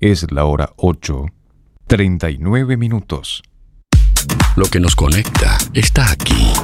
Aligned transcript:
Es 0.00 0.32
la 0.32 0.46
hora 0.46 0.72
8, 0.76 1.26
39 1.86 2.78
minutos. 2.78 3.42
Lo 4.56 4.64
que 4.64 4.80
nos 4.80 4.96
conecta 4.96 5.58
está 5.74 6.10
aquí. 6.10 6.54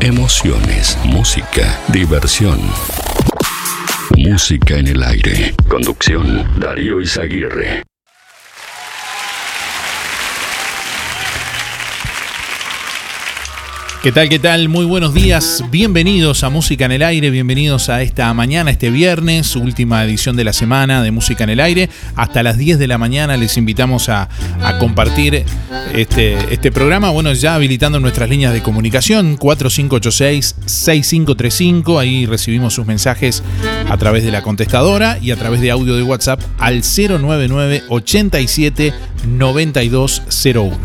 Emociones, 0.00 0.98
música, 1.04 1.80
diversión. 1.88 2.60
Música 4.18 4.76
en 4.76 4.88
el 4.88 5.02
aire. 5.02 5.54
Conducción, 5.70 6.46
Darío 6.60 7.00
Izaguirre. 7.00 7.87
¿Qué 14.08 14.12
tal? 14.12 14.28
¿Qué 14.30 14.38
tal? 14.38 14.70
Muy 14.70 14.86
buenos 14.86 15.12
días. 15.12 15.62
Bienvenidos 15.70 16.42
a 16.42 16.48
Música 16.48 16.86
en 16.86 16.92
el 16.92 17.02
Aire. 17.02 17.28
Bienvenidos 17.28 17.90
a 17.90 18.00
esta 18.00 18.32
mañana, 18.32 18.70
este 18.70 18.88
viernes, 18.88 19.54
última 19.54 20.02
edición 20.02 20.34
de 20.34 20.44
la 20.44 20.54
semana 20.54 21.02
de 21.02 21.10
Música 21.10 21.44
en 21.44 21.50
el 21.50 21.60
Aire. 21.60 21.90
Hasta 22.16 22.42
las 22.42 22.56
10 22.56 22.78
de 22.78 22.86
la 22.86 22.96
mañana 22.96 23.36
les 23.36 23.58
invitamos 23.58 24.08
a, 24.08 24.30
compartir 24.80 25.44
este, 25.92 26.54
este 26.54 26.72
programa. 26.72 27.10
Bueno, 27.10 27.34
ya 27.34 27.54
habilitando 27.54 28.00
nuestras 28.00 28.30
líneas 28.30 28.54
de 28.54 28.62
comunicación 28.62 29.36
4586-6535. 29.36 32.00
Ahí 32.00 32.24
recibimos 32.24 32.72
sus 32.72 32.86
mensajes 32.86 33.42
a 33.90 33.96
través 33.98 34.24
de 34.24 34.30
la 34.30 34.40
contestadora 34.40 35.18
y 35.20 35.32
a 35.32 35.36
través 35.36 35.60
de 35.60 35.70
audio 35.70 35.96
de 35.96 36.02
WhatsApp 36.02 36.40
al 36.56 36.80
099 36.80 37.84
87 37.90 38.94
9201. 39.26 40.78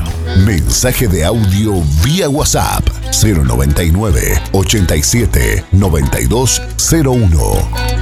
Mensaje 0.46 1.08
de 1.08 1.24
audio 1.24 1.82
vía 2.04 2.28
WhatsApp 2.28 2.84
099 3.22 4.42
87 4.52 5.66
9201. 5.72 7.94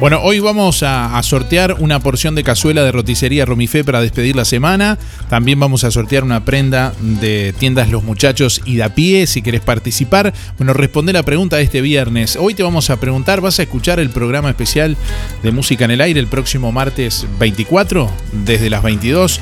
Bueno, 0.00 0.20
hoy 0.22 0.38
vamos 0.38 0.82
a, 0.84 1.20
sortear 1.22 1.76
una 1.80 2.00
porción 2.00 2.34
de 2.34 2.44
cazuela 2.44 2.84
de 2.84 2.92
roticería 2.92 3.44
Romifé 3.44 3.82
para 3.82 4.00
despedir 4.00 4.36
la 4.36 4.44
semana. 4.44 4.96
También 5.28 5.58
vamos 5.58 5.84
a 5.84 5.90
sortear 5.90 6.22
una 6.22 6.44
prenda 6.44 6.92
de 7.00 7.52
tiendas 7.58 7.90
Los 7.90 8.04
Muchachos 8.04 8.60
y 8.64 8.76
da 8.76 8.90
pie 8.90 9.26
si 9.26 9.42
querés 9.42 9.60
participar. 9.60 10.32
Bueno, 10.56 10.72
responde 10.72 11.12
la 11.12 11.24
pregunta 11.24 11.56
de 11.56 11.62
este 11.62 11.80
viernes. 11.80 12.36
Hoy 12.40 12.54
te 12.54 12.62
vamos 12.62 12.90
a 12.90 13.00
preguntar, 13.00 13.40
¿vas 13.40 13.58
a 13.58 13.62
escuchar 13.62 13.98
el 13.98 14.10
programa 14.10 14.50
especial 14.50 14.96
de 15.42 15.50
Música 15.50 15.84
en 15.84 15.92
el 15.92 16.00
Aire 16.00 16.20
el 16.20 16.28
próximo 16.28 16.70
martes 16.70 17.26
24 17.40 18.08
desde 18.44 18.70
las 18.70 18.82
22? 18.82 19.40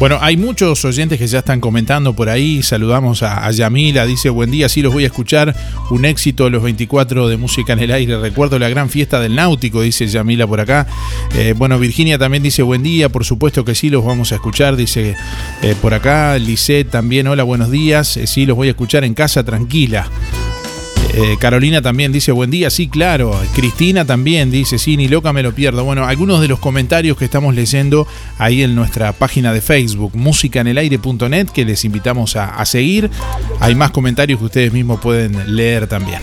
bueno, 0.00 0.16
hay 0.22 0.38
muchos 0.38 0.82
oyentes 0.86 1.18
que 1.18 1.26
ya 1.26 1.40
están 1.40 1.60
comentando 1.60 2.14
por 2.14 2.30
ahí. 2.30 2.62
Saludamos 2.62 3.22
a, 3.22 3.50
Yamila, 3.50 4.06
dice 4.06 4.30
buen 4.30 4.50
día, 4.50 4.70
sí 4.70 4.80
los 4.80 4.94
voy 4.94 5.04
a 5.04 5.08
escuchar. 5.08 5.54
Un 5.90 6.06
éxito 6.06 6.48
los 6.48 6.62
24 6.62 7.28
de 7.28 7.36
música 7.36 7.74
en 7.74 7.80
el 7.80 7.90
aire. 7.90 8.18
Recuerdo 8.18 8.58
la 8.58 8.70
gran 8.70 8.88
fiesta 8.88 9.20
del 9.20 9.34
náutico, 9.34 9.82
dice 9.82 10.06
Yamila 10.06 10.46
por 10.46 10.58
acá. 10.58 10.86
Eh, 11.34 11.52
bueno, 11.54 11.78
Virginia 11.78 12.16
también 12.16 12.42
dice 12.42 12.62
buen 12.62 12.82
día, 12.82 13.10
por 13.10 13.26
supuesto 13.26 13.62
que 13.62 13.74
sí 13.74 13.90
los 13.90 14.02
vamos 14.02 14.32
a 14.32 14.36
escuchar, 14.36 14.74
dice 14.74 15.16
eh, 15.60 15.76
por 15.82 15.92
acá. 15.92 16.38
Lisette 16.38 16.88
también, 16.88 17.26
hola, 17.26 17.42
buenos 17.42 17.70
días. 17.70 18.16
Eh, 18.16 18.26
sí, 18.26 18.46
los 18.46 18.56
voy 18.56 18.68
a 18.68 18.70
escuchar 18.70 19.04
en 19.04 19.12
casa 19.12 19.44
tranquila. 19.44 20.08
Eh, 21.12 21.36
Carolina 21.38 21.82
también 21.82 22.12
dice 22.12 22.32
buen 22.32 22.50
día, 22.50 22.70
sí, 22.70 22.88
claro. 22.88 23.38
Cristina 23.54 24.04
también 24.04 24.50
dice, 24.50 24.78
sí, 24.78 24.96
ni 24.96 25.08
loca 25.08 25.32
me 25.32 25.42
lo 25.42 25.52
pierdo. 25.54 25.84
Bueno, 25.84 26.06
algunos 26.06 26.40
de 26.40 26.48
los 26.48 26.58
comentarios 26.58 27.16
que 27.16 27.24
estamos 27.24 27.54
leyendo 27.54 28.06
ahí 28.38 28.62
en 28.62 28.74
nuestra 28.74 29.12
página 29.12 29.52
de 29.52 29.60
Facebook, 29.60 30.12
musicanelaire.net, 30.14 31.48
que 31.48 31.64
les 31.64 31.84
invitamos 31.84 32.36
a, 32.36 32.64
seguir. 32.64 33.10
Hay 33.58 33.74
más 33.74 33.90
comentarios 33.90 34.38
que 34.38 34.44
ustedes 34.44 34.72
mismos 34.72 35.00
pueden 35.00 35.56
leer 35.56 35.86
también. 35.86 36.20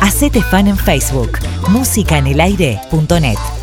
Hacete 0.00 0.42
fan 0.42 0.68
en 0.68 0.76
Facebook, 0.76 1.38
musicanelaire.net. 1.68 3.57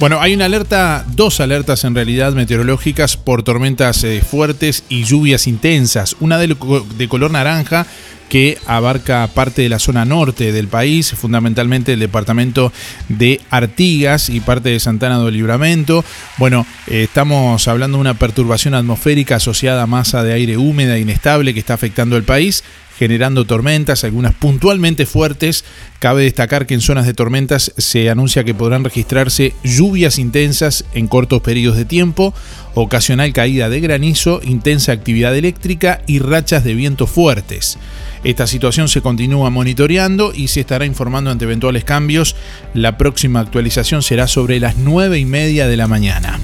Bueno, 0.00 0.20
hay 0.20 0.32
una 0.32 0.44
alerta, 0.44 1.04
dos 1.08 1.40
alertas 1.40 1.82
en 1.82 1.92
realidad 1.92 2.32
meteorológicas 2.32 3.16
por 3.16 3.42
tormentas 3.42 4.04
eh, 4.04 4.22
fuertes 4.22 4.84
y 4.88 5.02
lluvias 5.02 5.48
intensas. 5.48 6.14
Una 6.20 6.38
de, 6.38 6.56
color 7.08 7.32
naranja 7.32 7.84
que 8.28 8.58
abarca 8.66 9.26
parte 9.34 9.62
de 9.62 9.68
la 9.68 9.80
zona 9.80 10.04
norte 10.04 10.52
del 10.52 10.68
país, 10.68 11.10
fundamentalmente 11.10 11.94
el 11.94 11.98
departamento 11.98 12.72
de 13.08 13.40
Artigas 13.50 14.28
y 14.28 14.38
parte 14.38 14.68
de 14.68 14.78
Santana 14.78 15.16
do 15.16 15.32
Libramento. 15.32 16.04
Bueno, 16.36 16.64
eh, 16.86 17.02
estamos 17.02 17.66
hablando 17.66 17.98
de 17.98 18.02
una 18.02 18.14
perturbación 18.14 18.74
atmosférica 18.74 19.36
asociada 19.36 19.82
a 19.82 19.88
masa 19.88 20.22
de 20.22 20.32
aire 20.32 20.58
húmeda 20.58 20.96
e 20.96 21.00
inestable 21.00 21.54
que 21.54 21.60
está 21.60 21.74
afectando 21.74 22.16
el 22.16 22.22
país 22.22 22.62
generando 22.98 23.44
tormentas, 23.44 24.02
algunas 24.04 24.34
puntualmente 24.34 25.06
fuertes. 25.06 25.64
Cabe 26.00 26.24
destacar 26.24 26.66
que 26.66 26.74
en 26.74 26.80
zonas 26.80 27.06
de 27.06 27.14
tormentas 27.14 27.72
se 27.76 28.10
anuncia 28.10 28.44
que 28.44 28.54
podrán 28.54 28.84
registrarse 28.84 29.54
lluvias 29.62 30.18
intensas 30.18 30.84
en 30.94 31.06
cortos 31.06 31.40
periodos 31.42 31.78
de 31.78 31.84
tiempo, 31.84 32.34
ocasional 32.80 33.32
caída 33.32 33.68
de 33.68 33.80
granizo, 33.80 34.40
intensa 34.42 34.92
actividad 34.92 35.36
eléctrica 35.36 36.02
y 36.06 36.18
rachas 36.18 36.64
de 36.64 36.74
viento 36.74 37.06
fuertes. 37.06 37.78
Esta 38.24 38.46
situación 38.46 38.88
se 38.88 39.00
continúa 39.00 39.50
monitoreando 39.50 40.32
y 40.34 40.48
se 40.48 40.60
estará 40.60 40.84
informando 40.84 41.30
ante 41.30 41.44
eventuales 41.44 41.84
cambios. 41.84 42.36
La 42.74 42.98
próxima 42.98 43.40
actualización 43.40 44.02
será 44.02 44.26
sobre 44.26 44.60
las 44.60 44.76
9 44.76 45.18
y 45.18 45.24
media 45.24 45.66
de 45.68 45.76
la 45.76 45.86
mañana. 45.86 46.38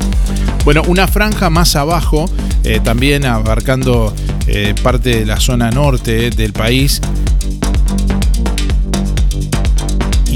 Bueno, 0.64 0.82
una 0.86 1.06
franja 1.08 1.50
más 1.50 1.76
abajo, 1.76 2.30
eh, 2.64 2.80
también 2.82 3.26
abarcando 3.26 4.14
eh, 4.46 4.74
parte 4.82 5.20
de 5.20 5.26
la 5.26 5.40
zona 5.40 5.70
norte 5.70 6.30
del 6.30 6.52
país, 6.52 7.00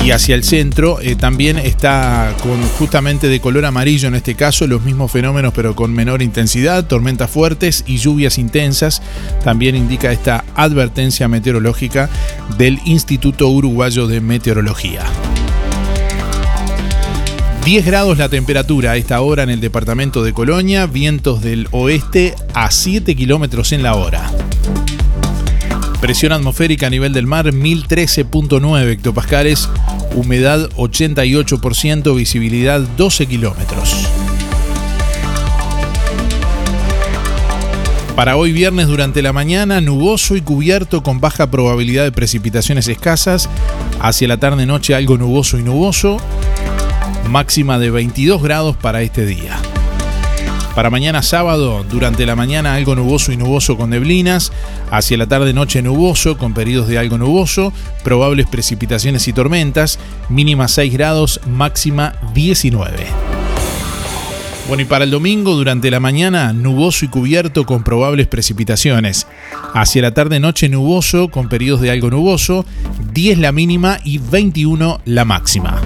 y 0.09 0.11
hacia 0.11 0.35
el 0.37 0.43
centro 0.43 1.01
eh, 1.03 1.17
también 1.17 1.59
está 1.59 2.35
con 2.43 2.63
justamente 2.79 3.29
de 3.29 3.41
color 3.41 3.67
amarillo 3.67 4.09
en 4.09 4.15
este 4.15 4.35
caso 4.35 4.67
los 4.67 4.81
mismos 4.81 5.13
fenómenos 5.13 5.53
pero 5.53 5.77
con 5.77 5.93
menor 5.93 6.23
intensidad, 6.23 6.87
tormentas 6.87 7.31
fuertes 7.31 7.85
y 7.87 7.99
lluvias 7.99 8.39
intensas. 8.39 9.03
También 9.45 9.77
indica 9.77 10.11
esta 10.11 10.47
advertencia 10.55 11.29
meteorológica 11.29 12.09
del 12.57 12.79
Instituto 12.87 13.51
Uruguayo 13.51 14.07
de 14.07 14.23
Meteorología. 14.23 15.05
10 17.67 17.85
grados 17.85 18.17
la 18.17 18.31
temperatura 18.31 18.93
a 18.93 18.97
esta 18.97 19.21
hora 19.21 19.43
en 19.43 19.51
el 19.51 19.61
departamento 19.61 20.23
de 20.23 20.33
Colonia, 20.33 20.87
vientos 20.87 21.43
del 21.43 21.69
oeste 21.71 22.35
a 22.55 22.71
7 22.71 23.15
kilómetros 23.15 23.73
en 23.73 23.83
la 23.83 23.95
hora. 23.95 24.31
Presión 26.01 26.31
atmosférica 26.33 26.87
a 26.87 26.91
nivel 26.91 27.13
del 27.13 27.27
mar 27.27 27.47
1013.9 27.47 28.89
hectopascales, 28.89 29.69
humedad 30.15 30.69
88%, 30.77 32.15
visibilidad 32.15 32.81
12 32.81 33.27
kilómetros. 33.27 34.09
Para 38.15 38.37
hoy 38.37 38.53
viernes 38.53 38.87
durante 38.87 39.23
la 39.23 39.33
mañana, 39.33 39.81
nuboso 39.81 40.37
y 40.37 40.41
cubierto 40.41 41.03
con 41.03 41.21
baja 41.21 41.51
probabilidad 41.51 42.05
de 42.05 42.13
precipitaciones 42.13 42.87
escasas. 42.87 43.49
Hacia 44.01 44.29
la 44.29 44.39
tarde-noche 44.39 44.95
algo 44.95 45.19
nuboso 45.19 45.59
y 45.59 45.63
nuboso. 45.63 46.19
Máxima 47.29 47.79
de 47.79 47.91
22 47.91 48.43
grados 48.43 48.77
para 48.77 49.03
este 49.03 49.27
día. 49.27 49.57
Para 50.79 50.91
mañana 50.91 51.25
sábado, 51.25 51.85
durante 51.91 52.25
la 52.25 52.37
mañana 52.37 52.75
algo 52.75 52.95
nuboso 52.95 53.33
y 53.33 53.37
nuboso 53.37 53.77
con 53.77 53.91
neblinas, 53.91 54.53
hacia 54.93 55.17
la 55.17 55.27
tarde 55.27 55.53
noche 55.53 55.83
nuboso 55.83 56.39
con 56.39 56.55
periodos 56.55 56.87
de 56.87 56.99
algo 56.99 57.19
nuboso, 57.19 57.73
probables 58.05 58.47
precipitaciones 58.47 59.27
y 59.27 59.33
tormentas, 59.33 59.99
mínima 60.29 60.69
6 60.69 60.93
grados, 60.93 61.41
máxima 61.49 62.15
19. 62.33 63.07
Bueno, 64.69 64.85
y 64.85 64.87
para 64.87 65.03
el 65.03 65.11
domingo, 65.11 65.57
durante 65.57 65.91
la 65.91 65.99
mañana, 65.99 66.53
nuboso 66.53 67.05
y 67.05 67.09
cubierto 67.09 67.67
con 67.67 67.83
probables 67.83 68.29
precipitaciones. 68.29 69.27
Hacia 69.75 70.03
la 70.03 70.15
tarde-noche, 70.15 70.69
nuboso 70.69 71.29
con 71.29 71.49
periodos 71.49 71.81
de 71.81 71.91
algo 71.91 72.09
nuboso, 72.09 72.65
10 73.15 73.39
la 73.39 73.51
mínima 73.51 73.99
y 74.05 74.19
21 74.19 75.01
la 75.07 75.25
máxima. 75.25 75.83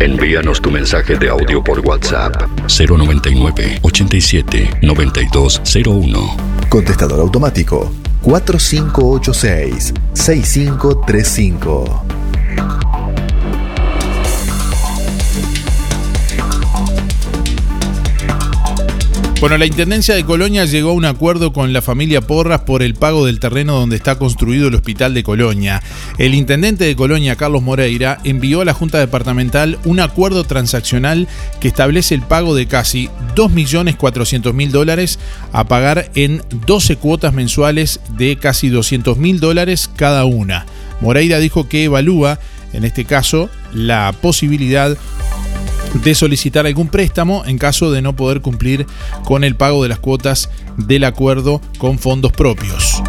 Envíanos 0.00 0.60
tu 0.60 0.70
mensaje 0.70 1.16
de 1.18 1.28
audio 1.28 1.62
por 1.62 1.80
WhatsApp 1.80 2.32
099 2.68 3.80
87 3.82 4.78
9201. 4.80 6.36
Contestador 6.68 7.18
automático 7.18 7.90
4586 8.22 9.92
6535. 10.12 12.07
Bueno, 19.40 19.56
la 19.56 19.66
Intendencia 19.66 20.16
de 20.16 20.24
Colonia 20.24 20.64
llegó 20.64 20.90
a 20.90 20.94
un 20.94 21.04
acuerdo 21.04 21.52
con 21.52 21.72
la 21.72 21.80
familia 21.80 22.20
Porras 22.20 22.62
por 22.62 22.82
el 22.82 22.94
pago 22.94 23.24
del 23.24 23.38
terreno 23.38 23.78
donde 23.78 23.94
está 23.94 24.18
construido 24.18 24.66
el 24.66 24.74
Hospital 24.74 25.14
de 25.14 25.22
Colonia. 25.22 25.80
El 26.18 26.34
intendente 26.34 26.82
de 26.82 26.96
Colonia, 26.96 27.36
Carlos 27.36 27.62
Moreira, 27.62 28.18
envió 28.24 28.62
a 28.62 28.64
la 28.64 28.74
Junta 28.74 28.98
Departamental 28.98 29.78
un 29.84 30.00
acuerdo 30.00 30.42
transaccional 30.42 31.28
que 31.60 31.68
establece 31.68 32.16
el 32.16 32.22
pago 32.22 32.56
de 32.56 32.66
casi 32.66 33.10
2.400.000 33.36 34.70
dólares 34.70 35.20
a 35.52 35.68
pagar 35.68 36.10
en 36.16 36.42
12 36.66 36.96
cuotas 36.96 37.32
mensuales 37.32 38.00
de 38.16 38.38
casi 38.38 38.70
200.000 38.70 39.38
dólares 39.38 39.88
cada 39.94 40.24
una. 40.24 40.66
Moreira 41.00 41.38
dijo 41.38 41.68
que 41.68 41.84
evalúa, 41.84 42.40
en 42.72 42.82
este 42.82 43.04
caso, 43.04 43.48
la 43.72 44.12
posibilidad 44.20 44.98
de 45.94 46.14
solicitar 46.14 46.66
algún 46.66 46.88
préstamo 46.88 47.44
en 47.46 47.58
caso 47.58 47.90
de 47.90 48.02
no 48.02 48.14
poder 48.14 48.40
cumplir 48.40 48.86
con 49.24 49.44
el 49.44 49.56
pago 49.56 49.82
de 49.82 49.88
las 49.88 49.98
cuotas 49.98 50.50
del 50.76 51.04
acuerdo 51.04 51.60
con 51.78 51.98
fondos 51.98 52.32
propios. 52.32 53.02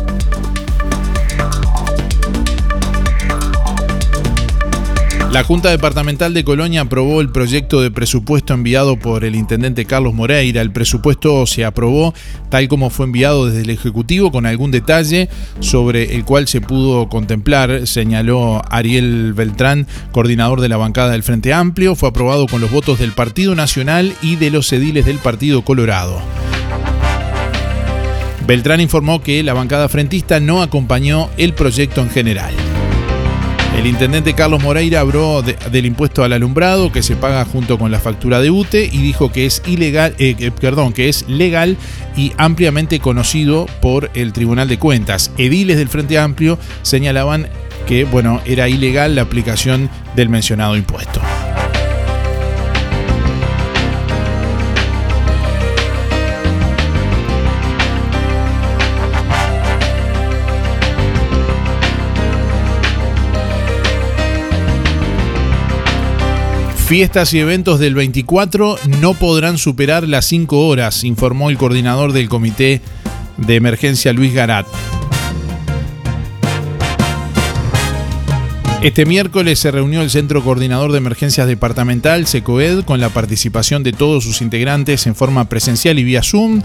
La 5.32 5.44
Junta 5.44 5.70
Departamental 5.70 6.34
de 6.34 6.44
Colonia 6.44 6.82
aprobó 6.82 7.22
el 7.22 7.30
proyecto 7.30 7.82
de 7.82 7.92
presupuesto 7.92 8.56
enviado 8.56 8.98
por 8.98 9.24
el 9.24 9.36
intendente 9.36 9.86
Carlos 9.86 10.16
Moreira. 10.16 10.60
El 10.62 10.72
presupuesto 10.72 11.46
se 11.46 11.66
aprobó 11.66 12.16
tal 12.50 12.68
como 12.68 12.90
fue 12.90 13.06
enviado 13.06 13.46
desde 13.46 13.62
el 13.62 13.70
Ejecutivo 13.70 14.32
con 14.32 14.48
algún 14.48 14.72
detalle 14.72 15.30
sobre 15.60 16.16
el 16.16 16.26
cual 16.26 16.48
se 16.48 16.62
pudo 16.62 17.10
contemplar, 17.10 17.86
señaló 17.86 18.64
Ariel 18.72 19.34
Beltrán, 19.34 19.86
coordinador 20.12 20.62
de 20.62 20.70
la 20.70 20.78
bancada 20.78 21.12
del 21.12 21.22
Frente 21.22 21.54
Amplio. 21.54 21.94
Fue 21.94 22.10
aprobado 22.10 22.48
con 22.48 22.60
los 22.60 22.72
votos 22.72 22.98
del 22.98 23.12
Partido 23.12 23.54
Nacional 23.54 24.16
y 24.24 24.36
de 24.36 24.50
los 24.50 24.74
ediles 24.74 25.06
del 25.06 25.20
Partido 25.20 25.62
Colorado. 25.62 26.20
Beltrán 28.48 28.82
informó 28.82 29.22
que 29.22 29.44
la 29.44 29.54
bancada 29.54 29.90
frentista 29.90 30.40
no 30.40 30.64
acompañó 30.64 31.30
el 31.38 31.54
proyecto 31.54 32.02
en 32.02 32.10
general. 32.10 32.69
El 33.80 33.88
intendente 33.88 34.34
Carlos 34.34 34.62
Moreira 34.62 35.00
habló 35.00 35.42
de- 35.42 35.56
del 35.72 35.86
impuesto 35.86 36.26
al 36.26 36.34
alumbrado 36.34 36.92
que 36.92 37.02
se 37.02 37.16
paga 37.16 37.46
junto 37.46 37.80
con 37.80 37.92
la 37.92 38.00
factura 38.02 38.42
de 38.42 38.50
UTE 38.52 38.90
y 38.92 38.98
dijo 38.98 39.32
que 39.32 39.46
es 39.46 39.62
ilegal, 39.66 40.14
eh, 40.20 40.52
perdón, 40.60 40.92
que 40.92 41.08
es 41.08 41.24
legal 41.30 41.78
y 42.18 42.34
ampliamente 42.36 43.00
conocido 43.00 43.68
por 43.82 44.12
el 44.16 44.34
Tribunal 44.34 44.68
de 44.68 44.78
Cuentas. 44.80 45.32
Ediles 45.38 45.78
del 45.78 45.88
Frente 45.88 46.20
Amplio 46.20 46.60
señalaban 46.82 47.48
que 47.88 48.04
bueno, 48.04 48.42
era 48.46 48.68
ilegal 48.68 49.16
la 49.16 49.22
aplicación 49.22 49.90
del 50.14 50.28
mencionado 50.28 50.76
impuesto. 50.76 51.22
Fiestas 66.90 67.36
y 67.36 67.40
eventos 67.40 67.80
del 67.80 67.94
24 67.94 68.80
no 69.00 69.14
podrán 69.14 69.60
superar 69.60 70.08
las 70.08 70.26
5 70.26 70.66
horas, 70.68 71.04
informó 71.04 71.52
el 71.52 71.58
coordinador 71.60 72.14
del 72.14 72.30
Comité 72.30 72.82
de 73.38 73.56
Emergencia 73.58 74.12
Luis 74.12 74.34
Garat. 74.34 74.66
Este 78.82 79.06
miércoles 79.06 79.60
se 79.60 79.70
reunió 79.70 80.02
el 80.02 80.10
Centro 80.10 80.44
Coordinador 80.44 80.92
de 80.92 80.98
Emergencias 80.98 81.46
Departamental, 81.46 82.26
SECOED, 82.26 82.86
con 82.86 83.00
la 83.00 83.10
participación 83.10 83.84
de 83.84 83.94
todos 83.94 84.24
sus 84.24 84.42
integrantes 84.42 85.06
en 85.06 85.14
forma 85.14 85.48
presencial 85.48 86.00
y 86.00 86.04
vía 86.04 86.24
Zoom. 86.24 86.64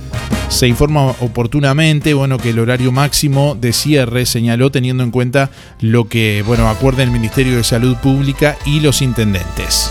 Se 0.50 0.68
informa 0.68 1.14
oportunamente, 1.20 2.14
bueno, 2.14 2.38
que 2.38 2.52
el 2.52 2.60
horario 2.60 2.92
máximo 2.92 3.58
de 3.60 3.67
cierre 3.74 4.26
señaló 4.26 4.72
teniendo 4.72 5.04
en 5.04 5.12
cuenta 5.12 5.52
lo 5.80 6.08
que, 6.08 6.44
bueno, 6.46 6.70
acuerda 6.70 7.04
el 7.04 7.12
Ministerio 7.12 7.58
de 7.58 7.64
Salud 7.64 7.96
Pública 7.98 8.58
y 8.66 8.80
los 8.80 9.02
intendentes. 9.02 9.90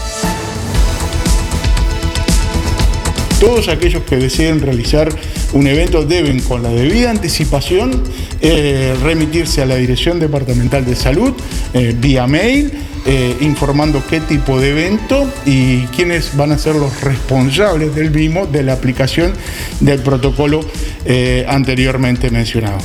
Todos 3.40 3.68
aquellos 3.68 4.02
que 4.04 4.16
deseen 4.16 4.60
realizar 4.60 5.08
un 5.52 5.66
evento 5.66 6.04
deben, 6.04 6.40
con 6.40 6.62
la 6.62 6.70
debida 6.70 7.10
anticipación, 7.10 8.02
eh, 8.40 8.94
remitirse 9.02 9.62
a 9.62 9.66
la 9.66 9.76
Dirección 9.76 10.18
Departamental 10.18 10.84
de 10.86 10.96
Salud 10.96 11.34
eh, 11.74 11.94
vía 11.98 12.26
mail, 12.26 12.72
eh, 13.08 13.36
informando 13.40 14.02
qué 14.10 14.20
tipo 14.20 14.58
de 14.60 14.70
evento 14.70 15.32
y 15.44 15.82
quiénes 15.86 16.36
van 16.36 16.50
a 16.50 16.58
ser 16.58 16.74
los 16.74 17.00
responsables 17.02 17.94
del 17.94 18.10
mismo 18.10 18.46
de 18.46 18.64
la 18.64 18.72
aplicación 18.72 19.32
del 19.78 20.00
protocolo 20.00 20.60
eh, 21.04 21.46
anteriormente 21.48 22.30
mencionado. 22.30 22.78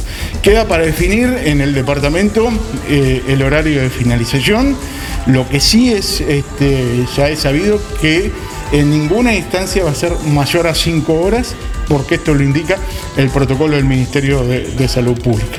Queda 0.44 0.68
para 0.68 0.86
definir 0.86 1.28
en 1.44 1.60
el 1.60 1.74
departamento 1.74 2.52
eh, 2.88 3.24
el 3.28 3.42
horario 3.42 3.82
de 3.82 3.90
finalización. 3.90 4.76
Lo 5.26 5.50
que 5.50 5.60
sí 5.60 5.92
es, 5.92 6.22
este, 6.22 7.04
ya 7.18 7.30
he 7.30 7.36
sabido 7.36 7.82
que 8.00 8.32
en 8.74 8.92
ninguna 8.92 9.34
instancia 9.34 9.84
va 9.84 9.90
a 9.90 9.96
ser 9.96 10.14
mayor 10.28 10.68
a 10.68 10.76
5 10.76 11.14
horas, 11.14 11.56
porque 11.88 12.16
esto 12.16 12.36
lo 12.36 12.44
indica 12.44 12.78
el 13.18 13.30
protocolo 13.30 13.76
del 13.76 13.86
Ministerio 13.86 14.44
de 14.44 14.88
Salud 14.88 15.20
Pública. 15.20 15.58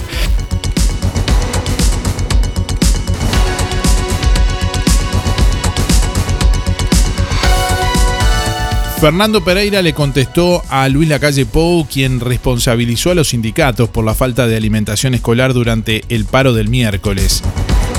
Fernando 9.03 9.43
Pereira 9.43 9.83
le 9.83 9.95
contestó 9.95 10.63
a 10.69 10.89
Luis 10.89 11.09
Lacalle 11.09 11.45
Pou, 11.45 11.85
quien 11.89 12.21
responsabilizó 12.21 13.11
a 13.11 13.17
los 13.17 13.31
sindicatos 13.31 13.89
por 13.89 14.05
la 14.05 14.15
falta 14.15 14.47
de 14.47 14.57
alimentación 14.57 15.13
escolar 15.13 15.55
durante 15.55 16.05
el 16.09 16.25
paro 16.25 16.53
del 16.53 16.69
miércoles. 16.69 17.43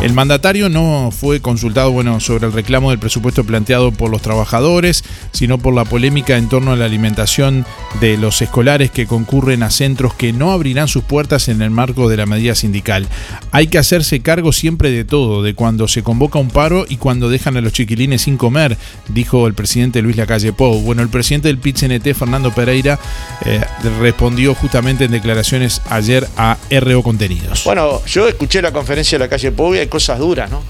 El 0.02 0.14
mandatario 0.14 0.68
no 0.68 1.12
fue 1.12 1.40
consultado 1.40 1.92
bueno, 1.92 2.20
sobre 2.20 2.48
el 2.48 2.52
reclamo 2.52 2.90
del 2.90 3.00
presupuesto 3.00 3.46
planteado 3.46 3.94
por 3.94 4.10
los 4.10 4.22
trabajadores, 4.22 5.04
sino 5.32 5.60
por 5.60 5.74
la 5.74 5.86
polémica 5.86 6.36
en 6.38 6.50
torno 6.50 6.74
a 6.74 6.76
la 6.76 6.84
alimentación 6.84 7.66
de 8.02 8.18
los 8.18 8.42
escolares 8.42 8.92
que 8.92 9.08
concurren 9.08 9.64
a 9.64 9.70
centros 9.70 10.14
que 10.14 10.34
no 10.34 10.52
abrirán 10.52 10.90
sus 10.90 11.04
puertas 11.04 11.48
en 11.48 11.62
el 11.62 11.70
marco 11.70 12.10
de 12.10 12.18
la 12.18 12.26
medida 12.26 12.54
sindical. 12.54 13.08
Hay 13.52 13.68
que 13.68 13.78
hacerse 13.78 14.20
cargo 14.20 14.52
siempre 14.52 14.92
de 14.92 15.06
todo, 15.06 15.42
de 15.42 15.54
cuando 15.54 15.88
se 15.88 16.04
convoca 16.04 16.38
un 16.38 16.50
paro 16.50 16.86
y 16.90 16.98
cuando 16.98 17.30
dejan 17.30 17.56
a 17.56 17.62
los 17.62 17.72
chiquilines 17.72 18.24
sin 18.24 18.36
comer, 18.36 18.78
dijo 19.08 19.48
el 19.48 19.54
presidente 19.54 20.02
Luis 20.02 20.18
Lacalle 20.18 20.52
Pou. 20.52 20.82
Bueno, 20.82 21.02
el 21.02 21.10
presidente 21.10 21.48
del 21.48 21.60
PIT-CNT, 21.60 22.14
Fernando 22.14 22.52
Pereira, 22.52 23.00
eh, 23.46 23.62
respondió 24.02 24.54
justamente 24.54 25.06
en 25.06 25.12
declaraciones 25.12 25.82
ayer 25.90 26.28
a 26.36 26.58
RO 26.70 27.04
Contenidos. 27.04 27.64
Bueno, 27.64 28.04
yo 28.06 28.28
escuché 28.28 28.62
la 28.62 28.74
conferencia 28.74 29.18
de 29.18 29.26
la 29.26 29.30
calle 29.30 29.52
Pou 29.52 29.74
y 29.74 29.80
cosas 29.88 30.20
duras, 30.20 30.50
¿no? 30.50 30.62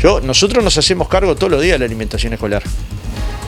Yo, 0.00 0.20
nosotros 0.20 0.62
nos 0.64 0.76
hacemos 0.78 1.08
cargo 1.08 1.34
todos 1.34 1.50
los 1.52 1.62
días 1.62 1.74
de 1.74 1.78
la 1.80 1.84
alimentación 1.84 2.32
escolar. 2.32 2.62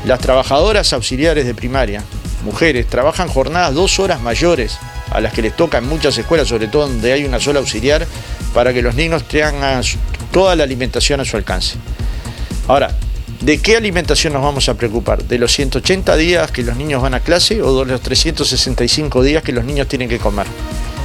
Las 0.07 0.21
trabajadoras 0.21 0.93
auxiliares 0.93 1.47
de 1.47 1.55
primaria, 1.55 2.03
mujeres, 2.45 2.87
trabajan 2.87 3.29
jornadas 3.29 3.75
dos 3.75 3.99
horas 3.99 4.21
mayores 4.21 4.79
a 5.11 5.21
las 5.21 5.33
que 5.33 5.43
les 5.43 5.57
toca 5.57 5.79
en 5.79 5.89
muchas 5.89 6.17
escuelas, 6.19 6.49
sobre 6.49 6.69
todo 6.69 6.89
donde 6.89 7.13
hay 7.13 7.25
una 7.25 7.41
sola 7.41 7.61
auxiliar, 7.61 8.07
para 8.53 8.73
que 8.73 8.83
los 8.83 8.95
niños 8.95 9.27
tengan 9.27 9.83
toda 10.31 10.55
la 10.57 10.65
alimentación 10.65 11.21
a 11.21 11.25
su 11.25 11.37
alcance. 11.37 11.77
Ahora, 12.69 12.95
¿De 13.45 13.59
qué 13.59 13.77
alimentación 13.77 14.33
nos 14.33 14.43
vamos 14.43 14.71
a 14.71 14.75
preocupar? 14.75 15.23
¿De 15.23 15.37
los 15.37 15.53
180 15.53 16.17
días 16.17 16.51
que 16.51 16.63
los 16.63 16.77
niños 16.77 17.03
van 17.03 17.13
a 17.13 17.21
clase 17.21 17.61
o 17.61 17.85
de 17.85 17.93
los 17.93 18.01
365 18.01 19.23
días 19.23 19.43
que 19.43 19.53
los 19.53 19.67
niños 19.67 19.87
tienen 19.87 20.09
que 20.09 20.19
comer? 20.19 20.47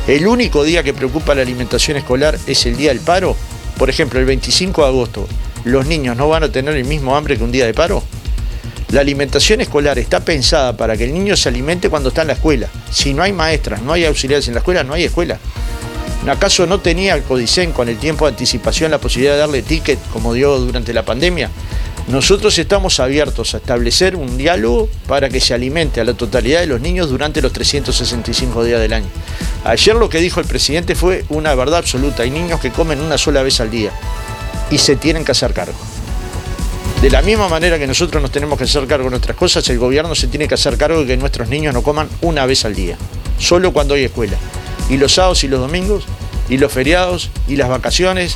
¿El 0.08 0.26
único 0.26 0.64
día 0.64 0.82
que 0.82 0.94
preocupa 0.94 1.36
la 1.36 1.42
alimentación 1.42 1.98
escolar 1.98 2.40
es 2.48 2.66
el 2.66 2.78
día 2.78 2.92
del 2.92 3.02
paro? 3.02 3.36
Por 3.80 3.90
ejemplo, 3.90 4.20
el 4.20 4.26
25 4.26 4.82
de 4.82 4.88
agosto, 4.90 5.26
¿los 5.64 5.88
niños 5.88 6.18
no 6.18 6.28
van 6.28 6.44
a 6.44 6.52
tener 6.52 6.76
el 6.76 6.84
mismo 6.84 7.16
hambre 7.16 7.38
que 7.38 7.46
un 7.46 7.52
día 7.54 7.66
de 7.66 7.74
paro? 7.74 8.04
La 8.90 9.00
alimentación 9.00 9.62
escolar 9.62 9.98
está 9.98 10.20
pensada 10.20 10.76
para 10.76 10.98
que 10.98 11.06
el 11.06 11.14
niño 11.14 11.38
se 11.38 11.48
alimente 11.48 11.90
cuando 11.90 12.10
está 12.10 12.24
en 12.24 12.28
la 12.28 12.34
escuela. 12.34 12.68
Si 12.92 13.14
no 13.14 13.24
hay 13.24 13.32
maestras, 13.32 13.82
no 13.82 13.94
hay 13.94 14.04
auxiliares 14.04 14.50
en 14.50 14.56
la 14.56 14.60
escuela, 14.60 14.84
no 14.84 14.96
hay 14.96 15.06
escuela. 15.06 15.40
¿Acaso 16.28 16.68
no 16.68 16.82
tenía 16.82 17.16
el 17.16 17.24
Codicen 17.24 17.72
con 17.72 17.88
el 17.88 17.98
tiempo 17.98 18.26
de 18.26 18.32
anticipación 18.32 18.92
la 18.92 18.98
posibilidad 18.98 19.36
de 19.36 19.40
darle 19.40 19.62
ticket 19.62 19.98
como 20.12 20.34
dio 20.34 20.60
durante 20.60 20.92
la 20.92 21.06
pandemia? 21.06 21.50
Nosotros 22.10 22.58
estamos 22.58 23.00
abiertos 23.00 23.54
a 23.54 23.58
establecer 23.58 24.16
un 24.16 24.36
diálogo 24.36 24.90
para 25.08 25.30
que 25.30 25.40
se 25.40 25.54
alimente 25.54 26.02
a 26.02 26.04
la 26.04 26.16
totalidad 26.16 26.60
de 26.60 26.66
los 26.66 26.82
niños 26.82 27.08
durante 27.12 27.40
los 27.40 27.54
365 27.54 28.64
días 28.64 28.82
del 28.82 28.94
año. 28.94 29.06
Ayer 29.64 29.96
lo 29.96 30.10
que 30.10 30.18
dijo 30.18 30.40
el 30.40 30.48
presidente 30.48 30.96
fue 30.96 31.24
una 31.30 31.54
verdad 31.54 31.78
absoluta. 31.78 32.24
Hay 32.24 32.32
niños 32.32 32.60
que 32.60 32.72
comen 32.72 33.00
una 33.00 33.20
sola 33.20 33.44
vez 33.44 33.62
al 33.62 33.70
día 33.70 33.92
y 34.72 34.80
se 34.80 34.96
tienen 34.96 35.24
que 35.24 35.34
hacer 35.34 35.54
cargo. 35.54 35.78
De 37.00 37.12
la 37.12 37.22
misma 37.22 37.48
manera 37.48 37.78
que 37.78 37.86
nosotros 37.86 38.20
nos 38.24 38.32
tenemos 38.32 38.58
que 38.58 38.64
hacer 38.64 38.88
cargo 38.88 39.04
de 39.04 39.12
nuestras 39.12 39.38
cosas, 39.38 39.70
el 39.70 39.78
gobierno 39.78 40.16
se 40.16 40.26
tiene 40.26 40.48
que 40.48 40.56
hacer 40.56 40.78
cargo 40.78 41.02
de 41.02 41.06
que 41.06 41.16
nuestros 41.16 41.48
niños 41.48 41.76
no 41.76 41.84
coman 41.84 42.10
una 42.22 42.48
vez 42.48 42.66
al 42.66 42.74
día, 42.74 42.98
solo 43.38 43.72
cuando 43.72 43.94
hay 43.94 44.06
escuela. 44.06 44.38
Y 44.90 44.98
los 44.98 45.14
sábados 45.14 45.44
y 45.44 45.48
los 45.48 45.60
domingos, 45.60 46.06
y 46.50 46.58
los 46.58 46.74
feriados, 46.74 47.30
y 47.48 47.56
las 47.56 47.70
vacaciones, 47.70 48.36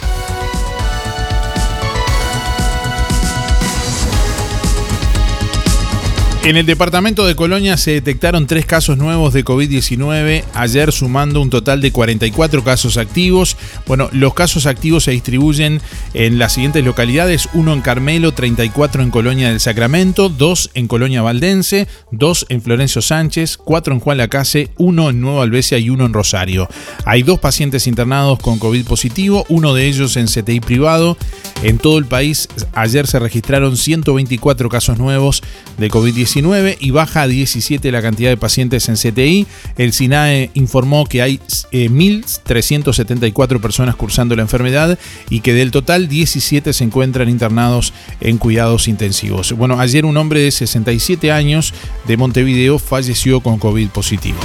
En 6.45 6.57
el 6.57 6.65
departamento 6.65 7.25
de 7.25 7.37
Colonia 7.37 7.77
se 7.77 7.91
detectaron 7.91 8.47
tres 8.47 8.65
casos 8.65 8.97
nuevos 8.97 9.31
de 9.31 9.45
COVID-19, 9.45 10.43
ayer 10.53 10.91
sumando 10.91 11.41
un 11.41 11.49
total 11.49 11.79
de 11.79 11.93
44 11.93 12.65
casos 12.65 12.97
activos. 12.97 13.55
Bueno, 13.87 14.09
los 14.11 14.33
casos 14.33 14.65
activos 14.65 15.05
se 15.05 15.11
distribuyen 15.11 15.79
en 16.13 16.39
las 16.39 16.51
siguientes 16.51 16.83
localidades, 16.83 17.47
uno 17.53 17.71
en 17.71 17.79
Carmelo, 17.79 18.33
34 18.33 19.03
en 19.03 19.09
Colonia 19.09 19.47
del 19.47 19.61
Sacramento, 19.61 20.27
dos 20.27 20.69
en 20.73 20.89
Colonia 20.89 21.21
Valdense, 21.21 21.87
dos 22.11 22.45
en 22.49 22.61
Florencio 22.61 23.01
Sánchez, 23.01 23.55
cuatro 23.55 23.93
en 23.93 24.01
Juan 24.01 24.17
Lacase, 24.17 24.69
uno 24.77 25.11
en 25.11 25.21
Nueva 25.21 25.43
Albesia 25.43 25.77
y 25.77 25.89
uno 25.89 26.05
en 26.05 26.11
Rosario. 26.11 26.67
Hay 27.05 27.23
dos 27.23 27.39
pacientes 27.39 27.87
internados 27.87 28.39
con 28.39 28.59
COVID 28.59 28.85
positivo, 28.85 29.45
uno 29.47 29.73
de 29.73 29.87
ellos 29.87 30.17
en 30.17 30.25
CTI 30.25 30.59
privado. 30.59 31.17
En 31.63 31.77
todo 31.77 31.97
el 31.97 32.05
país 32.05 32.49
ayer 32.73 33.07
se 33.07 33.19
registraron 33.19 33.77
124 33.77 34.67
casos 34.67 34.97
nuevos 34.97 35.41
de 35.77 35.89
COVID-19 35.89 36.32
y 36.35 36.91
baja 36.91 37.21
a 37.23 37.27
17 37.27 37.91
la 37.91 38.01
cantidad 38.01 38.29
de 38.29 38.37
pacientes 38.37 38.89
en 38.89 38.95
CTI. 38.95 39.45
El 39.77 39.93
SINAE 39.93 40.49
informó 40.55 41.05
que 41.05 41.21
hay 41.21 41.39
1.374 41.71 43.55
eh, 43.55 43.59
personas 43.59 43.95
cursando 43.95 44.35
la 44.35 44.41
enfermedad 44.41 44.97
y 45.29 45.41
que 45.41 45.53
del 45.53 45.69
total 45.71 46.07
17 46.07 46.73
se 46.73 46.83
encuentran 46.83 47.29
internados 47.29 47.93
en 48.19 48.37
cuidados 48.37 48.87
intensivos. 48.87 49.51
Bueno, 49.53 49.79
ayer 49.79 50.05
un 50.05 50.17
hombre 50.17 50.39
de 50.39 50.51
67 50.51 51.31
años 51.31 51.73
de 52.07 52.17
Montevideo 52.17 52.79
falleció 52.79 53.39
con 53.41 53.59
COVID 53.59 53.89
positivo. 53.89 54.39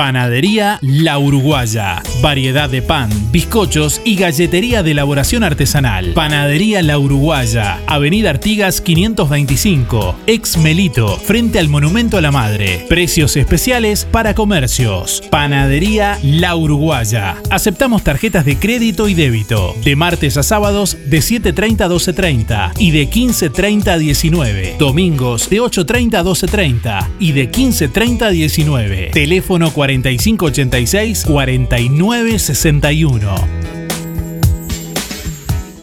Panadería 0.00 0.78
La 0.80 1.18
Uruguaya. 1.18 2.02
Variedad 2.22 2.70
de 2.70 2.80
pan, 2.80 3.10
bizcochos 3.30 4.00
y 4.02 4.16
galletería 4.16 4.82
de 4.82 4.92
elaboración 4.92 5.44
artesanal. 5.44 6.14
Panadería 6.14 6.80
La 6.80 6.98
Uruguaya. 6.98 7.80
Avenida 7.86 8.30
Artigas 8.30 8.80
525. 8.80 10.16
Ex 10.26 10.56
Melito. 10.56 11.18
Frente 11.18 11.58
al 11.58 11.68
Monumento 11.68 12.16
a 12.16 12.22
la 12.22 12.30
Madre. 12.30 12.86
Precios 12.88 13.36
especiales 13.36 14.06
para 14.10 14.34
comercios. 14.34 15.22
Panadería 15.30 16.18
La 16.22 16.56
Uruguaya. 16.56 17.36
Aceptamos 17.50 18.02
tarjetas 18.02 18.46
de 18.46 18.56
crédito 18.56 19.06
y 19.06 19.12
débito. 19.12 19.74
De 19.84 19.96
martes 19.96 20.38
a 20.38 20.42
sábados 20.42 20.96
de 21.10 21.18
7.30 21.18 21.82
a 21.82 21.88
12.30 21.90 22.72
y 22.78 22.90
de 22.92 23.06
15.30 23.06 23.88
a 23.88 23.98
19. 23.98 24.76
Domingos 24.78 25.50
de 25.50 25.60
8.30 25.60 26.14
a 26.14 26.24
12.30 26.24 27.08
y 27.18 27.32
de 27.32 27.50
15.30 27.50 28.22
a 28.22 28.30
19. 28.30 29.10
Teléfono 29.12 29.70
40 29.70 29.89
4586 29.90 31.24
4961. 31.26 33.34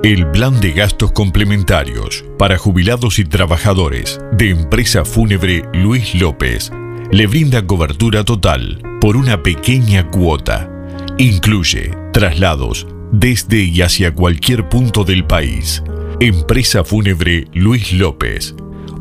El 0.02 0.32
plan 0.32 0.62
de 0.62 0.72
gastos 0.72 1.12
complementarios 1.12 2.24
para 2.38 2.58
jubilados 2.58 3.20
y 3.20 3.26
trabajadores 3.26 4.22
de 4.32 4.52
empresa 4.52 5.04
fúnebre 5.04 5.64
Luis 5.74 6.16
López 6.16 6.72
le 7.12 7.28
brinda 7.28 7.68
cobertura 7.68 8.24
total 8.24 8.82
por 9.02 9.18
una 9.18 9.44
pequeña 9.44 10.10
cuota. 10.10 10.70
Incluye 11.18 11.92
traslados 12.14 12.88
desde 13.12 13.64
y 13.64 13.82
hacia 13.82 14.14
cualquier 14.14 14.70
punto 14.70 15.04
del 15.04 15.26
país. 15.26 15.84
Empresa 16.20 16.84
Fúnebre 16.84 17.48
Luis 17.54 17.92
López. 17.92 18.56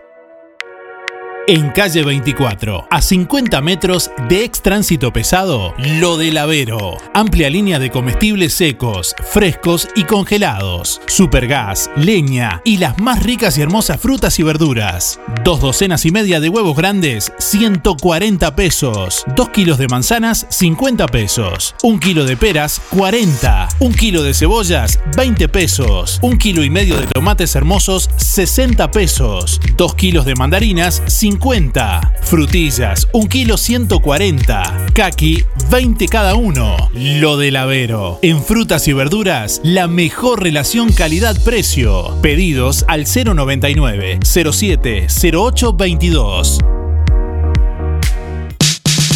en 1.51 1.69
calle 1.71 2.01
24, 2.01 2.87
a 2.89 3.01
50 3.01 3.59
metros 3.59 4.09
de 4.29 4.45
ex 4.45 4.61
tránsito 4.61 5.11
pesado, 5.11 5.73
Lo 5.99 6.15
del 6.15 6.37
Avero. 6.37 6.95
Amplia 7.13 7.49
línea 7.49 7.77
de 7.77 7.89
comestibles 7.89 8.53
secos, 8.53 9.13
frescos 9.21 9.89
y 9.93 10.05
congelados. 10.05 11.01
Supergas, 11.07 11.91
leña 11.97 12.61
y 12.63 12.77
las 12.77 12.97
más 12.99 13.21
ricas 13.21 13.57
y 13.57 13.61
hermosas 13.61 13.99
frutas 13.99 14.39
y 14.39 14.43
verduras. 14.43 15.19
Dos 15.43 15.59
docenas 15.59 16.05
y 16.05 16.11
media 16.11 16.39
de 16.39 16.47
huevos 16.47 16.77
grandes, 16.77 17.33
140 17.39 18.55
pesos. 18.55 19.25
Dos 19.35 19.49
kilos 19.49 19.77
de 19.77 19.89
manzanas, 19.89 20.47
50 20.49 21.05
pesos. 21.07 21.75
Un 21.83 21.99
kilo 21.99 22.23
de 22.23 22.37
peras, 22.37 22.81
40. 22.91 23.67
Un 23.79 23.93
kilo 23.93 24.23
de 24.23 24.33
cebollas, 24.33 25.01
20 25.17 25.49
pesos. 25.49 26.17
Un 26.21 26.37
kilo 26.37 26.63
y 26.63 26.69
medio 26.69 26.95
de 26.95 27.07
tomates 27.07 27.57
hermosos, 27.57 28.09
60 28.15 28.89
pesos. 28.91 29.59
Dos 29.75 29.95
kilos 29.95 30.25
de 30.25 30.35
mandarinas, 30.35 31.03
50 31.07 31.40
50. 31.41 32.13
Frutillas, 32.21 33.07
1 33.13 33.27
kilo 33.27 33.57
140. 33.57 34.87
Kaki, 34.93 35.43
20 35.71 36.07
cada 36.07 36.35
uno. 36.35 36.77
Lo 36.93 37.37
del 37.37 37.55
Avero. 37.55 38.19
En 38.21 38.43
frutas 38.43 38.87
y 38.87 38.93
verduras, 38.93 39.59
la 39.63 39.87
mejor 39.87 40.43
relación 40.43 40.91
calidad-precio. 40.93 42.15
Pedidos 42.21 42.85
al 42.87 43.05
099 43.05 44.19
07 44.23 45.07
08 45.33 45.73
22. 45.73 46.59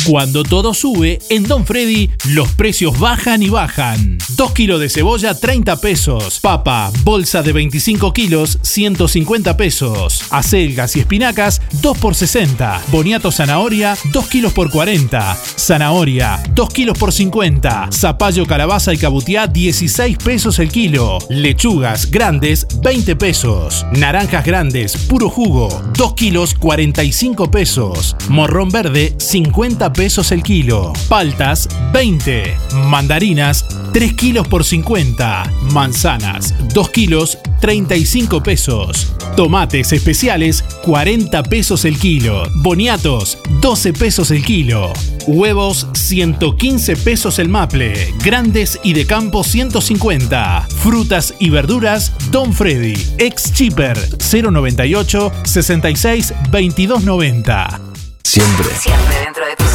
Cuando 0.07 0.43
todo 0.43 0.75
sube, 0.75 1.17
en 1.31 1.47
Don 1.47 1.65
Freddy 1.65 2.11
los 2.25 2.51
precios 2.51 2.99
bajan 2.99 3.41
y 3.41 3.49
bajan. 3.49 4.19
2 4.35 4.51
kilos 4.51 4.79
de 4.79 4.87
cebolla, 4.87 5.33
30 5.33 5.81
pesos. 5.81 6.39
Papa, 6.41 6.91
bolsa 7.03 7.41
de 7.41 7.51
25 7.51 8.13
kilos, 8.13 8.59
150 8.61 9.57
pesos. 9.57 10.21
Acelgas 10.29 10.95
y 10.95 10.99
espinacas, 10.99 11.59
2 11.81 11.97
por 11.97 12.13
60. 12.13 12.83
Boniato 12.91 13.31
zanahoria, 13.31 13.97
2 14.11 14.27
kilos 14.27 14.53
por 14.53 14.69
40. 14.69 15.35
Zanahoria, 15.57 16.43
2 16.53 16.69
kilos 16.69 16.99
por 16.99 17.11
50. 17.11 17.89
Zapallo, 17.91 18.45
calabaza 18.45 18.93
y 18.93 18.99
cabutiá, 18.99 19.47
16 19.47 20.17
pesos 20.17 20.59
el 20.59 20.69
kilo. 20.69 21.17
Lechugas 21.29 22.11
grandes, 22.11 22.67
20 22.83 23.15
pesos. 23.15 23.83
Naranjas 23.91 24.45
grandes, 24.45 24.97
puro 24.97 25.31
jugo, 25.31 25.69
2 25.97 26.13
kilos, 26.13 26.53
45 26.53 27.49
pesos. 27.49 28.15
Morrón 28.29 28.69
verde, 28.69 29.15
50 29.17 29.93
pesos 29.93 29.94
el 29.97 30.43
kilo. 30.43 30.91
Paltas, 31.07 31.69
20. 31.93 32.57
Mandarinas, 32.89 33.65
3 33.93 34.13
kilos 34.13 34.45
por 34.47 34.65
50. 34.65 35.49
Manzanas, 35.71 36.53
2 36.73 36.89
kilos, 36.89 37.37
35 37.61 38.43
pesos. 38.43 39.13
Tomates 39.37 39.93
especiales, 39.93 40.63
40 40.83 41.43
pesos 41.43 41.85
el 41.85 41.97
kilo. 41.97 42.43
Boniatos, 42.55 43.37
12 43.61 43.93
pesos 43.93 44.31
el 44.31 44.43
kilo. 44.43 44.91
Huevos, 45.27 45.87
115 45.93 46.97
pesos 46.97 47.39
el 47.39 47.47
maple. 47.47 48.13
Grandes 48.21 48.79
y 48.83 48.93
de 48.93 49.05
campo, 49.05 49.45
150. 49.45 50.67
Frutas 50.77 51.33
y 51.39 51.49
verduras, 51.49 52.11
Don 52.31 52.51
Freddy. 52.51 52.95
Ex 53.17 53.53
Cheaper, 53.53 53.97
098 54.19 55.31
66 55.45 56.33
2290. 56.51 57.81
Siempre. 58.25 58.67
Siempre 58.75 59.19
dentro 59.23 59.45
de 59.45 59.55
tus. 59.55 59.74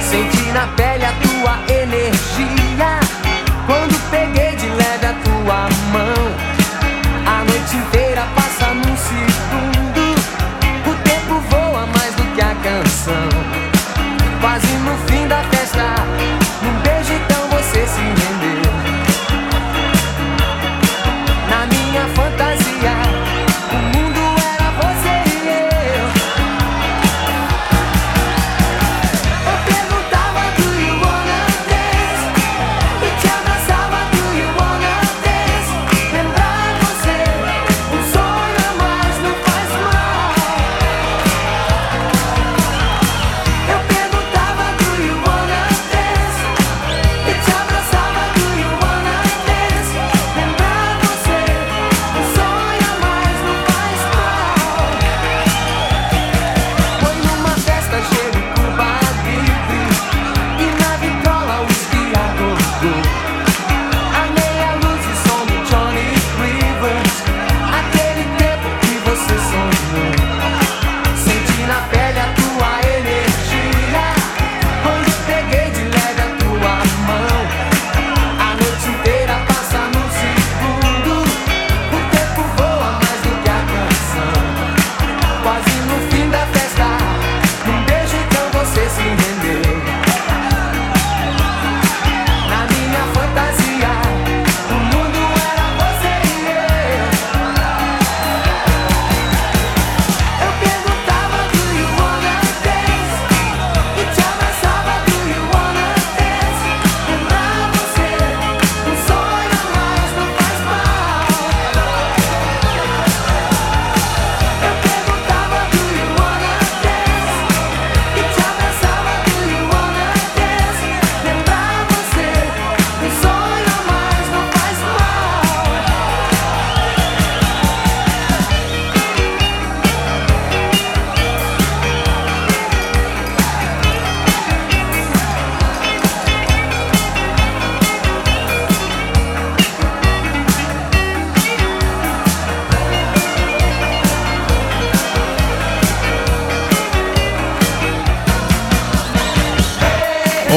Senti 0.00 0.50
na 0.52 0.66
pele 0.76 1.04
a 1.04 1.12
tua 1.12 1.58
energia. 1.72 3.00
Quando 3.66 3.94
peguei 4.10 4.56
de 4.56 4.66
leve 4.66 5.06
a 5.06 5.14
tua 5.24 5.68
mão, 5.92 6.34
a 7.24 7.44
noite 7.44 7.76
inteira 7.76 8.26
passa 8.34 8.74
num 8.74 8.96
segundo. 8.96 10.14
O 10.90 10.94
tempo 11.04 11.40
voa 11.50 11.86
mais 11.86 12.14
do 12.16 12.24
que 12.34 12.40
a 12.40 12.54
canção. 12.56 13.28
Quase 14.40 14.72
no 14.78 14.96
fim 15.06 15.28
da 15.28 15.42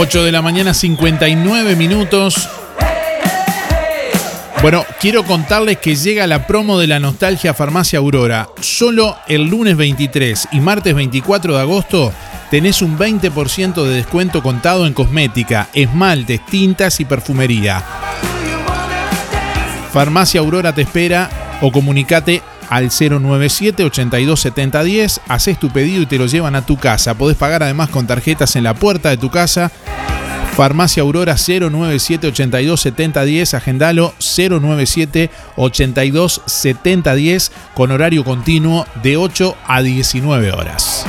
8 0.09 0.23
de 0.23 0.31
la 0.31 0.41
mañana, 0.41 0.73
59 0.73 1.75
minutos. 1.75 2.49
Bueno, 4.59 4.83
quiero 4.99 5.23
contarles 5.23 5.77
que 5.77 5.95
llega 5.95 6.25
la 6.25 6.47
promo 6.47 6.79
de 6.79 6.87
la 6.87 6.99
nostalgia 6.99 7.53
Farmacia 7.53 7.99
Aurora. 7.99 8.49
Solo 8.59 9.15
el 9.27 9.43
lunes 9.43 9.77
23 9.77 10.47
y 10.53 10.61
martes 10.61 10.95
24 10.95 11.53
de 11.53 11.61
agosto 11.61 12.11
tenés 12.49 12.81
un 12.81 12.97
20% 12.97 13.83
de 13.83 13.97
descuento 13.97 14.41
contado 14.41 14.87
en 14.87 14.95
cosmética, 14.95 15.69
esmaltes, 15.75 16.43
tintas 16.43 16.99
y 16.99 17.05
perfumería. 17.05 17.83
Farmacia 19.93 20.39
Aurora 20.39 20.73
te 20.73 20.81
espera 20.81 21.29
o 21.61 21.71
comunicate 21.71 22.41
al 22.67 22.89
097 22.89 23.83
82 23.83 24.39
70 24.39 24.83
10, 24.83 25.21
haces 25.27 25.59
tu 25.59 25.69
pedido 25.69 26.01
y 26.01 26.05
te 26.07 26.17
lo 26.17 26.25
llevan 26.25 26.55
a 26.55 26.65
tu 26.65 26.77
casa. 26.77 27.13
Podés 27.13 27.37
pagar 27.37 27.61
además 27.61 27.89
con 27.89 28.07
tarjetas 28.07 28.55
en 28.55 28.63
la 28.63 28.73
puerta 28.73 29.09
de 29.09 29.17
tu 29.17 29.29
casa. 29.29 29.71
Farmacia 30.59 31.03
Aurora 31.03 31.37
097 31.37 32.27
82 32.27 32.81
70 32.81 33.23
10, 33.23 33.53
agendalo 33.53 34.13
097 34.19 35.29
82 35.55 36.41
70 36.45 37.15
10 37.15 37.51
con 37.73 37.91
horario 37.91 38.25
continuo 38.25 38.85
de 39.01 39.15
8 39.15 39.55
a 39.65 39.81
19 39.81 40.51
horas. 40.51 41.05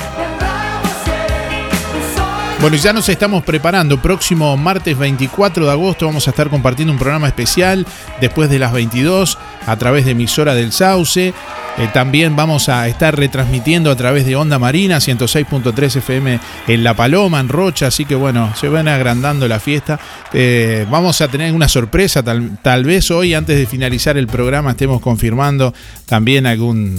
Bueno, 2.61 2.77
ya 2.77 2.93
nos 2.93 3.09
estamos 3.09 3.43
preparando. 3.43 4.01
Próximo 4.01 4.57
martes 4.57 4.97
24 4.97 5.65
de 5.65 5.73
agosto 5.73 6.07
vamos 6.07 6.29
a 6.29 6.31
estar 6.31 6.49
compartiendo 6.49 6.93
un 6.93 7.01
programa 7.01 7.27
especial 7.27 7.85
después 8.21 8.51
de 8.51 8.61
las 8.61 8.73
22 8.73 9.37
a 9.67 9.77
través 9.79 10.05
de 10.05 10.13
emisora 10.13 10.55
del 10.55 10.71
Sauce. 10.71 11.35
Eh, 11.79 11.89
también 11.95 12.37
vamos 12.37 12.69
a 12.69 12.87
estar 12.89 13.17
retransmitiendo 13.17 13.91
a 13.91 13.97
través 13.97 14.27
de 14.27 14.37
Onda 14.37 14.59
Marina 14.59 14.99
106.3 14.99 15.97
FM 15.97 16.41
en 16.69 16.85
La 16.85 16.95
Paloma, 16.95 17.41
en 17.41 17.49
Rocha. 17.49 17.87
Así 17.87 18.05
que 18.05 18.15
bueno, 18.15 18.53
se 18.57 18.69
van 18.69 18.89
agrandando 18.89 19.49
la 19.49 19.61
fiesta. 19.61 19.99
Eh, 20.33 20.87
vamos 20.91 21.21
a 21.21 21.29
tener 21.29 21.53
una 21.55 21.69
sorpresa. 21.69 22.23
Tal, 22.23 22.59
tal 22.63 22.85
vez 22.85 23.11
hoy, 23.11 23.35
antes 23.35 23.57
de 23.59 23.67
finalizar 23.67 24.17
el 24.19 24.27
programa, 24.27 24.71
estemos 24.73 25.01
confirmando 25.01 25.73
también 26.07 26.47
algún 26.47 26.99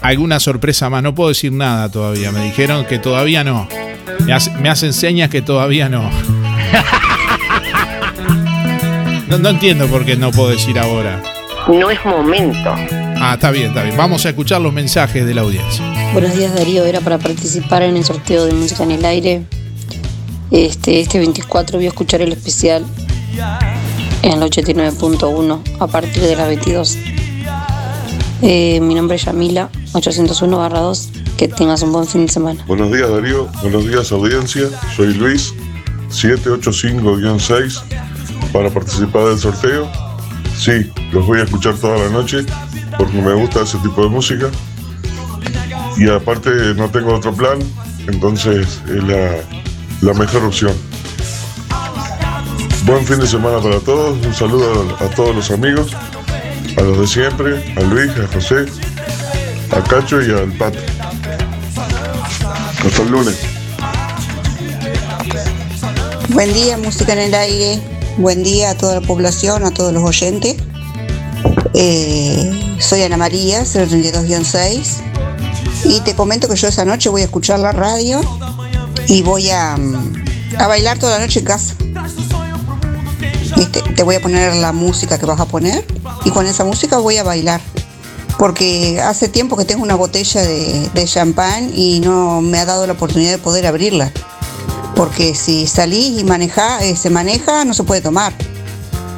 alguna 0.00 0.40
sorpresa 0.40 0.88
más. 0.90 1.02
No 1.02 1.14
puedo 1.14 1.28
decir 1.28 1.52
nada 1.52 1.88
todavía. 1.90 2.32
Me 2.32 2.42
dijeron 2.44 2.84
que 2.86 2.98
todavía 2.98 3.44
no. 3.44 3.68
Me, 4.26 4.32
hace- 4.32 4.50
me 4.52 4.68
hacen 4.68 4.92
señas 4.92 5.30
que 5.30 5.42
todavía 5.42 5.88
no. 5.88 6.10
no. 9.28 9.38
No 9.38 9.48
entiendo 9.50 9.86
por 9.86 10.04
qué 10.04 10.16
no 10.16 10.30
puedo 10.32 10.50
decir 10.50 10.78
ahora. 10.78 11.22
No 11.70 11.88
es 11.88 12.04
momento. 12.04 12.74
Ah, 13.20 13.34
está 13.34 13.52
bien, 13.52 13.68
está 13.68 13.84
bien. 13.84 13.96
Vamos 13.96 14.26
a 14.26 14.30
escuchar 14.30 14.60
los 14.60 14.72
mensajes 14.72 15.24
de 15.24 15.34
la 15.34 15.42
audiencia. 15.42 15.84
Buenos 16.12 16.36
días 16.36 16.52
Darío, 16.52 16.84
era 16.84 17.00
para 17.00 17.18
participar 17.18 17.82
en 17.82 17.96
el 17.96 18.04
sorteo 18.04 18.44
de 18.44 18.52
música 18.52 18.82
en 18.82 18.90
el 18.90 19.04
aire. 19.04 19.44
Este, 20.50 21.00
este 21.00 21.18
24 21.18 21.78
voy 21.78 21.84
a 21.84 21.88
escuchar 21.90 22.22
el 22.22 22.32
especial 22.32 22.84
en 24.22 24.32
el 24.32 24.50
89.1 24.50 25.60
a 25.78 25.86
partir 25.86 26.24
de 26.24 26.34
las 26.34 26.48
22. 26.48 26.98
Eh, 28.42 28.80
mi 28.80 28.96
nombre 28.96 29.16
es 29.16 29.24
Yamila, 29.24 29.70
801-2. 29.92 31.08
Que 31.36 31.46
tengas 31.46 31.82
un 31.82 31.92
buen 31.92 32.06
fin 32.06 32.26
de 32.26 32.32
semana. 32.32 32.64
Buenos 32.66 32.92
días 32.92 33.08
Darío, 33.08 33.48
buenos 33.62 33.86
días 33.86 34.12
audiencia, 34.12 34.68
soy 34.94 35.14
Luis, 35.14 35.54
785-6 36.10 37.82
para 38.52 38.68
participar 38.70 39.26
del 39.26 39.38
sorteo. 39.38 40.09
Sí, 40.60 40.92
los 41.12 41.24
voy 41.26 41.40
a 41.40 41.44
escuchar 41.44 41.74
toda 41.76 41.96
la 41.96 42.10
noche 42.10 42.44
porque 42.98 43.14
me 43.14 43.32
gusta 43.32 43.62
ese 43.62 43.78
tipo 43.78 44.02
de 44.02 44.10
música. 44.10 44.50
Y 45.96 46.06
aparte 46.10 46.50
no 46.76 46.90
tengo 46.90 47.14
otro 47.14 47.32
plan, 47.32 47.58
entonces 48.06 48.82
es 48.86 49.04
la, 50.02 50.12
mejor 50.12 50.44
opción. 50.44 50.74
Buen 52.84 53.06
fin 53.06 53.20
de 53.20 53.26
semana 53.26 53.58
para 53.58 53.80
todos, 53.80 54.18
un 54.26 54.34
saludo 54.34 54.96
a, 55.00 55.04
a 55.04 55.08
todos 55.08 55.34
los 55.34 55.50
amigos, 55.50 55.96
a 56.76 56.82
los 56.82 56.98
de 56.98 57.06
siempre, 57.06 57.74
a 57.78 57.80
Luis, 57.80 58.10
a 58.18 58.26
José, 58.30 58.66
a 59.70 59.82
Cacho 59.82 60.20
y 60.20 60.30
al 60.30 60.52
Pato. 60.52 60.78
Hasta 62.84 63.02
el 63.02 63.10
lunes. 63.10 63.40
Buen 66.28 66.52
día, 66.52 66.76
música 66.76 67.14
en 67.14 67.18
el 67.20 67.34
aire. 67.34 67.99
Buen 68.18 68.42
día 68.42 68.70
a 68.70 68.74
toda 68.74 69.00
la 69.00 69.06
población, 69.06 69.64
a 69.64 69.70
todos 69.70 69.92
los 69.92 70.02
oyentes. 70.02 70.56
Eh, 71.74 72.76
soy 72.78 73.02
Ana 73.02 73.16
María, 73.16 73.62
032-6. 73.62 75.02
Y 75.84 76.00
te 76.00 76.14
comento 76.14 76.48
que 76.48 76.56
yo 76.56 76.68
esa 76.68 76.84
noche 76.84 77.08
voy 77.08 77.22
a 77.22 77.24
escuchar 77.24 77.60
la 77.60 77.72
radio 77.72 78.20
y 79.06 79.22
voy 79.22 79.50
a, 79.50 79.76
mm, 79.76 80.24
a 80.58 80.66
bailar 80.66 80.98
toda 80.98 81.18
la 81.18 81.26
noche 81.26 81.40
en 81.40 81.44
casa. 81.46 81.74
Te 83.96 84.02
voy 84.02 84.16
a 84.16 84.20
poner 84.20 84.54
la 84.56 84.72
música 84.72 85.18
que 85.18 85.26
vas 85.26 85.40
a 85.40 85.46
poner 85.46 85.84
y 86.24 86.30
con 86.30 86.46
esa 86.46 86.64
música 86.64 86.98
voy 86.98 87.16
a 87.16 87.22
bailar. 87.22 87.60
Porque 88.38 89.00
hace 89.00 89.28
tiempo 89.28 89.56
que 89.56 89.64
tengo 89.64 89.82
una 89.82 89.94
botella 89.94 90.42
de 90.42 91.04
champán 91.06 91.70
y 91.74 92.00
no 92.00 92.40
me 92.40 92.58
ha 92.58 92.64
dado 92.64 92.86
la 92.86 92.94
oportunidad 92.94 93.32
de 93.32 93.38
poder 93.38 93.66
abrirla 93.66 94.10
porque 95.00 95.34
si 95.34 95.66
salís 95.66 96.20
y 96.20 96.24
maneja, 96.24 96.84
eh, 96.84 96.94
se 96.94 97.08
maneja, 97.08 97.64
no 97.64 97.72
se 97.72 97.84
puede 97.84 98.02
tomar. 98.02 98.34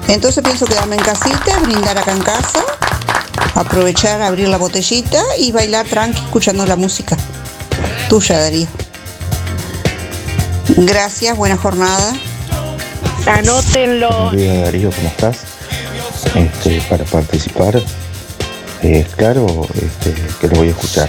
Entonces 0.07 0.41
pienso 0.45 0.65
quedarme 0.65 0.95
en 0.95 1.03
casita, 1.03 1.59
brindar 1.59 1.99
acá 1.99 2.13
en 2.13 2.23
casa, 2.23 2.63
aprovechar, 3.57 4.23
abrir 4.23 4.47
la 4.47 4.59
botellita 4.59 5.21
y 5.41 5.51
bailar 5.51 5.85
tranqui 5.89 6.21
escuchando 6.21 6.65
la 6.67 6.77
música. 6.77 7.17
Tuya, 8.09 8.39
Darío. 8.39 8.69
Gracias, 10.77 11.37
buena 11.37 11.57
jornada. 11.57 12.13
Anótenlo. 13.27 14.09
Buenos 14.09 14.37
días 14.37 14.63
Darío, 14.63 14.91
¿cómo 14.93 15.09
estás? 15.09 15.39
Este, 16.37 16.81
para 16.83 17.05
participar, 17.07 17.83
eh, 18.83 19.05
claro, 19.17 19.67
este, 19.75 20.15
que 20.41 20.47
lo 20.47 20.59
voy 20.59 20.69
a 20.69 20.71
escuchar. 20.71 21.09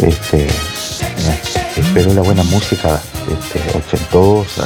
Este, 0.00 0.48
espero 1.94 2.14
la 2.14 2.22
buena 2.22 2.42
música, 2.44 2.98
este, 3.30 3.76
ochentosa, 3.76 4.64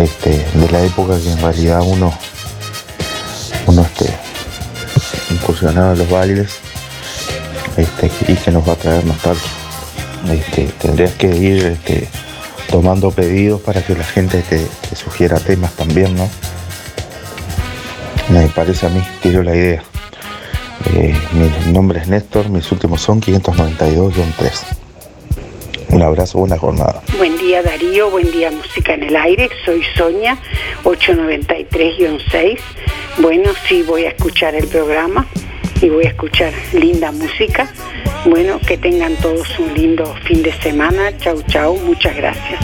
este, 0.00 0.30
de 0.30 0.70
la 0.72 0.82
época 0.82 1.20
que 1.20 1.30
en 1.30 1.38
realidad 1.38 1.82
uno, 1.84 2.10
uno 3.66 3.82
este, 3.82 4.10
incursionaba 5.30 5.92
en 5.92 5.98
los 5.98 6.08
bailes, 6.08 6.54
este, 7.76 8.10
y 8.32 8.34
que 8.34 8.50
nos 8.50 8.66
va 8.66 8.72
a 8.72 8.76
traer 8.76 9.04
nostalgia. 9.04 9.50
Este, 10.32 10.68
tendrías 10.80 11.12
que 11.16 11.36
ir 11.36 11.66
este, 11.66 12.08
tomando 12.70 13.10
pedidos 13.10 13.60
para 13.60 13.82
que 13.82 13.94
la 13.94 14.04
gente 14.04 14.40
te, 14.40 14.66
te 14.88 14.96
sugiera 14.96 15.38
temas 15.38 15.74
también, 15.74 16.16
¿no? 16.16 16.30
Me 18.30 18.48
parece 18.48 18.86
a 18.86 18.88
mí, 18.88 19.06
quiero 19.20 19.42
la 19.42 19.54
idea. 19.54 19.82
Eh, 20.94 21.14
mi 21.32 21.72
nombre 21.74 22.00
es 22.00 22.08
Néstor, 22.08 22.48
mis 22.48 22.72
últimos 22.72 23.02
son 23.02 23.20
592-3. 23.20 24.83
Un 25.94 26.02
abrazo, 26.02 26.40
buena 26.40 26.58
jornada. 26.58 27.00
Buen 27.18 27.38
día 27.38 27.62
Darío, 27.62 28.10
buen 28.10 28.28
día 28.32 28.50
Música 28.50 28.94
en 28.94 29.04
el 29.04 29.14
Aire, 29.14 29.48
soy 29.64 29.80
Sonia, 29.96 30.36
893-6. 30.82 32.58
Bueno, 33.18 33.52
sí 33.68 33.84
voy 33.84 34.06
a 34.06 34.08
escuchar 34.08 34.56
el 34.56 34.66
programa 34.66 35.24
y 35.80 35.90
voy 35.90 36.06
a 36.06 36.08
escuchar 36.08 36.52
linda 36.72 37.12
música. 37.12 37.72
Bueno, 38.24 38.58
que 38.66 38.76
tengan 38.76 39.14
todos 39.18 39.56
un 39.60 39.72
lindo 39.72 40.04
fin 40.24 40.42
de 40.42 40.52
semana. 40.54 41.16
Chau, 41.18 41.40
chau, 41.42 41.76
muchas 41.76 42.16
gracias. 42.16 42.60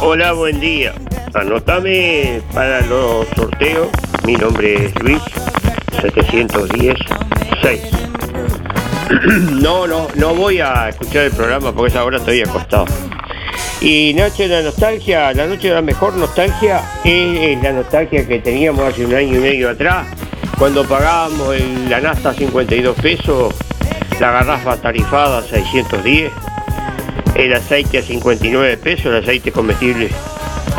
Hola, 0.00 0.32
buen 0.32 0.60
día. 0.60 0.94
Anotame 1.34 2.40
para 2.54 2.82
los 2.82 3.26
sorteos. 3.34 3.88
Mi 4.24 4.34
nombre 4.34 4.86
es 4.86 4.94
Luis, 5.02 5.22
710 6.12 6.96
6. 7.62 7.80
No, 9.52 9.86
no, 9.86 10.08
no 10.16 10.34
voy 10.34 10.60
a 10.60 10.88
escuchar 10.88 11.24
el 11.24 11.30
programa 11.32 11.72
porque 11.72 11.92
a 11.92 11.94
esa 11.96 12.04
hora 12.04 12.18
estoy 12.18 12.42
acostado. 12.42 12.86
Y 13.80 14.12
de 14.48 14.48
la 14.48 14.62
Nostalgia, 14.62 15.32
la 15.32 15.46
noche 15.46 15.68
de 15.68 15.74
la 15.74 15.82
mejor 15.82 16.14
nostalgia 16.14 16.82
es, 17.04 17.38
es 17.56 17.62
la 17.62 17.72
nostalgia 17.72 18.26
que 18.26 18.40
teníamos 18.40 18.82
hace 18.82 19.04
un 19.06 19.14
año 19.14 19.36
y 19.36 19.40
medio 19.40 19.70
atrás, 19.70 20.06
cuando 20.58 20.84
pagábamos 20.84 21.54
el- 21.54 21.88
la 21.88 22.00
nasta 22.00 22.30
a 22.30 22.34
52 22.34 22.96
pesos, 23.00 23.54
la 24.18 24.32
garrafa 24.32 24.76
tarifada 24.80 25.38
a 25.38 25.42
610, 25.42 26.32
el 27.36 27.52
aceite 27.54 27.98
a 27.98 28.02
59 28.02 28.76
pesos, 28.78 29.06
el 29.06 29.16
aceite 29.16 29.52
comestible 29.52 30.08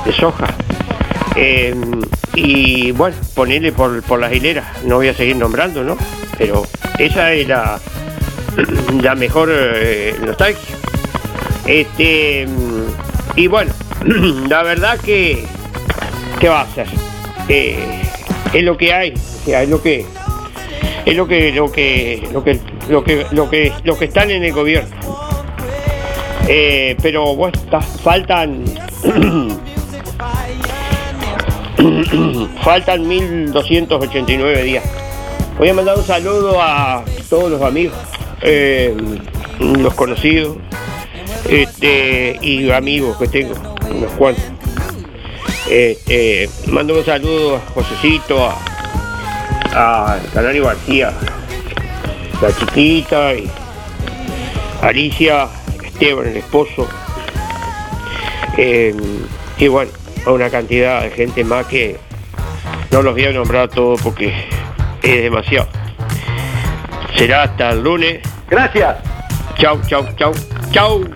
de 0.05 0.13
soja. 0.13 0.47
Eh, 1.35 1.73
y 2.39 2.91
bueno, 2.91 3.15
ponerle 3.33 3.71
por, 3.71 4.03
por 4.03 4.19
las 4.19 4.31
hileras, 4.31 4.83
no 4.83 4.97
voy 4.97 5.07
a 5.07 5.13
seguir 5.15 5.35
nombrando, 5.35 5.83
¿no? 5.83 5.97
Pero 6.37 6.67
esa 6.99 7.33
es 7.33 7.47
la, 7.47 7.79
mejor 9.17 9.49
eh, 9.51 10.15
nostalgia. 10.23 10.75
Este, 11.65 12.47
y 13.35 13.47
bueno, 13.47 13.73
la 14.49 14.61
verdad 14.61 14.99
que, 14.99 15.45
¿qué 16.39 16.47
va 16.47 16.61
a 16.61 16.63
hacer? 16.65 16.85
Eh, 17.49 18.03
es 18.53 18.63
lo 18.63 18.77
que 18.77 18.93
hay, 18.93 19.13
es 19.47 19.67
lo 19.67 19.81
que 19.81 20.05
es 21.05 21.15
lo 21.15 21.27
que 21.27 21.51
lo 21.53 21.71
que 21.71 22.29
lo 22.31 22.43
que 22.43 22.59
lo 22.87 23.03
que 23.03 23.25
lo 23.31 23.49
que 23.49 23.73
lo 23.83 23.97
que 23.97 24.05
están 24.05 24.29
en 24.29 24.43
el 24.43 24.53
gobierno. 24.53 24.95
Eh, 26.47 26.95
pero 27.01 27.35
bueno, 27.35 27.59
faltan 28.03 28.63
faltan 32.63 33.07
1289 33.07 34.63
días. 34.63 34.83
Voy 35.57 35.69
a 35.69 35.73
mandar 35.73 35.97
un 35.97 36.03
saludo 36.03 36.61
a 36.61 37.03
todos 37.29 37.51
los 37.51 37.61
amigos, 37.61 37.95
eh, 38.41 38.95
los 39.59 39.93
conocidos 39.93 40.57
este, 41.49 42.37
y 42.41 42.69
amigos 42.71 43.17
que 43.17 43.27
tengo, 43.27 43.53
unos 43.89 44.11
cuantos. 44.13 44.43
Este, 45.69 46.49
mando 46.67 46.97
un 46.97 47.05
saludo 47.05 47.57
a 47.57 47.59
Josecito, 47.73 48.49
a, 49.73 50.13
a 50.13 50.19
Canario 50.33 50.65
García, 50.65 51.11
la 52.41 52.55
chiquita 52.55 53.33
y 53.33 53.49
Alicia, 54.81 55.47
Esteban, 55.83 56.27
el 56.27 56.37
esposo. 56.37 56.87
Eh, 58.57 58.95
y 59.57 59.67
bueno, 59.67 59.91
a 60.27 60.31
una 60.33 60.49
cantidad 60.49 61.03
de 61.03 61.11
gente 61.11 61.43
más 61.45 61.65
que 61.67 61.95
no 62.91 63.01
los 63.01 63.13
voy 63.13 63.25
a 63.25 63.31
nombrar 63.31 63.69
todos 63.69 64.01
porque 64.01 64.33
es 65.01 65.21
demasiado. 65.23 65.69
Será 67.15 67.43
hasta 67.43 67.69
el 67.69 67.81
lunes. 67.81 68.19
Gracias. 68.49 68.97
Chau, 69.55 69.79
chau, 69.87 70.05
chau, 70.17 70.33
chau. 70.71 71.09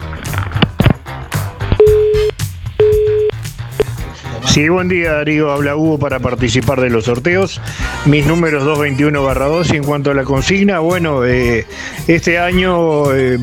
Sí, 4.46 4.68
buen 4.70 4.88
día 4.88 5.14
Darío, 5.14 5.52
habla 5.52 5.76
Hugo 5.76 6.00
para 6.00 6.20
participar 6.20 6.80
de 6.80 6.90
los 6.90 7.06
sorteos. 7.06 7.62
Mis 8.06 8.26
números 8.26 8.64
221 8.64 9.24
barra 9.24 9.48
2 9.48 9.74
y 9.74 9.78
en 9.78 9.84
cuanto 9.84 10.12
a 10.12 10.14
la 10.14 10.24
consigna, 10.24 10.80
bueno, 10.80 11.26
eh, 11.26 11.66
este 12.08 12.40
año 12.40 13.14
eh, 13.14 13.38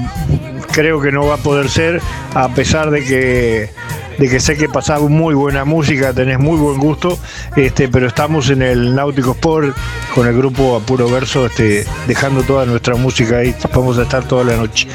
creo 0.72 1.00
que 1.00 1.12
no 1.12 1.26
va 1.26 1.34
a 1.34 1.38
poder 1.38 1.68
ser, 1.68 2.00
a 2.34 2.48
pesar 2.48 2.90
de 2.90 3.04
que, 3.04 3.70
de 4.18 4.28
que 4.28 4.40
sé 4.40 4.56
que 4.56 4.68
pasaba 4.68 5.08
muy 5.08 5.34
buena 5.34 5.64
música, 5.64 6.12
tenés 6.12 6.38
muy 6.38 6.56
buen 6.56 6.78
gusto, 6.78 7.18
este, 7.56 7.88
pero 7.88 8.06
estamos 8.06 8.50
en 8.50 8.62
el 8.62 8.94
Náutico 8.94 9.32
Sport 9.32 9.76
con 10.14 10.26
el 10.26 10.36
grupo 10.36 10.76
Apuro 10.76 11.08
Verso, 11.08 11.46
este, 11.46 11.86
dejando 12.06 12.42
toda 12.42 12.66
nuestra 12.66 12.96
música 12.96 13.38
ahí, 13.38 13.54
vamos 13.74 13.98
a 13.98 14.02
estar 14.02 14.24
toda 14.24 14.44
la 14.44 14.56
noche. 14.56 14.88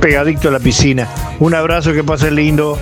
Pegadicto 0.00 0.48
a 0.48 0.52
la 0.52 0.60
piscina. 0.60 1.08
Un 1.38 1.54
abrazo, 1.54 1.92
que 1.92 2.02
pasen 2.02 2.34
lindo. 2.34 2.78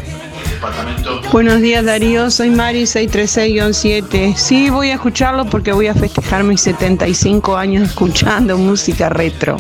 Buenos 1.33 1.61
días 1.61 1.85
Darío, 1.85 2.31
soy 2.31 2.51
Mari 2.51 2.83
636-7. 2.83 4.35
Sí, 4.37 4.69
voy 4.69 4.91
a 4.91 4.95
escucharlo 4.95 5.47
porque 5.47 5.73
voy 5.73 5.87
a 5.87 5.95
festejar 5.95 6.45
mis 6.45 6.61
75 6.61 7.57
años 7.57 7.89
escuchando 7.89 8.59
música 8.59 9.09
retro. 9.09 9.57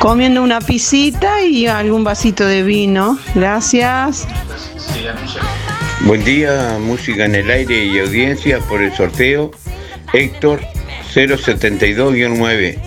Comiendo 0.00 0.42
una 0.42 0.62
pisita 0.62 1.42
y 1.42 1.66
algún 1.66 2.04
vasito 2.04 2.46
de 2.46 2.62
vino. 2.62 3.18
Gracias. 3.34 4.26
Buen 6.06 6.24
día, 6.24 6.78
música 6.80 7.26
en 7.26 7.34
el 7.34 7.50
aire 7.50 7.84
y 7.84 7.98
audiencia 7.98 8.60
por 8.60 8.80
el 8.80 8.94
sorteo. 8.94 9.50
Héctor 10.14 10.62
072-9. 11.14 12.78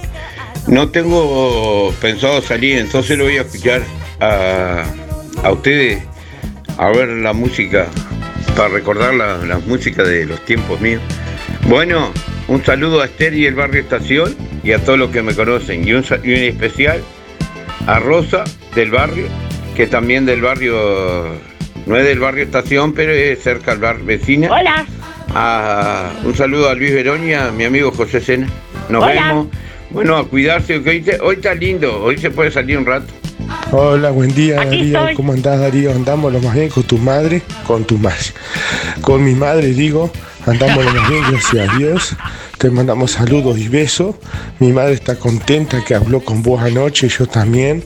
No 0.65 0.89
tengo 0.89 1.93
pensado 2.01 2.41
salir, 2.41 2.79
entonces 2.79 3.15
lo 3.15 3.25
voy 3.25 3.37
a 3.37 3.41
escuchar 3.41 3.83
a, 4.19 4.83
a 5.43 5.51
ustedes, 5.51 6.01
a 6.79 6.89
ver 6.89 7.09
la 7.09 7.33
música, 7.33 7.85
para 8.55 8.69
recordar 8.69 9.13
la, 9.13 9.37
la 9.37 9.59
música 9.59 10.01
de 10.01 10.25
los 10.25 10.43
tiempos 10.45 10.81
míos. 10.81 11.03
Bueno, 11.67 12.11
un 12.47 12.63
saludo 12.63 13.01
a 13.01 13.05
Esther 13.05 13.33
y 13.33 13.45
el 13.45 13.55
barrio 13.55 13.81
Estación 13.81 14.35
y 14.63 14.71
a 14.71 14.79
todos 14.79 14.99
los 14.99 15.09
que 15.11 15.21
me 15.21 15.33
conocen. 15.33 15.87
Y 15.87 15.93
un, 15.93 16.03
sa- 16.03 16.19
y 16.23 16.29
un 16.33 16.39
especial 16.43 17.01
a 17.87 17.99
Rosa 17.99 18.43
del 18.75 18.91
barrio, 18.91 19.25
que 19.75 19.87
también 19.87 20.25
del 20.25 20.41
barrio, 20.41 21.27
no 21.85 21.97
es 21.97 22.05
del 22.05 22.19
barrio 22.19 22.43
Estación, 22.43 22.93
pero 22.93 23.11
es 23.11 23.41
cerca 23.41 23.71
al 23.71 23.79
bar 23.79 23.99
vecina. 24.03 24.49
Hola. 24.51 24.85
A- 25.35 26.11
un 26.23 26.35
saludo 26.35 26.69
a 26.69 26.75
Luis 26.75 26.93
Verón 26.93 27.27
y 27.27 27.33
a 27.33 27.51
mi 27.51 27.63
amigo 27.63 27.91
José 27.91 28.19
Sena. 28.21 28.47
Nos 28.89 29.03
Hola. 29.03 29.27
vemos. 29.27 29.47
Bueno, 29.89 30.17
a 30.17 30.27
cuidarse, 30.27 30.81
que 30.81 30.89
hoy, 30.89 31.01
te- 31.01 31.19
hoy 31.21 31.35
está 31.35 31.53
lindo, 31.53 32.01
hoy 32.03 32.17
se 32.17 32.31
puede 32.31 32.49
salir 32.51 32.77
un 32.77 32.85
rato. 32.85 33.05
Hola, 33.71 34.09
buen 34.11 34.33
día 34.33 34.61
Aquí 34.61 34.77
Darío. 34.77 34.99
estoy. 34.99 35.15
¿Cómo 35.15 35.33
andás 35.33 35.59
Darío? 35.59 35.91
Andamos 35.91 36.31
lo 36.33 36.39
más 36.41 36.55
bien 36.55 36.69
con 36.69 36.83
tu 36.83 36.97
madre, 36.97 37.41
con 37.67 37.83
tu 37.83 37.97
madre. 37.97 38.17
Con 39.01 39.23
mi 39.23 39.33
madre 39.35 39.67
digo, 39.67 40.11
andamos 40.45 40.85
lo 40.85 40.93
más 40.93 41.09
bien, 41.09 41.23
gracias 41.29 41.69
a 41.69 41.77
Dios. 41.77 42.15
Te 42.57 42.69
mandamos 42.69 43.11
saludos 43.11 43.57
y 43.57 43.67
besos. 43.67 44.15
Mi 44.59 44.71
madre 44.71 44.93
está 44.93 45.15
contenta 45.15 45.83
que 45.83 45.95
habló 45.95 46.23
con 46.23 46.43
vos 46.43 46.61
anoche, 46.61 47.07
yo 47.09 47.27
también. 47.27 47.83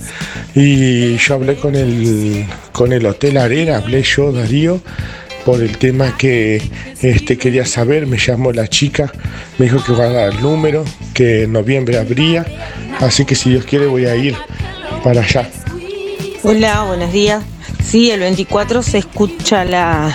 Y 0.55 1.17
yo 1.17 1.35
hablé 1.35 1.55
con 1.55 1.75
el, 1.75 2.45
con 2.71 2.93
el 2.93 3.05
Hotel 3.05 3.37
Arena, 3.37 3.77
hablé 3.77 4.03
yo, 4.03 4.31
Darío, 4.31 4.79
por 5.45 5.61
el 5.61 5.77
tema 5.77 6.15
que 6.17 6.61
este, 7.01 7.37
quería 7.37 7.65
saber. 7.65 8.07
Me 8.07 8.17
llamó 8.17 8.51
la 8.51 8.67
chica, 8.67 9.11
me 9.57 9.65
dijo 9.65 9.83
que 9.83 9.93
va 9.93 10.05
a 10.05 10.09
dar 10.09 10.33
el 10.33 10.41
número, 10.41 10.83
que 11.13 11.43
en 11.43 11.53
noviembre 11.53 11.97
habría. 11.97 12.45
Así 12.99 13.25
que 13.25 13.35
si 13.35 13.51
Dios 13.51 13.65
quiere 13.65 13.87
voy 13.87 14.05
a 14.05 14.15
ir 14.15 14.35
para 15.03 15.21
allá. 15.21 15.49
Hola, 16.43 16.83
buenos 16.83 17.11
días. 17.11 17.43
Sí, 17.83 18.11
el 18.11 18.19
24 18.19 18.83
se 18.83 18.97
escucha 18.97 19.63
la, 19.63 20.13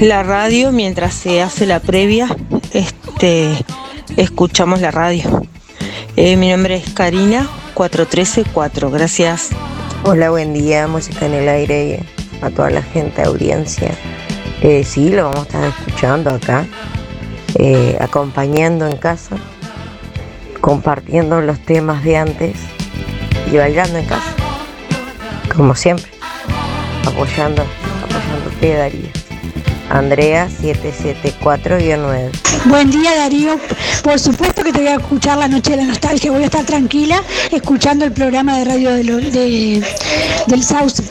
la 0.00 0.22
radio 0.22 0.72
mientras 0.72 1.14
se 1.14 1.42
hace 1.42 1.66
la 1.66 1.80
previa. 1.80 2.28
Este, 2.72 3.50
escuchamos 4.16 4.80
la 4.80 4.90
radio. 4.90 5.42
Eh, 6.16 6.36
mi 6.36 6.50
nombre 6.50 6.76
es 6.76 6.90
Karina 6.92 7.48
4134. 7.74 8.90
Gracias. 8.90 9.50
Hola, 10.04 10.30
buen 10.30 10.54
día, 10.54 10.86
música 10.86 11.26
en 11.26 11.34
el 11.34 11.48
aire 11.48 12.00
a 12.42 12.50
toda 12.50 12.70
la 12.70 12.82
gente, 12.82 13.22
audiencia. 13.22 13.90
Eh, 14.62 14.84
sí, 14.84 15.10
lo 15.10 15.24
vamos 15.24 15.40
a 15.40 15.42
estar 15.42 15.64
escuchando 15.64 16.30
acá, 16.30 16.66
eh, 17.56 17.96
acompañando 18.00 18.86
en 18.86 18.96
casa, 18.96 19.36
compartiendo 20.60 21.40
los 21.40 21.58
temas 21.60 22.02
de 22.04 22.16
antes 22.16 22.56
y 23.52 23.56
bailando 23.56 23.98
en 23.98 24.06
casa, 24.06 24.34
como 25.54 25.74
siempre, 25.74 26.10
apoyando, 27.06 27.62
apoyándote, 28.04 28.74
Darío. 28.74 29.25
Andrea 29.90 30.48
774-9. 30.62 32.30
Buen 32.66 32.90
día 32.90 33.14
Darío, 33.16 33.58
por 34.02 34.18
supuesto 34.18 34.62
que 34.64 34.72
te 34.72 34.78
voy 34.80 34.88
a 34.88 34.96
escuchar 34.96 35.38
la 35.38 35.48
noche 35.48 35.70
de 35.72 35.76
la 35.78 35.84
nostalgia, 35.84 36.30
voy 36.32 36.42
a 36.42 36.46
estar 36.46 36.64
tranquila 36.64 37.22
escuchando 37.50 38.04
el 38.04 38.12
programa 38.12 38.58
de 38.58 38.64
radio 38.64 38.90
de 38.92 39.04
lo- 39.04 39.16
de- 39.18 39.82
del 40.46 40.62
Sauce. 40.64 41.02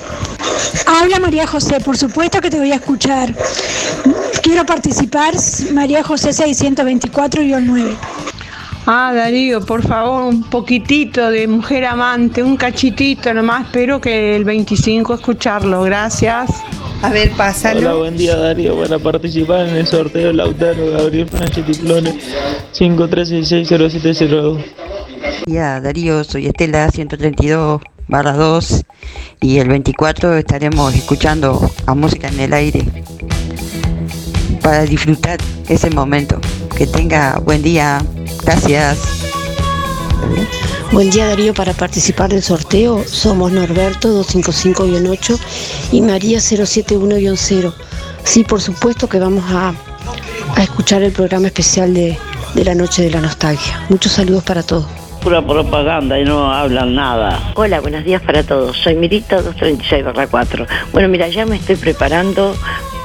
Habla 0.85 1.19
María 1.19 1.47
José, 1.47 1.79
por 1.79 1.97
supuesto 1.97 2.41
que 2.41 2.49
te 2.49 2.57
voy 2.59 2.71
a 2.71 2.75
escuchar. 2.75 3.33
Quiero 4.43 4.65
participar, 4.65 5.33
María 5.73 6.03
José 6.03 6.33
624-9. 6.33 7.95
Ah, 8.87 9.11
Darío, 9.15 9.65
por 9.65 9.81
favor, 9.81 10.25
un 10.25 10.43
poquitito 10.43 11.31
de 11.31 11.47
mujer 11.47 11.85
amante, 11.85 12.43
un 12.43 12.55
cachitito 12.55 13.33
nomás. 13.33 13.65
Espero 13.65 13.99
que 13.99 14.35
el 14.35 14.43
25 14.43 15.15
escucharlo. 15.15 15.81
Gracias. 15.81 16.51
A 17.01 17.09
ver, 17.09 17.31
Hola, 17.37 17.95
buen 17.95 18.15
día 18.15 18.35
Darío. 18.35 18.79
Para 18.79 18.99
participar 18.99 19.67
en 19.67 19.75
el 19.75 19.87
sorteo 19.87 20.31
Lautaro 20.31 20.91
Gabriel 20.91 21.27
Franchetti 21.27 21.73
Clone 21.73 22.13
53660702. 22.73 24.63
Ya, 25.47 25.81
Darío, 25.81 26.23
soy 26.23 26.45
Estela 26.47 26.89
132 26.89 27.81
barra 28.07 28.33
2 28.33 28.83
y 29.41 29.57
el 29.57 29.67
24 29.67 30.37
estaremos 30.37 30.93
escuchando 30.93 31.71
a 31.87 31.95
música 31.95 32.27
en 32.27 32.39
el 32.39 32.53
aire 32.53 32.85
para 34.61 34.83
disfrutar 34.85 35.39
ese 35.69 35.89
momento. 35.89 36.39
Que 36.77 36.85
tenga 36.87 37.39
buen 37.39 37.61
día. 37.61 37.99
Gracias. 38.45 38.99
Buen 40.91 41.09
día 41.09 41.27
Darío, 41.27 41.53
para 41.53 41.73
participar 41.73 42.29
del 42.29 42.43
sorteo 42.43 43.03
somos 43.05 43.51
Norberto 43.51 44.23
255-8 44.23 45.39
y 45.91 46.01
María 46.01 46.37
071-0. 46.37 47.73
Sí, 48.23 48.43
por 48.43 48.61
supuesto 48.61 49.09
que 49.09 49.19
vamos 49.19 49.43
a, 49.49 49.73
a 50.55 50.63
escuchar 50.63 51.01
el 51.03 51.11
programa 51.11 51.47
especial 51.47 51.93
de, 51.93 52.17
de 52.53 52.63
la 52.63 52.75
Noche 52.75 53.01
de 53.01 53.11
la 53.11 53.21
Nostalgia. 53.21 53.83
Muchos 53.89 54.13
saludos 54.13 54.43
para 54.43 54.63
todos. 54.63 54.85
Pura 55.21 55.41
propaganda 55.41 56.19
y 56.19 56.23
no 56.23 56.53
hablan 56.53 56.93
nada. 56.93 57.51
Hola, 57.55 57.81
buenos 57.81 58.05
días 58.05 58.21
para 58.21 58.43
todos. 58.43 58.77
Soy 58.77 58.95
Mirita 58.95 59.41
236-4. 59.41 60.67
Bueno, 60.93 61.07
mira, 61.09 61.27
ya 61.29 61.45
me 61.47 61.55
estoy 61.55 61.75
preparando. 61.77 62.55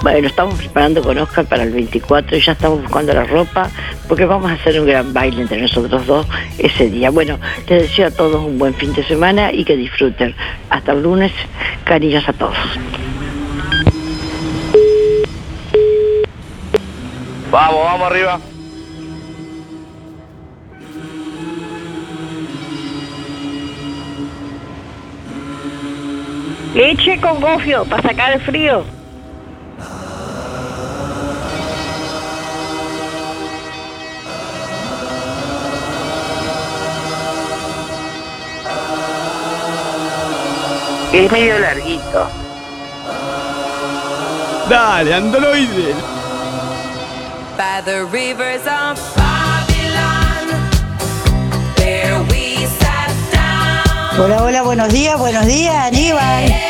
Bueno, 0.02 0.28
estamos 0.28 0.54
preparando 0.54 1.02
con 1.02 1.18
Oscar 1.18 1.44
para 1.44 1.62
el 1.62 1.72
24 1.72 2.34
y 2.34 2.40
ya 2.40 2.52
estamos 2.52 2.80
buscando 2.80 3.12
la 3.12 3.24
ropa 3.24 3.68
porque 4.08 4.24
vamos 4.24 4.50
a 4.50 4.54
hacer 4.54 4.80
un 4.80 4.86
gran 4.86 5.12
baile 5.12 5.42
entre 5.42 5.60
nosotros 5.60 6.06
dos 6.06 6.26
ese 6.56 6.88
día. 6.88 7.10
Bueno, 7.10 7.38
les 7.68 7.82
deseo 7.82 8.06
a 8.06 8.10
todos 8.10 8.42
un 8.42 8.58
buen 8.58 8.72
fin 8.72 8.94
de 8.94 9.04
semana 9.04 9.52
y 9.52 9.62
que 9.62 9.76
disfruten. 9.76 10.34
Hasta 10.70 10.92
el 10.92 11.02
lunes, 11.02 11.32
cariños 11.84 12.26
a 12.26 12.32
todos. 12.32 12.56
Vamos, 17.50 17.84
vamos 17.84 18.10
arriba. 18.10 18.40
Leche 26.74 27.20
con 27.20 27.38
gofio 27.38 27.84
para 27.84 28.02
sacar 28.02 28.32
el 28.32 28.40
frío. 28.40 28.99
Es 41.12 41.30
medio 41.32 41.58
larguito. 41.58 42.28
Dale, 44.68 45.12
androide. 45.14 45.94
By 47.56 47.82
the 47.84 48.04
rivers 48.06 48.62
of 48.66 48.96
Babylon, 49.16 50.48
there 51.76 52.22
we 52.30 52.64
sat 52.78 53.10
down. 53.32 54.20
Hola, 54.20 54.42
hola, 54.44 54.62
buenos 54.62 54.88
días, 54.92 55.18
buenos 55.18 55.44
días, 55.46 55.74
Aníbal. 55.74 56.69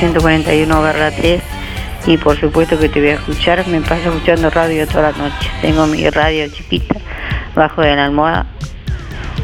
141 0.00 0.80
barra 0.80 1.10
3 1.10 1.42
y 2.06 2.16
por 2.16 2.40
supuesto 2.40 2.78
que 2.78 2.88
te 2.88 3.00
voy 3.00 3.10
a 3.10 3.14
escuchar. 3.14 3.66
Me 3.68 3.82
paso 3.82 4.08
escuchando 4.08 4.48
radio 4.48 4.86
toda 4.86 5.12
la 5.12 5.18
noche. 5.18 5.50
Tengo 5.60 5.86
mi 5.86 6.08
radio 6.08 6.48
chiquita 6.48 6.94
bajo 7.54 7.82
de 7.82 7.94
la 7.94 8.06
almohada. 8.06 8.46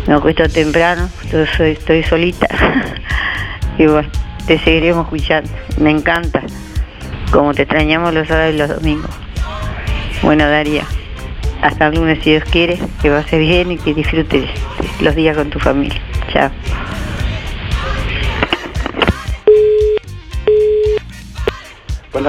Me 0.06 0.14
acuesto 0.14 0.48
temprano, 0.48 1.10
estoy, 1.30 1.72
estoy 1.72 2.02
solita. 2.04 2.48
y 3.78 3.84
bueno, 3.84 4.08
te 4.46 4.58
seguiremos 4.58 5.04
escuchando. 5.04 5.50
Me 5.78 5.90
encanta. 5.90 6.42
Como 7.30 7.52
te 7.52 7.62
extrañamos 7.62 8.14
los 8.14 8.26
sábados 8.26 8.54
y 8.54 8.56
los 8.56 8.68
domingos. 8.70 9.10
Bueno, 10.22 10.48
Daría, 10.48 10.84
hasta 11.60 11.88
el 11.88 11.96
lunes 11.96 12.20
si 12.24 12.30
Dios 12.30 12.44
quiere, 12.44 12.78
que 13.02 13.10
pases 13.10 13.40
bien 13.40 13.72
y 13.72 13.76
que 13.76 13.92
disfrutes 13.92 14.48
los 15.00 15.14
días 15.14 15.36
con 15.36 15.50
tu 15.50 15.58
familia. 15.58 16.00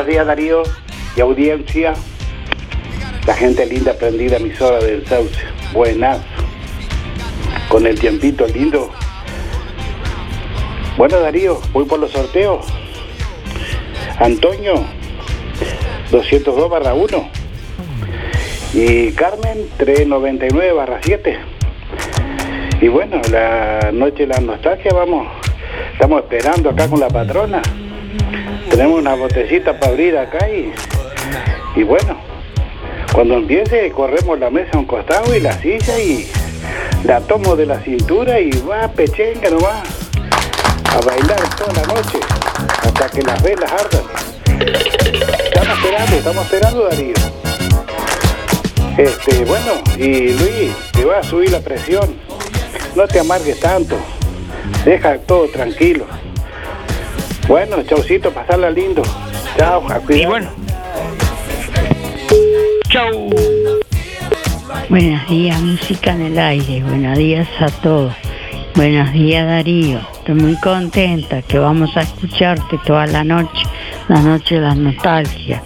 Días 0.08 0.26
Darío 0.26 0.64
y 1.16 1.22
audiencia. 1.22 1.93
La 3.28 3.34
gente 3.36 3.66
linda 3.66 3.93
prendida 3.93 4.38
emisora 4.38 4.80
del 4.80 5.05
Sauce. 5.05 5.36
Buenas. 5.74 6.20
Con 7.68 7.86
el 7.86 7.99
tiempito 7.99 8.47
lindo. 8.47 8.89
Bueno 10.97 11.20
Darío, 11.20 11.62
voy 11.74 11.86
por 11.86 11.99
los 11.99 12.12
sorteos. 12.12 12.66
Antonio, 14.20 14.86
202 16.10 16.70
barra 16.70 16.93
1. 16.93 17.30
Y 18.74 19.12
Carmen, 19.12 19.70
399 19.78 20.72
barra 20.72 20.99
7. 21.03 21.38
Y 22.80 22.88
bueno, 22.88 23.22
la 23.30 23.91
noche 23.91 24.26
de 24.26 24.28
la 24.28 24.39
nostalgia, 24.39 24.91
vamos. 24.93 25.28
Estamos 25.93 26.22
esperando 26.22 26.70
acá 26.70 26.88
con 26.88 26.99
la 26.99 27.10
patrona. 27.10 27.62
Tenemos 28.78 28.99
una 28.99 29.15
botecita 29.15 29.80
para 29.80 29.91
abrir 29.91 30.15
acá 30.15 30.47
y, 30.49 30.71
y 31.75 31.82
bueno, 31.82 32.15
cuando 33.11 33.34
empiece 33.38 33.89
corremos 33.89 34.38
la 34.38 34.51
mesa 34.51 34.69
a 34.73 34.78
un 34.78 34.86
costado 34.86 35.36
y 35.36 35.39
la 35.39 35.53
silla 35.53 35.97
y 35.97 36.28
la 37.03 37.19
tomo 37.21 37.55
de 37.55 37.65
la 37.65 37.80
cintura 37.80 38.39
y 38.39 38.51
va 38.69 38.88
pechenga 38.89 39.49
nomás 39.49 39.82
a 40.91 40.99
bailar 41.03 41.55
toda 41.55 41.73
la 41.73 41.88
noche 41.91 42.19
hasta 42.84 43.09
que 43.09 43.23
las 43.23 43.41
velas 43.41 43.71
ardan. 43.71 44.03
Estamos 45.43 45.78
esperando, 45.80 46.15
estamos 46.15 46.45
esperando 46.45 46.84
Darío. 46.84 47.15
Este, 48.95 49.43
bueno, 49.45 49.71
y 49.97 50.34
Luis, 50.34 50.75
te 50.93 51.03
va 51.03 51.17
a 51.17 51.23
subir 51.23 51.51
la 51.51 51.61
presión. 51.61 52.15
No 52.95 53.07
te 53.07 53.19
amargues 53.19 53.59
tanto. 53.59 53.97
Deja 54.86 55.17
todo 55.17 55.47
tranquilo. 55.47 56.05
Bueno, 57.48 57.82
chaucito, 57.84 58.30
pasarla 58.32 58.70
lindo. 58.70 59.02
Chao, 59.58 59.88
a 59.89 60.02
Y 60.14 60.26
bueno. 60.26 60.50
Chau. 62.89 63.30
Buenos 64.89 65.30
días, 65.30 65.62
música 65.62 66.12
en 66.12 66.24
el 66.24 66.39
aire. 66.39 66.84
Buenos 66.84 67.18
días 67.18 67.48
a 67.60 67.68
todos. 67.82 68.14
Buenos 68.76 69.14
días, 69.14 69.48
Darío. 69.48 70.00
Estoy 70.20 70.36
muy 70.36 70.60
contenta 70.60 71.41
que 71.41 71.58
vamos 71.58 71.95
a 71.95 72.02
escucharte 72.02 72.80
toda 72.86 73.08
la 73.08 73.24
noche, 73.24 73.64
la 74.10 74.22
noche 74.22 74.56
de 74.56 74.62
la 74.62 74.76
nostalgia. 74.76 75.64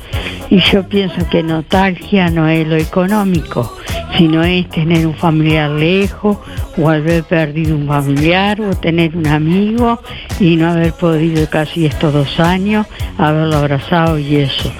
Y 0.52 0.60
yo 0.60 0.88
pienso 0.88 1.28
que 1.30 1.42
nostalgia 1.42 2.30
no 2.30 2.48
es 2.48 2.68
lo 2.68 2.76
económico, 2.76 3.76
sino 4.18 4.43
es 4.43 4.68
tener 4.70 5.07
un 5.07 5.16
familiar 5.16 5.72
lejos 5.72 6.38
o 6.78 6.89
haber 6.89 7.24
perdido 7.24 7.76
un 7.76 7.88
familiar 7.88 8.59
o 8.62 8.76
tener 8.76 9.16
un 9.16 9.28
amigo 9.28 9.99
y 10.39 10.55
no 10.55 10.72
haber 10.72 10.93
podido 10.93 11.49
casi 11.49 11.86
estos 11.86 12.14
dos 12.14 12.39
años 12.39 12.88
haberlo 13.18 13.57
abrazado 13.57 14.20
y 14.20 14.38
eso. 14.38 14.72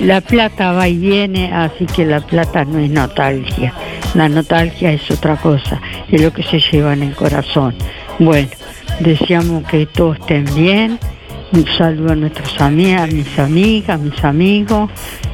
La 0.00 0.20
plata 0.20 0.72
va 0.72 0.88
y 0.88 0.98
viene, 0.98 1.52
así 1.52 1.86
que 1.86 2.04
la 2.04 2.20
plata 2.20 2.64
no 2.64 2.78
es 2.78 2.90
nostalgia. 2.90 3.72
La 4.14 4.28
nostalgia 4.28 4.92
es 4.92 5.10
otra 5.10 5.36
cosa, 5.36 5.80
es 6.10 6.20
lo 6.20 6.32
que 6.32 6.42
se 6.42 6.60
lleva 6.60 6.92
en 6.92 7.02
el 7.02 7.14
corazón. 7.14 7.74
Bueno, 8.18 8.48
deseamos 9.00 9.66
que 9.68 9.86
todos 9.86 10.18
estén 10.18 10.44
bien. 10.54 10.98
Un 11.52 11.66
saludo 11.78 12.12
a 12.12 12.16
nuestros 12.16 12.60
amigos, 12.60 13.02
a 13.02 13.06
mis 13.06 13.38
amigas, 13.38 14.00
mis 14.00 14.24
amigos, 14.24 14.90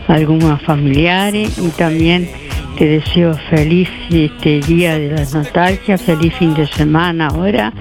algunos 0.08 0.60
familiares 0.62 1.58
y 1.58 1.68
también 1.70 2.28
te 2.78 2.86
deseo 2.86 3.34
feliz 3.50 3.88
este 4.10 4.60
día 4.60 4.98
de 4.98 5.10
la 5.10 5.24
nostalgia, 5.24 5.98
feliz 5.98 6.34
fin 6.34 6.54
de 6.54 6.66
semana 6.66 7.28
ahora 7.28 7.72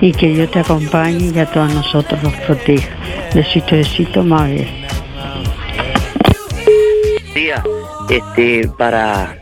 y 0.00 0.12
que 0.12 0.28
Dios 0.28 0.50
te 0.50 0.60
acompañe 0.60 1.30
y 1.34 1.38
a 1.38 1.46
todos 1.46 1.72
nosotros 1.72 2.22
nos 2.22 2.34
proteja. 2.46 2.88
Besito, 3.34 3.76
besito, 3.76 4.22
bien. 4.22 4.68
día 7.34 7.62
este 8.08 8.68
para 8.76 9.36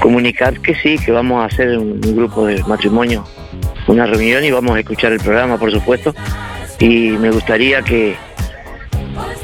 comunicar 0.00 0.60
que 0.60 0.74
sí 0.74 0.98
que 0.98 1.12
vamos 1.12 1.42
a 1.42 1.46
hacer 1.46 1.78
un, 1.78 2.00
grupo 2.00 2.46
de 2.46 2.62
matrimonio 2.64 3.24
una 3.86 4.06
reunión 4.06 4.44
y 4.44 4.50
vamos 4.50 4.76
a 4.76 4.80
escuchar 4.80 5.12
el 5.12 5.20
programa 5.20 5.58
por 5.58 5.70
supuesto 5.72 6.14
y 6.78 7.10
me 7.10 7.30
gustaría 7.30 7.82
que 7.82 8.16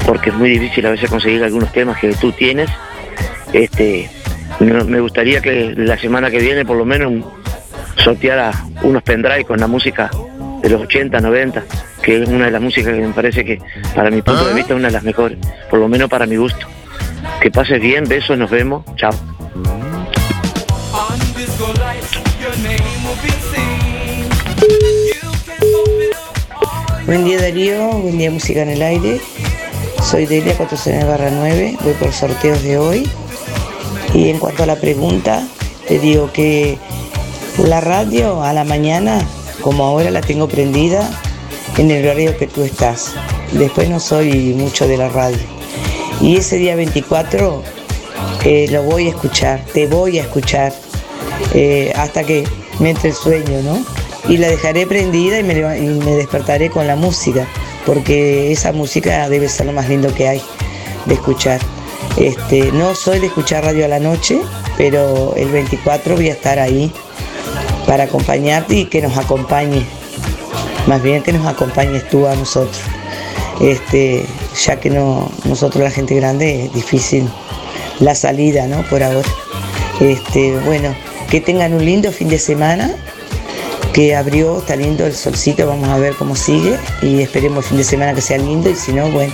porque 0.07 0.31
es 0.31 0.37
muy 0.37 0.51
difícil 0.51 0.87
a 0.87 0.91
veces 0.91 1.09
conseguir 1.09 1.43
algunos 1.43 1.73
temas 1.73 1.99
que 1.99 2.13
tú 2.15 2.31
tienes 2.33 2.69
este 3.53 4.11
me 4.61 5.01
gustaría 5.01 5.41
que 5.41 5.75
la 5.77 5.99
semana 5.99 6.31
que 6.31 6.39
viene 6.39 6.65
por 6.65 6.77
lo 6.77 6.85
menos 6.85 7.25
sorteara 7.97 8.53
unos 8.83 9.03
pendrive 9.03 9.45
con 9.45 9.59
la 9.59 9.67
música 9.67 10.11
de 10.63 10.71
los 10.71 10.83
80, 10.83 11.21
90, 11.21 11.65
que 12.03 12.23
es 12.23 12.29
una 12.29 12.47
de 12.47 12.51
las 12.51 12.63
músicas 12.63 12.95
que 12.95 13.01
me 13.01 13.13
parece 13.13 13.45
que 13.45 13.61
para 13.95 14.11
mi 14.11 14.23
punto 14.23 14.47
de 14.47 14.55
vista 14.55 14.73
es 14.73 14.79
una 14.79 14.89
de 14.89 14.95
las 14.95 15.03
mejores, 15.03 15.39
por 15.69 15.79
lo 15.79 15.89
menos 15.89 16.09
para 16.09 16.27
mi 16.27 16.37
gusto. 16.37 16.67
Que 17.41 17.51
pases 17.51 17.81
bien, 17.81 18.05
besos, 18.09 18.39
nos 18.39 18.51
vemos, 18.51 18.85
chao. 18.97 19.13
Buen 27.07 27.25
día 27.25 27.41
Darío, 27.41 27.89
buen 27.93 28.19
día 28.19 28.31
Música 28.31 28.63
en 28.63 28.71
el 28.71 28.83
Aire. 28.83 29.21
Soy 30.03 30.27
Delia 30.27 30.57
409 30.57 31.09
barra 31.09 31.31
9, 31.33 31.77
voy 31.81 31.93
por 31.95 32.13
sorteos 32.13 32.63
de 32.63 32.79
hoy. 32.79 33.11
Y 34.15 34.31
en 34.31 34.39
cuanto 34.39 34.63
a 34.63 34.67
la 34.67 34.77
pregunta, 34.77 35.47
te 35.87 35.99
digo 35.99 36.33
que 36.33 36.79
la 37.59 37.81
radio 37.81 38.43
a 38.43 38.53
la 38.53 38.65
mañana, 38.65 39.21
como 39.61 39.85
ahora 39.85 40.11
la 40.11 40.21
tengo 40.21 40.49
prendida, 40.49 41.09
en 41.79 41.91
el 41.91 42.05
horario 42.05 42.37
que 42.37 42.47
tú 42.47 42.63
estás. 42.63 43.13
Después 43.53 43.89
no 43.89 44.01
soy 44.01 44.55
mucho 44.55 44.89
de 44.89 44.97
la 44.97 45.09
radio. 45.09 45.39
Y 46.21 46.37
ese 46.37 46.57
día 46.57 46.77
24 46.77 47.63
eh, 48.45 48.67
lo 48.71 48.83
voy 48.83 49.07
a 49.07 49.11
escuchar, 49.11 49.65
te 49.73 49.87
voy 49.87 50.19
a 50.19 50.23
escuchar 50.23 50.73
eh, 51.55 51.93
hasta 51.97 52.25
que 52.25 52.45
me 52.79 52.91
entre 52.91 53.11
el 53.11 53.15
sueño, 53.15 53.63
¿no? 53.63 53.85
Y 54.29 54.39
la 54.39 54.49
dejaré 54.49 54.87
prendida 54.87 55.39
y 55.39 55.43
me, 55.43 55.55
y 55.55 55.87
me 55.87 56.13
despertaré 56.13 56.71
con 56.71 56.87
la 56.87 56.97
música, 56.97 57.47
porque 57.85 58.51
esa 58.51 58.73
música 58.73 59.29
debe 59.29 59.49
ser 59.49 59.67
lo 59.67 59.73
más 59.73 59.89
lindo 59.89 60.13
que 60.15 60.29
hay 60.29 60.43
de 61.07 61.15
escuchar. 61.15 61.61
Este, 62.17 62.73
no 62.73 62.95
soy 62.95 63.19
de 63.19 63.27
escuchar 63.27 63.65
radio 63.65 63.85
a 63.85 63.89
la 63.89 64.01
noche, 64.01 64.41
pero 64.79 65.35
el 65.37 65.49
24 65.49 66.17
voy 66.17 66.29
a 66.29 66.33
estar 66.33 66.59
ahí 66.59 66.91
para 67.87 68.05
acompañarte 68.05 68.75
y 68.75 68.85
que 68.87 69.03
nos 69.03 69.17
acompañe. 69.17 69.87
Más 70.87 71.03
bien 71.03 71.23
que 71.23 71.33
nos 71.33 71.47
acompañes 71.47 72.09
tú 72.09 72.27
a 72.27 72.35
nosotros. 72.35 72.81
Este, 73.61 74.25
ya 74.65 74.79
que 74.81 74.91
no, 74.91 75.31
nosotros 75.45 75.83
la 75.83 75.91
gente 75.91 76.15
grande 76.15 76.67
es 76.67 76.73
difícil 76.73 77.29
la 78.01 78.15
salida, 78.15 78.67
¿no? 78.67 78.83
Por 78.89 79.03
ahora. 79.03 79.29
Este, 80.01 80.57
bueno, 80.59 80.95
que 81.31 81.41
tengan 81.41 81.75
un 81.75 81.85
lindo 81.85 82.13
fin 82.13 82.29
de 82.29 82.39
semana, 82.39 82.95
que 83.93 84.15
abrió, 84.15 84.59
está 84.59 84.77
lindo 84.77 85.07
el 85.07 85.15
solcito, 85.15 85.67
vamos 85.67 85.89
a 85.89 85.97
ver 85.97 86.15
cómo 86.15 86.37
sigue 86.37 86.79
y 87.03 87.23
esperemos 87.23 87.65
el 87.65 87.69
fin 87.71 87.79
de 87.79 87.85
semana 87.85 88.15
que 88.15 88.21
sea 88.21 88.39
lindo 88.39 88.69
y 88.69 88.75
si 88.75 88.93
no, 88.93 89.09
bueno, 89.11 89.33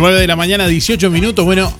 9 0.00 0.18
de 0.18 0.26
la 0.26 0.34
mañana, 0.34 0.66
18 0.66 1.10
minutos. 1.10 1.44
Bueno, 1.44 1.70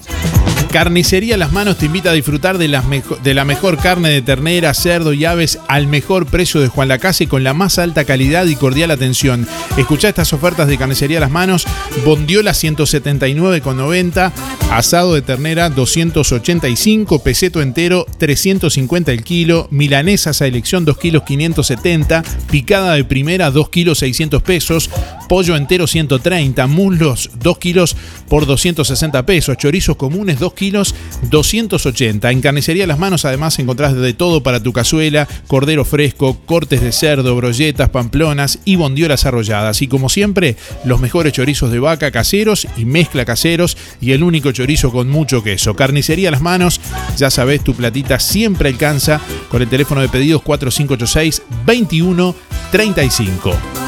Carnicería 0.71 1.37
Las 1.37 1.51
Manos 1.51 1.79
te 1.79 1.87
invita 1.87 2.11
a 2.11 2.13
disfrutar 2.13 2.57
de, 2.57 2.69
las 2.69 2.85
de 3.25 3.35
la 3.35 3.45
mejor 3.45 3.77
carne 3.79 4.09
de 4.11 4.23
ternera, 4.23 4.73
cerdo 4.73 5.13
y 5.13 5.25
aves 5.25 5.59
al 5.67 5.89
mejor 5.89 6.27
precio 6.27 6.61
de 6.61 6.69
Juan 6.69 6.87
Lacase 6.87 7.27
con 7.27 7.43
la 7.43 7.55
más 7.55 7.81
alta 7.81 8.05
calidad 8.05 8.47
y 8.47 8.55
cordial 8.55 8.93
atención. 8.93 9.49
Escucha 9.77 10.09
estas 10.09 10.33
ofertas 10.33 10.69
de 10.69 10.79
Carnicería 10.79 11.19
Las 11.19 11.33
Manos. 11.33 11.67
Bondiola 12.05 12.53
179,90. 12.53 14.33
Asado 14.71 15.15
de 15.15 15.23
ternera 15.23 15.71
285. 15.71 17.19
Peseto 17.25 17.63
entero 17.63 18.07
350 18.19 19.11
el 19.11 19.25
kilo. 19.25 19.67
Milanesas 19.73 20.41
a 20.41 20.47
elección 20.47 20.85
2 20.85 20.97
kilos 20.99 21.25
570. 21.25 22.23
Picada 22.49 22.95
de 22.95 23.03
primera 23.03 23.51
2 23.51 23.69
kilos 23.71 23.99
600 23.99 24.41
pesos. 24.45 24.89
Pollo 25.29 25.57
entero 25.57 25.89
130. 25.89 26.69
Muslos 26.69 27.31
2 27.43 27.59
kilos 27.59 27.97
por 28.29 28.47
260 28.47 29.27
pesos. 29.27 29.57
Chorizos 29.57 29.97
comunes 29.97 30.39
2 30.39 30.55
kilos 30.55 30.60
280. 30.69 32.31
En 32.31 32.43
Carnicería 32.43 32.87
Las 32.87 32.99
Manos 32.99 33.25
además 33.25 33.59
encontrás 33.59 33.95
de 33.95 34.13
todo 34.13 34.43
para 34.43 34.63
tu 34.63 34.75
cazuela, 34.75 35.27
cordero 35.47 35.87
fresco, 35.87 36.37
cortes 36.45 36.83
de 36.83 36.93
cerdo, 36.93 37.35
brolletas, 37.35 37.89
pamplonas 37.89 38.59
y 38.65 38.77
bondiolas 38.77 39.25
arrolladas. 39.25 39.81
Y 39.81 39.89
como 39.89 40.11
siempre, 40.11 40.57
los 40.85 41.01
mejores 41.01 41.33
chorizos 41.33 41.73
de 41.73 41.79
vaca 41.79 42.11
caseros 42.11 42.67
y 42.77 42.85
mezcla 42.85 43.25
caseros 43.25 43.79
y 44.01 44.13
el 44.13 44.23
único 44.23 44.53
chorizo 44.53 44.93
con 44.93 45.09
mucho 45.09 45.43
queso. 45.43 45.75
Carnicería 45.75 46.31
Las 46.31 46.43
Manos, 46.43 46.81
ya 47.17 47.31
sabes, 47.31 47.65
tu 47.65 47.75
platita 47.75 48.19
siempre 48.19 48.69
alcanza 48.69 49.21
con 49.49 49.63
el 49.63 49.69
teléfono 49.69 50.03
de 50.03 50.09
pedidos 50.09 50.43
4586 50.43 51.43
2135. 51.65 53.80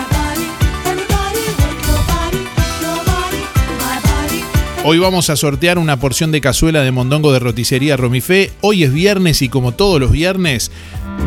Hoy 4.84 4.98
vamos 4.98 5.30
a 5.30 5.36
sortear 5.36 5.78
una 5.78 6.00
porción 6.00 6.32
de 6.32 6.40
cazuela 6.40 6.82
de 6.82 6.90
mondongo 6.90 7.32
de 7.32 7.38
roticería 7.38 7.96
Romifé. 7.96 8.50
Hoy 8.62 8.82
es 8.82 8.92
viernes 8.92 9.40
y 9.40 9.48
como 9.48 9.70
todos 9.70 10.00
los 10.00 10.10
viernes, 10.10 10.72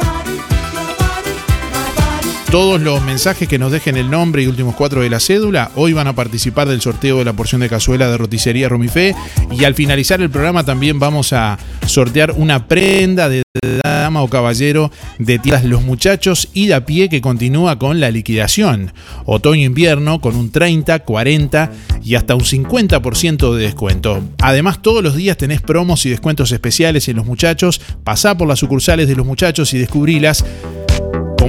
Todos 2.55 2.81
los 2.81 3.03
mensajes 3.03 3.49
que 3.49 3.59
nos 3.59 3.73
dejen 3.73 3.97
el 3.97 4.09
nombre 4.09 4.45
y 4.45 4.47
últimos 4.47 4.77
cuatro 4.77 5.03
de 5.03 5.11
la 5.11 5.19
cédula 5.19 5.73
hoy 5.75 5.93
van 5.93 6.07
a 6.07 6.13
participar 6.13 6.69
del 6.69 6.81
sorteo 6.81 7.19
de 7.19 7.25
la 7.25 7.33
porción 7.33 7.61
de 7.61 7.69
cazuela 7.69 8.09
de 8.09 8.17
roticería 8.17 8.69
Romifé 8.69 9.13
y 9.51 9.65
al 9.65 9.75
finalizar 9.75 10.21
el 10.21 10.31
programa 10.31 10.63
también 10.63 11.01
vamos 11.01 11.33
a 11.33 11.59
sortear 11.89 12.33
una 12.33 12.67
prenda 12.69 13.29
de 13.29 13.43
dama 13.83 14.23
o 14.23 14.29
caballero 14.29 14.91
de 15.19 15.39
tiendas 15.39 15.65
Los 15.65 15.83
Muchachos 15.83 16.49
y 16.53 16.67
de 16.67 16.75
a 16.75 16.85
pie 16.87 17.09
que 17.09 17.21
continúa 17.21 17.79
con 17.79 18.01
la 18.01 18.11
liquidación. 18.11 18.93
Otoño-invierno 19.27 20.21
con 20.21 20.37
un 20.37 20.51
30, 20.51 20.99
40 21.01 21.73
y 22.05 22.17
hasta 22.17 22.35
un 22.35 22.43
50% 22.43 23.55
de 23.55 23.63
descuento. 23.63 24.23
Además, 24.43 24.83
todos 24.83 25.03
los 25.03 25.15
días 25.15 25.37
tenés 25.37 25.61
promos 25.61 26.05
y 26.07 26.11
descuentos 26.11 26.53
especiales 26.53 27.09
en 27.09 27.17
Los 27.17 27.27
Muchachos. 27.27 27.81
Pasá 28.03 28.37
por 28.37 28.49
las 28.49 28.59
sucursales 28.59 29.09
de 29.09 29.17
Los 29.17 29.27
Muchachos 29.27 29.73
y 29.75 29.79
descubrilas. 29.79 30.45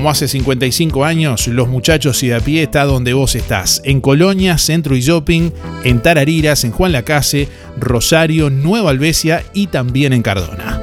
Como 0.06 0.12
hace 0.12 0.28
55 0.28 1.04
años, 1.04 1.48
Los 1.48 1.68
Muchachos 1.68 2.22
y 2.22 2.28
de 2.28 2.36
a 2.36 2.40
pie 2.40 2.62
está 2.62 2.86
donde 2.86 3.14
vos 3.14 3.34
estás. 3.34 3.82
En 3.86 4.02
Colonia, 4.02 4.60
Centro 4.60 4.96
y 4.96 5.02
Shopping, 5.02 5.50
en 5.84 6.00
Tarariras, 6.00 6.64
en 6.64 6.70
Juan 6.70 6.92
Lacase, 6.92 7.50
Rosario, 7.80 8.52
Nueva 8.52 8.92
Albesia 8.92 9.44
y 9.56 9.66
también 9.66 10.14
en 10.14 10.22
Cardona. 10.22 10.80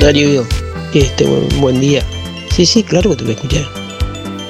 Darío, 0.00 0.46
este, 0.94 1.26
buen, 1.58 1.80
día. 1.80 2.04
Sí, 2.52 2.64
sí, 2.64 2.84
claro 2.84 3.10
que 3.10 3.16
te 3.16 3.24
voy 3.24 3.32
a 3.32 3.34
escuchar. 3.34 3.66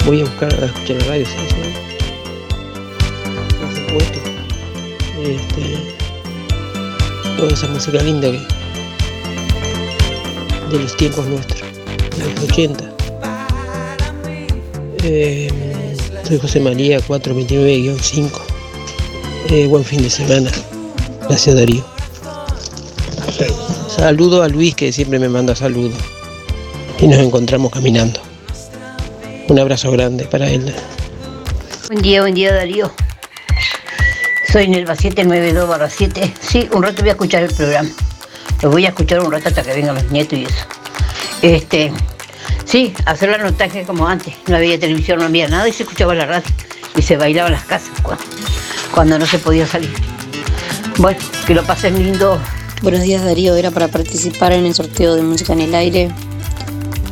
Voy 0.04 0.20
a 0.20 0.24
buscar 0.24 0.52
a 0.62 0.66
escuchar 0.66 0.96
la 0.98 1.04
radio, 1.06 1.24
sí, 1.24 1.67
Este, 5.22 5.96
toda 7.36 7.52
esa 7.52 7.66
música 7.68 8.02
linda 8.02 8.30
de 8.30 8.38
los 10.78 10.96
tiempos 10.96 11.26
nuestros, 11.26 11.60
de 12.16 12.34
los 12.34 12.44
80. 12.44 12.92
Eh, 15.04 15.48
soy 16.26 16.38
José 16.38 16.60
María 16.60 17.00
429-5. 17.00 18.30
Eh, 19.50 19.66
buen 19.66 19.84
fin 19.84 20.02
de 20.02 20.10
semana. 20.10 20.50
Gracias 21.28 21.56
Darío. 21.56 21.84
Saludo 23.88 24.42
a 24.42 24.48
Luis 24.48 24.74
que 24.74 24.92
siempre 24.92 25.18
me 25.18 25.28
manda 25.28 25.56
saludos. 25.56 25.98
Y 27.00 27.06
nos 27.06 27.18
encontramos 27.18 27.72
caminando. 27.72 28.20
Un 29.48 29.58
abrazo 29.58 29.90
grande 29.90 30.24
para 30.24 30.48
él. 30.50 30.72
Buen 31.88 32.02
día, 32.02 32.20
buen 32.20 32.34
día 32.34 32.54
Darío. 32.54 32.92
Soy 34.50 34.66
Nelva 34.66 34.96
792 34.96 35.68
barra 35.68 35.90
7. 35.90 36.32
Sí, 36.40 36.68
un 36.72 36.82
rato 36.82 37.02
voy 37.02 37.10
a 37.10 37.12
escuchar 37.12 37.42
el 37.42 37.52
programa. 37.52 37.90
Lo 38.62 38.70
voy 38.70 38.86
a 38.86 38.88
escuchar 38.88 39.20
un 39.20 39.30
rato 39.30 39.48
hasta 39.48 39.62
que 39.62 39.74
vengan 39.74 39.94
los 39.94 40.10
nietos 40.10 40.38
y 40.38 40.44
eso. 40.44 40.64
Este, 41.42 41.92
sí, 42.64 42.94
hacer 43.04 43.28
la 43.28 43.36
notaje 43.36 43.82
como 43.82 44.08
antes. 44.08 44.34
No 44.46 44.56
había 44.56 44.80
televisión, 44.80 45.18
no 45.18 45.26
había 45.26 45.48
nada 45.48 45.68
y 45.68 45.72
se 45.74 45.82
escuchaba 45.82 46.14
la 46.14 46.24
radio. 46.24 46.48
Y 46.96 47.02
se 47.02 47.18
bailaba 47.18 47.48
en 47.48 47.56
las 47.56 47.64
casas 47.64 47.90
cuando, 48.02 48.24
cuando 48.94 49.18
no 49.18 49.26
se 49.26 49.38
podía 49.38 49.66
salir. 49.66 49.92
Bueno, 50.96 51.20
que 51.46 51.52
lo 51.52 51.62
pasen 51.64 52.02
lindo. 52.02 52.40
Buenos 52.80 53.02
días 53.02 53.22
Darío, 53.22 53.54
era 53.54 53.70
para 53.70 53.88
participar 53.88 54.52
en 54.52 54.64
el 54.64 54.74
sorteo 54.74 55.14
de 55.14 55.22
música 55.22 55.52
en 55.52 55.60
el 55.60 55.74
aire. 55.74 56.10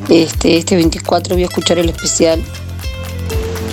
Este, 0.08 0.56
este 0.56 0.74
24 0.74 1.34
voy 1.34 1.42
a 1.42 1.46
escuchar 1.46 1.78
el 1.78 1.90
especial 1.90 2.42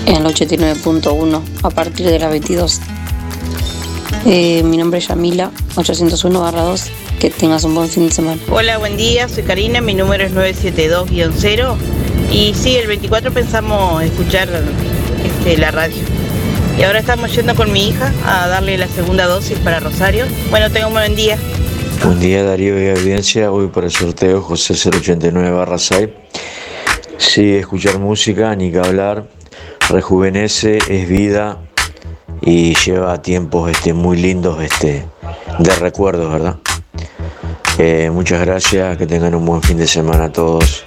en 0.05 0.15
el 0.17 0.25
89.1 0.25 1.41
a 1.63 1.69
partir 1.69 2.07
de 2.07 2.19
las 2.19 2.29
22. 2.29 2.81
Eh, 4.25 4.63
mi 4.63 4.77
nombre 4.77 4.99
es 4.99 5.07
Yamila, 5.07 5.51
801 5.75 6.51
2. 6.51 6.91
Que 7.19 7.29
tengas 7.29 7.63
un 7.63 7.75
buen 7.75 7.89
fin 7.89 8.07
de 8.07 8.13
semana. 8.13 8.41
Hola, 8.49 8.77
buen 8.77 8.97
día, 8.97 9.29
soy 9.29 9.43
Karina, 9.43 9.81
mi 9.81 9.93
número 9.93 10.23
es 10.23 10.33
972-0 10.33 11.75
y 12.31 12.53
sí, 12.53 12.75
el 12.75 12.87
24 12.87 13.31
pensamos 13.31 14.03
escuchar 14.03 14.49
este, 15.23 15.57
la 15.57 15.71
radio. 15.71 16.01
Y 16.77 16.83
ahora 16.83 16.99
estamos 16.99 17.33
yendo 17.35 17.55
con 17.55 17.71
mi 17.71 17.89
hija 17.89 18.11
a 18.25 18.47
darle 18.47 18.77
la 18.77 18.87
segunda 18.87 19.25
dosis 19.25 19.57
para 19.59 19.79
Rosario. 19.79 20.25
Bueno, 20.49 20.71
tenga 20.71 20.87
un 20.87 20.93
buen 20.93 21.15
día. 21.15 21.37
Buen 22.03 22.19
día 22.19 22.43
Darío 22.43 22.83
y 22.83 22.89
audiencia, 22.89 23.49
voy 23.49 23.67
por 23.67 23.85
el 23.85 23.91
sorteo 23.91 24.41
José 24.41 24.73
089 24.73 25.51
barra 25.51 25.77
6. 25.77 26.09
Sí, 27.17 27.55
escuchar 27.55 27.99
música, 27.99 28.55
ni 28.55 28.71
que 28.71 28.79
hablar, 28.79 29.27
rejuvenece, 29.87 30.79
es 30.89 31.07
vida 31.07 31.59
y 32.45 32.75
lleva 32.75 33.21
tiempos 33.21 33.71
este, 33.71 33.93
muy 33.93 34.17
lindos 34.17 34.61
este, 34.61 35.05
de 35.59 35.75
recuerdos, 35.75 36.31
¿verdad? 36.31 36.57
Eh, 37.77 38.09
muchas 38.11 38.41
gracias, 38.41 38.97
que 38.97 39.07
tengan 39.07 39.33
un 39.33 39.45
buen 39.45 39.61
fin 39.61 39.77
de 39.77 39.87
semana 39.87 40.25
a 40.25 40.31
todos. 40.31 40.83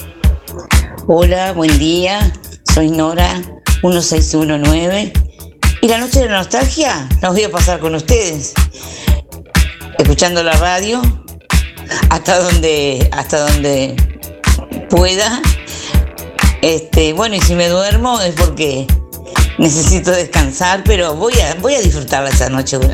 Hola, 1.07 1.53
buen 1.53 1.79
día. 1.79 2.33
Soy 2.75 2.91
Nora 2.91 3.41
1619. 3.83 5.13
Y 5.81 5.89
la 5.89 5.99
noche 5.99 6.21
de 6.21 6.29
nostalgia 6.29 7.09
la 7.23 7.31
voy 7.31 7.45
a 7.45 7.51
pasar 7.51 7.81
con 7.81 7.95
ustedes. 7.95 8.55
Escuchando 9.99 10.43
la 10.43 10.53
radio 10.53 11.01
hasta 12.11 12.39
donde 12.41 13.09
hasta 13.13 13.51
donde 13.51 13.97
pueda. 14.91 15.41
Este, 16.61 17.13
bueno, 17.13 17.37
y 17.37 17.41
si 17.41 17.55
me 17.55 17.69
duermo 17.69 18.21
es 18.21 18.35
porque 18.35 18.87
necesito 19.59 20.11
descansar, 20.11 20.83
pero 20.85 21.15
voy 21.15 21.35
a 21.41 21.55
voy 21.61 21.75
a 21.75 21.81
disfrutarla 21.81 22.31
esta 22.31 22.49
noche 22.49 22.79
con, 22.79 22.93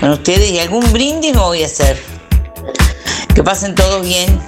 con 0.00 0.10
ustedes 0.10 0.50
y 0.50 0.58
algún 0.58 0.92
brindis 0.92 1.32
me 1.32 1.40
voy 1.40 1.62
a 1.62 1.66
hacer. 1.66 1.98
Que 3.34 3.42
pasen 3.42 3.74
todos 3.74 4.02
bien. 4.02 4.38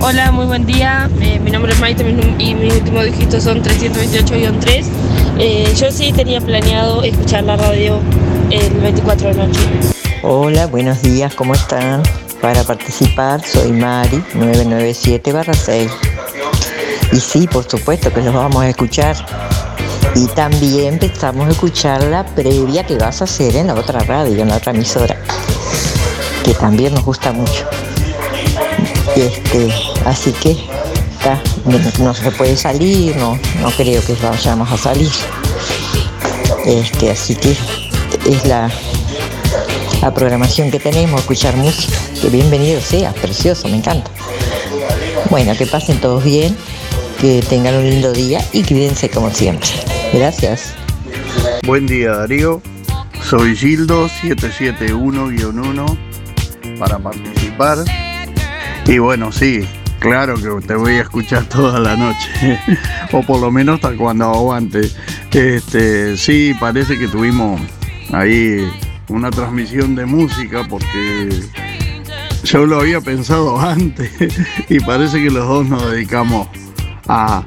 Hola, 0.00 0.30
muy 0.30 0.46
buen 0.46 0.66
día. 0.66 1.08
Eh, 1.20 1.40
mi 1.40 1.50
nombre 1.50 1.72
es 1.72 1.80
Maite 1.80 2.04
y 2.38 2.54
mis 2.54 2.74
últimos 2.74 3.06
dígitos 3.06 3.42
son 3.42 3.62
328-3. 3.62 4.84
Eh, 5.38 5.74
yo 5.76 5.90
sí 5.90 6.12
tenía 6.12 6.40
planeado 6.40 7.02
escuchar 7.02 7.44
la 7.44 7.56
radio 7.56 7.98
el 8.50 8.70
24 8.74 9.28
de 9.28 9.34
noche. 9.34 9.60
Hola, 10.22 10.66
buenos 10.66 11.02
días, 11.02 11.34
¿cómo 11.34 11.54
están? 11.54 12.02
Para 12.40 12.62
participar 12.64 13.42
soy 13.42 13.72
Mari, 13.72 14.22
997-6. 14.34 15.90
Y 17.12 17.20
sí, 17.20 17.46
por 17.46 17.68
supuesto 17.68 18.12
que 18.12 18.20
los 18.20 18.34
vamos 18.34 18.62
a 18.62 18.68
escuchar. 18.68 19.16
Y 20.16 20.26
también 20.28 20.94
empezamos 20.94 21.48
a 21.48 21.50
escuchar 21.50 22.04
la 22.04 22.24
previa 22.24 22.86
que 22.86 22.96
vas 22.96 23.20
a 23.20 23.24
hacer 23.24 23.56
en 23.56 23.66
la 23.66 23.74
otra 23.74 23.98
radio, 24.00 24.42
en 24.42 24.48
la 24.48 24.56
otra 24.56 24.72
emisora, 24.72 25.16
que 26.44 26.54
también 26.54 26.94
nos 26.94 27.04
gusta 27.04 27.32
mucho. 27.32 27.66
Este, 29.16 29.74
así 30.04 30.32
que 30.32 30.52
está, 31.12 31.40
no, 31.98 32.14
se 32.14 32.30
puede 32.30 32.56
salir, 32.56 33.16
no, 33.16 33.38
no 33.60 33.70
creo 33.72 34.04
que 34.04 34.14
vayamos 34.14 34.70
a 34.70 34.78
salir. 34.78 35.10
Este, 36.64 37.10
así 37.10 37.34
que 37.34 37.56
es 38.26 38.46
la, 38.46 38.70
la 40.00 40.14
programación 40.14 40.70
que 40.70 40.78
tenemos, 40.78 41.20
escuchar 41.20 41.56
música. 41.56 41.98
Que 42.20 42.28
bienvenido 42.28 42.80
sea, 42.80 43.12
precioso, 43.12 43.68
me 43.68 43.78
encanta. 43.78 44.10
Bueno, 45.28 45.56
que 45.56 45.66
pasen 45.66 46.00
todos 46.00 46.22
bien, 46.22 46.56
que 47.20 47.42
tengan 47.42 47.74
un 47.74 47.90
lindo 47.90 48.12
día 48.12 48.44
y 48.52 48.62
cuídense 48.62 49.10
como 49.10 49.30
siempre. 49.30 49.70
Gracias. 50.14 50.74
Buen 51.66 51.88
día 51.88 52.14
Darío, 52.14 52.62
soy 53.20 53.56
Gildo 53.56 54.06
771-1 54.08 55.98
para 56.78 57.00
participar. 57.00 57.78
Y 58.86 58.98
bueno, 58.98 59.32
sí, 59.32 59.66
claro 59.98 60.36
que 60.36 60.64
te 60.64 60.76
voy 60.76 60.92
a 60.92 61.00
escuchar 61.00 61.48
toda 61.48 61.80
la 61.80 61.96
noche, 61.96 62.60
o 63.12 63.22
por 63.24 63.40
lo 63.40 63.50
menos 63.50 63.74
hasta 63.82 63.96
cuando 63.96 64.26
aguante. 64.26 64.88
Este, 65.32 66.16
sí, 66.16 66.54
parece 66.60 66.96
que 66.96 67.08
tuvimos 67.08 67.60
ahí 68.12 68.70
una 69.08 69.32
transmisión 69.32 69.96
de 69.96 70.06
música 70.06 70.64
porque 70.68 71.42
yo 72.44 72.66
lo 72.66 72.78
había 72.78 73.00
pensado 73.00 73.58
antes 73.68 74.12
y 74.68 74.78
parece 74.78 75.20
que 75.20 75.30
los 75.30 75.48
dos 75.48 75.66
nos 75.66 75.90
dedicamos 75.90 76.46
a, 77.08 77.44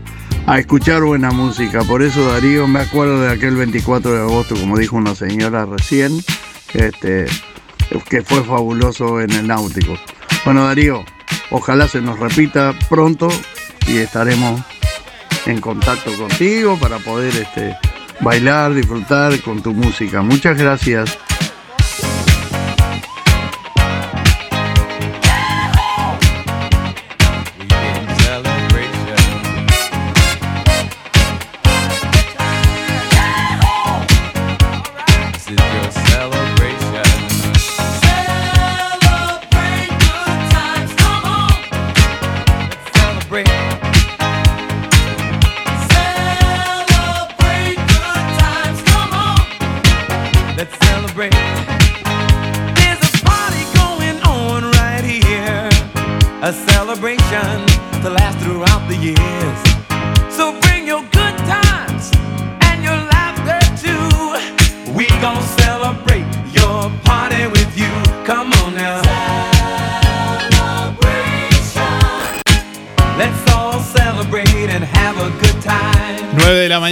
a 0.47 0.59
escuchar 0.59 1.03
buena 1.03 1.29
música. 1.31 1.83
Por 1.83 2.01
eso 2.01 2.31
Darío, 2.31 2.67
me 2.67 2.79
acuerdo 2.79 3.21
de 3.21 3.31
aquel 3.31 3.57
24 3.57 4.13
de 4.13 4.21
agosto, 4.21 4.55
como 4.55 4.77
dijo 4.77 4.95
una 4.95 5.13
señora 5.13 5.65
recién, 5.65 6.23
este, 6.73 7.25
que 8.09 8.21
fue 8.21 8.43
fabuloso 8.43 9.19
en 9.19 9.31
el 9.31 9.45
náutico. 9.45 9.97
Bueno 10.45 10.65
Darío, 10.65 11.03
ojalá 11.51 11.87
se 11.89 12.01
nos 12.01 12.17
repita 12.17 12.73
pronto 12.89 13.27
y 13.87 13.97
estaremos 13.97 14.61
en 15.45 15.59
contacto 15.59 16.11
contigo 16.17 16.77
para 16.79 16.97
poder 16.99 17.35
este, 17.35 17.75
bailar, 18.21 18.73
disfrutar 18.73 19.39
con 19.41 19.61
tu 19.61 19.73
música. 19.73 20.21
Muchas 20.21 20.57
gracias. 20.57 21.19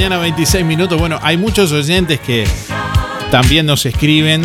Mañana, 0.05 0.21
26 0.21 0.63
minutos. 0.65 0.99
Bueno, 0.99 1.17
hay 1.23 1.35
muchos 1.35 1.71
oyentes 1.71 2.19
que 2.19 2.45
también 3.31 3.65
nos 3.65 3.87
escriben. 3.87 4.43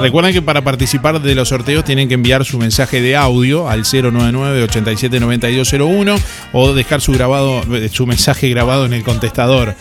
Recuerden 0.00 0.32
que 0.32 0.40
para 0.40 0.62
participar 0.62 1.20
de 1.20 1.34
los 1.34 1.48
sorteos 1.48 1.84
tienen 1.84 2.06
que 2.06 2.14
enviar 2.14 2.44
su 2.44 2.58
mensaje 2.58 3.00
de 3.00 3.16
audio 3.16 3.68
al 3.68 3.82
099-879201 3.82 6.16
o 6.52 6.72
dejar 6.74 7.00
su, 7.00 7.10
grabado, 7.10 7.62
eh, 7.74 7.88
su 7.92 8.06
mensaje 8.06 8.48
grabado 8.50 8.86
en 8.86 8.92
el 8.92 9.02
contestador 9.02 9.74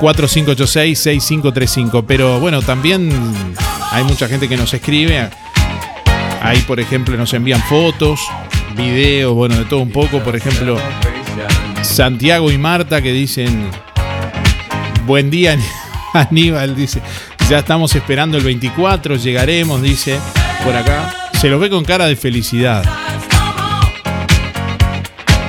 4586-6535. 0.00 2.04
Pero 2.06 2.38
bueno, 2.38 2.60
también 2.60 3.10
hay 3.90 4.04
mucha 4.04 4.28
gente 4.28 4.50
que 4.50 4.58
nos 4.58 4.74
escribe. 4.74 5.30
Ahí, 6.42 6.58
por 6.66 6.78
ejemplo, 6.78 7.16
nos 7.16 7.32
envían 7.32 7.62
fotos, 7.62 8.20
videos, 8.76 9.32
bueno, 9.32 9.56
de 9.56 9.64
todo 9.64 9.80
un 9.80 9.92
poco. 9.92 10.18
Por 10.18 10.36
ejemplo, 10.36 10.76
Santiago 11.80 12.52
y 12.52 12.58
Marta 12.58 13.00
que 13.00 13.12
dicen, 13.12 13.70
buen 15.06 15.30
día 15.30 15.56
Aníbal, 16.14 16.76
dice, 16.76 17.00
ya 17.48 17.60
estamos 17.60 17.94
esperando 17.94 18.36
el 18.36 18.44
24, 18.44 19.16
llegaremos, 19.16 19.80
dice, 19.80 20.18
por 20.62 20.74
acá. 20.76 21.30
Se 21.40 21.48
lo 21.48 21.58
ve 21.58 21.70
con 21.70 21.84
cara 21.84 22.06
de 22.06 22.16
felicidad. 22.16 22.84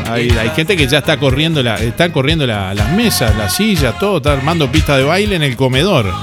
Hay, 0.10 0.30
hay 0.30 0.50
gente 0.52 0.78
que 0.78 0.88
ya 0.88 1.00
está 1.00 1.18
corriendo, 1.18 1.62
la, 1.64 1.76
están 1.76 2.12
corriendo 2.12 2.46
la- 2.48 2.74
las 2.74 2.90
mesas, 2.92 3.36
las 3.36 3.56
sillas, 3.56 3.98
todo, 4.00 4.18
está 4.18 4.34
armando 4.34 4.72
pista 4.72 4.96
de 4.98 5.04
baile 5.04 5.36
en 5.36 5.44
el 5.44 5.56
comedor. 5.58 6.14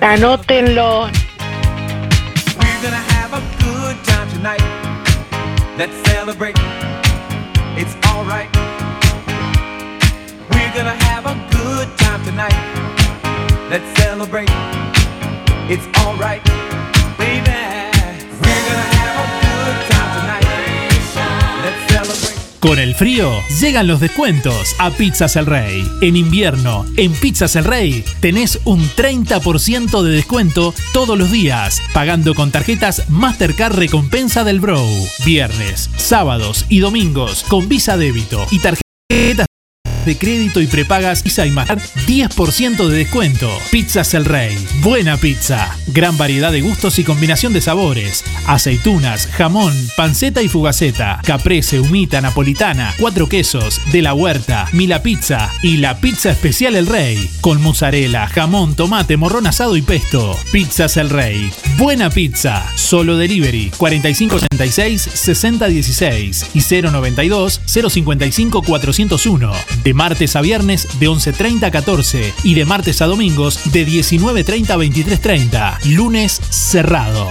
Anótenlo. 0.00 1.08
It's 7.76 7.96
alright. 8.08 8.48
We're 10.50 10.72
gonna 10.74 10.94
have 11.04 11.24
a 11.26 11.49
Con 22.60 22.78
el 22.78 22.94
frío 22.94 23.32
llegan 23.58 23.86
los 23.86 24.00
descuentos 24.00 24.76
a 24.78 24.90
Pizzas 24.90 25.34
El 25.36 25.46
Rey. 25.46 25.82
En 26.02 26.14
invierno, 26.14 26.84
en 26.96 27.12
Pizzas 27.12 27.56
El 27.56 27.64
Rey 27.64 28.04
tenés 28.20 28.60
un 28.64 28.82
30% 28.82 30.02
de 30.02 30.10
descuento 30.10 30.74
todos 30.92 31.18
los 31.18 31.30
días, 31.30 31.80
pagando 31.94 32.34
con 32.34 32.50
tarjetas 32.50 33.08
Mastercard 33.08 33.76
Recompensa 33.76 34.44
del 34.44 34.60
Bro. 34.60 34.84
Viernes, 35.24 35.88
sábados 35.96 36.66
y 36.68 36.80
domingos 36.80 37.44
con 37.48 37.68
Visa 37.68 37.96
Débito 37.96 38.46
y 38.50 38.58
tarjetas 38.58 39.49
de 40.04 40.16
crédito 40.16 40.60
y 40.60 40.66
prepagas 40.66 41.22
Visa 41.22 41.46
y 41.46 41.50
Mastercard 41.50 41.88
10% 42.06 42.88
de 42.88 42.96
descuento. 42.96 43.50
Pizzas 43.70 44.14
El 44.14 44.24
Rey. 44.24 44.56
Buena 44.82 45.16
pizza. 45.16 45.76
Gran 45.88 46.16
variedad 46.16 46.52
de 46.52 46.60
gustos 46.60 46.98
y 46.98 47.04
combinación 47.04 47.52
de 47.52 47.60
sabores. 47.60 48.24
Aceitunas, 48.46 49.26
jamón, 49.26 49.74
panceta 49.96 50.42
y 50.42 50.48
fugaceta. 50.48 51.20
Caprese, 51.24 51.80
humita, 51.80 52.20
napolitana, 52.20 52.94
cuatro 52.98 53.28
quesos, 53.28 53.80
de 53.92 54.02
la 54.02 54.14
huerta, 54.14 54.68
Mila 54.72 55.02
Pizza 55.02 55.50
y 55.62 55.78
la 55.78 56.00
pizza 56.00 56.30
especial 56.30 56.76
El 56.76 56.86
Rey. 56.86 57.30
Con 57.40 57.60
mozzarella, 57.60 58.26
jamón, 58.26 58.74
tomate, 58.74 59.16
morrón 59.16 59.46
asado 59.46 59.76
y 59.76 59.82
pesto. 59.82 60.38
Pizzas 60.52 60.96
El 60.96 61.10
Rey. 61.10 61.50
Buena 61.76 62.10
pizza. 62.10 62.64
Solo 62.76 63.16
delivery 63.16 63.70
4586 63.76 65.02
6016 65.02 66.46
y 66.54 66.82
092 66.82 67.60
055 67.66 68.62
401. 68.62 69.52
De 69.90 69.94
martes 69.94 70.36
a 70.36 70.40
viernes 70.40 70.86
de 71.00 71.08
11.30 71.08 71.64
a 71.64 71.70
14 71.72 72.32
y 72.44 72.54
de 72.54 72.64
martes 72.64 73.02
a 73.02 73.06
domingos 73.06 73.72
de 73.72 73.84
19.30 73.84 74.70
a 74.70 74.76
23.30. 74.76 75.96
Lunes 75.96 76.40
cerrado. 76.48 77.26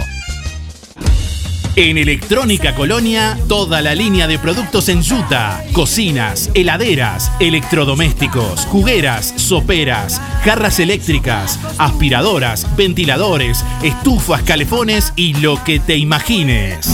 En 1.77 1.97
Electrónica 1.97 2.75
Colonia, 2.75 3.39
toda 3.47 3.81
la 3.81 3.95
línea 3.95 4.27
de 4.27 4.39
productos 4.39 4.89
en 4.89 5.03
yuta, 5.03 5.63
cocinas, 5.71 6.49
heladeras, 6.53 7.31
electrodomésticos, 7.39 8.65
jugueras, 8.65 9.33
soperas, 9.37 10.19
jarras 10.43 10.81
eléctricas, 10.81 11.57
aspiradoras, 11.77 12.75
ventiladores, 12.75 13.63
estufas, 13.83 14.43
calefones 14.43 15.13
y 15.15 15.33
lo 15.35 15.63
que 15.63 15.79
te 15.79 15.95
imagines. 15.95 16.93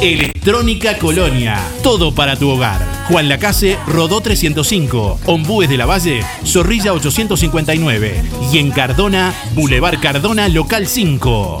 Electrónica 0.00 0.96
Colonia, 0.96 1.58
todo 1.82 2.14
para 2.14 2.36
tu 2.36 2.48
hogar. 2.48 2.80
Juan 3.08 3.28
Lacase, 3.28 3.76
Rodó 3.88 4.20
305, 4.20 5.18
Ombúes 5.26 5.68
de 5.68 5.76
la 5.76 5.86
Valle, 5.86 6.22
Zorrilla 6.46 6.92
859 6.92 8.22
y 8.52 8.58
en 8.58 8.70
Cardona, 8.70 9.34
Boulevard 9.56 9.98
Cardona, 10.00 10.48
local 10.48 10.86
5. 10.86 11.60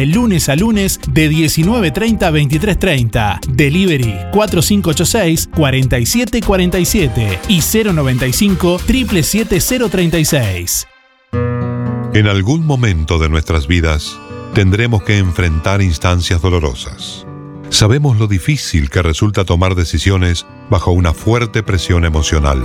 lunes 0.05 0.49
a 0.49 0.55
lunes 0.55 0.99
de 1.07 1.29
19.30 1.29 2.23
a 2.23 2.31
23.30. 2.31 3.39
Delivery 3.47 4.15
4586 4.31 5.49
4747 5.55 7.39
y 7.47 7.61
095 7.61 8.79
777 8.79 9.89
036. 9.89 10.87
En 12.13 12.27
algún 12.27 12.65
momento 12.65 13.19
de 13.19 13.29
nuestras 13.29 13.67
vidas 13.67 14.17
tendremos 14.53 15.03
que 15.03 15.17
enfrentar 15.17 15.81
instancias 15.81 16.41
dolorosas. 16.41 17.25
Sabemos 17.69 18.17
lo 18.17 18.27
difícil 18.27 18.89
que 18.89 19.01
resulta 19.01 19.45
tomar 19.45 19.75
decisiones 19.75 20.45
bajo 20.69 20.91
una 20.91 21.13
fuerte 21.13 21.63
presión 21.63 22.03
emocional. 22.03 22.61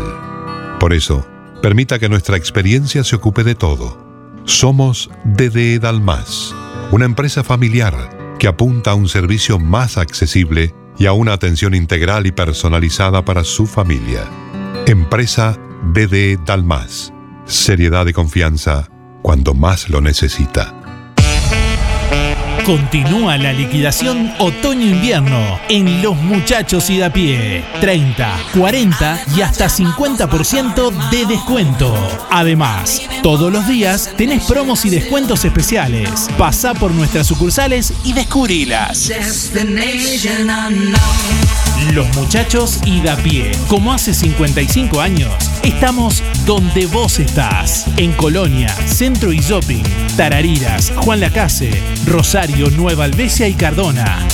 Por 0.81 0.93
eso, 0.93 1.25
permita 1.63 2.01
que 2.01 2.09
nuestra 2.09 2.37
experiencia 2.37 3.05
se 3.05 3.15
ocupe 3.15 3.45
de 3.45 3.55
todo. 3.55 4.05
Somos 4.45 5.11
DDE 5.25 5.79
Dalmas, 5.79 6.55
una 6.93 7.05
empresa 7.05 7.43
familiar 7.43 8.37
que 8.39 8.47
apunta 8.47 8.93
a 8.93 8.95
un 8.95 9.09
servicio 9.09 9.59
más 9.59 9.99
accesible 9.99 10.75
y 10.99 11.07
a 11.07 11.13
una 11.13 11.33
atención 11.33 11.75
integral 11.75 12.27
y 12.27 12.33
personalizada 12.33 13.25
para 13.25 13.45
su 13.45 13.67
familia. 13.67 14.25
Empresa 14.87 15.59
DDE 15.93 16.39
Dalmas. 16.45 17.13
Seriedad 17.45 18.07
y 18.07 18.13
confianza 18.13 18.89
cuando 19.23 19.55
más 19.55 19.89
lo 19.89 20.01
necesita. 20.01 20.86
Continúa 22.67 23.39
la 23.39 23.53
liquidación 23.53 24.35
otoño-invierno 24.41 25.61
en 25.69 26.03
Los 26.03 26.17
Muchachos 26.17 26.91
y 26.91 26.97
de 26.97 27.09
pie. 27.13 27.65
30, 27.81 28.37
40 28.59 29.21
y 29.37 29.43
hasta 29.43 29.67
50% 29.69 31.11
de 31.11 31.27
descuento. 31.27 31.95
Además, 32.29 33.03
todos 33.23 33.53
los 33.53 33.69
días 33.69 34.11
tenés 34.17 34.43
promos 34.47 34.85
y 34.85 34.91
descuentos 34.91 35.45
especiales. 35.45 36.29
Pasá 36.37 36.75
por 36.75 36.91
nuestras 36.91 37.29
sucursales 37.29 37.93
y 38.03 38.15
descubrilas. 38.15 39.13
Los 41.93 42.17
Muchachos 42.17 42.81
y 42.85 43.01
de 43.01 43.15
pie. 43.19 43.53
Como 43.69 43.93
hace 43.93 44.13
55 44.13 45.01
años, 45.01 45.33
estamos 45.63 46.21
donde 46.45 46.87
vos 46.87 47.21
estás. 47.21 47.87
En 47.97 48.13
Colonia, 48.15 48.75
Centro 48.87 49.33
y 49.33 49.39
Shopping, 49.39 49.85
Tarariras, 50.17 50.93
Juan 50.97 51.21
Lacase, 51.21 51.71
Rosario, 52.07 52.56
Nueva 52.65 53.05
Albesia 53.05 53.47
y 53.49 53.53
Cardona. 53.53 54.27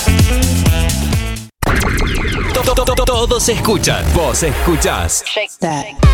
Todos 3.04 3.48
escuchan, 3.48 4.04
vos 4.14 4.44
escuchás. 4.44 5.24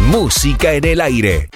Música 0.07 0.73
en 0.73 0.85
el 0.87 1.01
aire. 1.03 1.51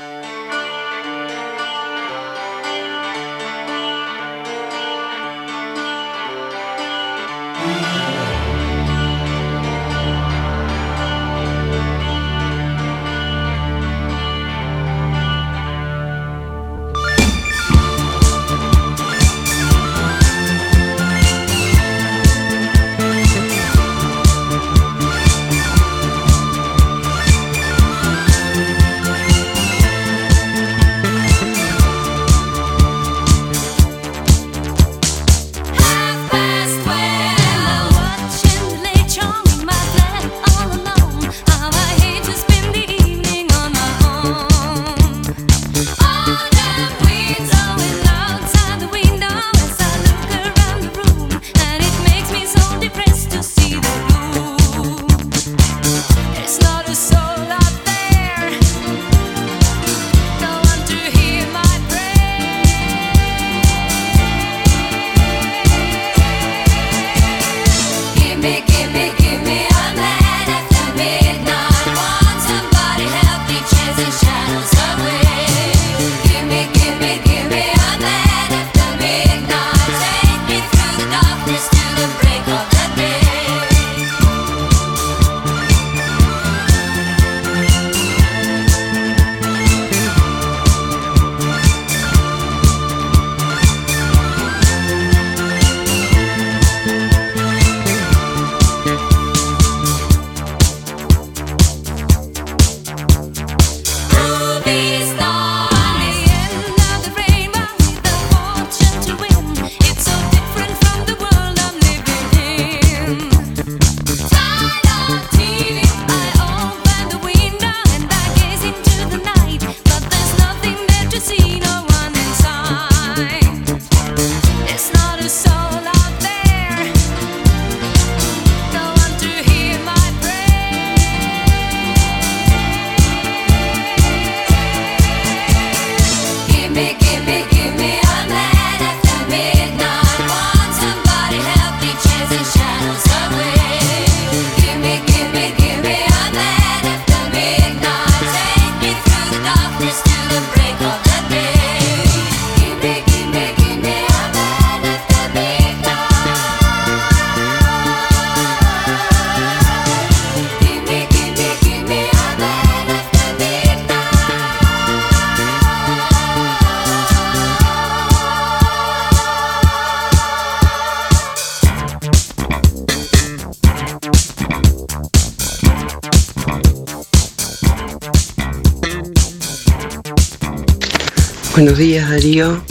Buenos 181.52 181.76
días 181.76 182.08
Darío, 182.08 182.64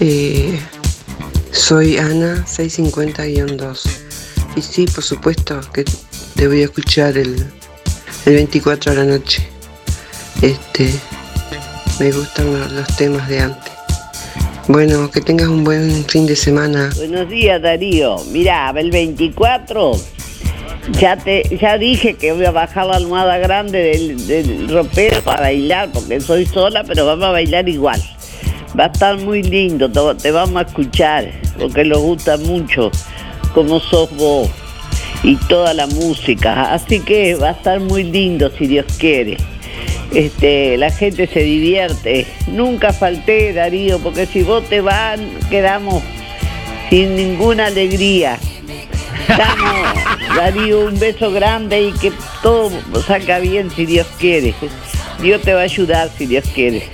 Eh, 0.00 0.58
soy 1.52 1.98
Ana 1.98 2.44
650-2 2.46 3.80
y 4.56 4.60
sí, 4.60 4.86
por 4.86 5.04
supuesto 5.04 5.60
que 5.72 5.84
te 6.34 6.48
voy 6.48 6.62
a 6.62 6.64
escuchar 6.64 7.16
el, 7.16 7.46
el 8.26 8.34
24 8.34 8.90
a 8.90 8.94
la 8.96 9.04
noche. 9.04 9.48
Este, 10.42 10.92
me 12.00 12.10
gustan 12.10 12.74
los, 12.74 12.96
temas 12.96 13.28
de 13.28 13.38
antes. 13.38 13.72
Bueno, 14.66 15.08
que 15.12 15.20
tengas 15.20 15.46
un 15.46 15.62
buen 15.62 16.04
fin 16.06 16.26
de 16.26 16.34
semana. 16.34 16.90
Buenos 16.96 17.28
días, 17.28 17.62
Darío. 17.62 18.16
Mira, 18.32 18.74
el 18.76 18.90
24 18.90 19.92
ya 20.92 21.16
te 21.16 21.42
ya 21.60 21.78
dije 21.78 22.14
que 22.14 22.32
voy 22.32 22.44
a 22.44 22.50
bajar 22.50 22.86
la 22.86 22.96
almohada 22.96 23.38
grande 23.38 23.78
del, 23.78 24.26
del 24.26 24.68
ropero 24.68 25.22
para 25.22 25.42
bailar, 25.42 25.90
porque 25.92 26.20
soy 26.20 26.46
sola, 26.46 26.84
pero 26.84 27.06
vamos 27.06 27.26
a 27.26 27.30
bailar 27.30 27.68
igual. 27.68 28.00
Va 28.78 28.84
a 28.84 28.88
estar 28.88 29.16
muy 29.18 29.42
lindo, 29.42 29.90
te, 30.16 30.30
vamos 30.30 30.56
a 30.56 30.66
escuchar, 30.66 31.32
porque 31.58 31.84
nos 31.84 31.98
gusta 32.00 32.36
mucho 32.36 32.90
como 33.54 33.80
sos 33.80 34.14
vos 34.16 34.50
y 35.22 35.36
toda 35.36 35.74
la 35.74 35.86
música. 35.86 36.72
Así 36.72 37.00
que 37.00 37.34
va 37.34 37.48
a 37.48 37.52
estar 37.52 37.80
muy 37.80 38.04
lindo 38.04 38.50
si 38.56 38.66
Dios 38.66 38.86
quiere. 38.98 39.36
este, 40.14 40.76
la 40.76 40.90
gente 40.90 41.26
se 41.26 41.40
divierte. 41.40 42.26
Nunca 42.46 42.92
falté, 42.92 43.52
Darío, 43.52 43.98
porque 43.98 44.26
si 44.26 44.42
vos 44.42 44.64
te 44.68 44.80
vas, 44.80 45.18
quedamos 45.50 46.02
sin 46.90 47.16
ninguna 47.16 47.66
alegría. 47.66 48.38
Damos, 49.28 50.17
Darío, 50.34 50.80
un 50.80 50.98
beso 50.98 51.30
grande 51.30 51.82
y 51.82 51.92
que 51.92 52.12
todo 52.42 52.70
salga 53.06 53.38
bien 53.38 53.70
si 53.70 53.86
Dios 53.86 54.06
quiere. 54.18 54.54
Dios 55.20 55.42
te 55.42 55.54
va 55.54 55.60
a 55.60 55.64
ayudar 55.64 56.10
si 56.16 56.26
Dios 56.26 56.44
quiere. 56.54 56.88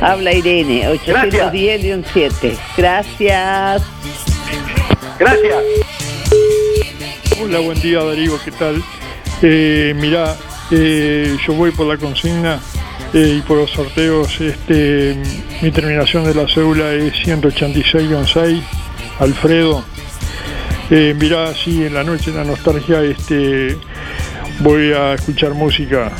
Habla 0.00 0.32
Irene, 0.32 0.88
810-7. 0.88 2.56
Gracias. 2.76 3.82
Gracias. 5.18 5.56
Hola, 7.42 7.60
buen 7.60 7.80
día 7.80 8.02
Darío, 8.02 8.38
¿qué 8.44 8.50
tal? 8.50 8.82
Eh, 9.42 9.94
mirá, 9.96 10.36
eh, 10.70 11.36
yo 11.46 11.54
voy 11.54 11.70
por 11.70 11.86
la 11.86 11.96
consigna 11.96 12.60
eh, 13.12 13.36
y 13.38 13.40
por 13.42 13.58
los 13.58 13.70
sorteos. 13.70 14.40
Este, 14.40 15.16
mi 15.62 15.70
terminación 15.70 16.24
de 16.24 16.34
la 16.34 16.48
cédula 16.48 16.92
es 16.92 17.14
186-6, 17.14 18.62
Alfredo. 19.18 19.84
Eh, 20.88 21.16
mirá, 21.18 21.52
sí, 21.52 21.84
en 21.84 21.94
la 21.94 22.04
noche, 22.04 22.30
en 22.30 22.36
la 22.36 22.44
nostalgia, 22.44 23.02
este, 23.02 23.76
voy 24.60 24.92
a 24.92 25.14
escuchar 25.14 25.52
música. 25.52 26.12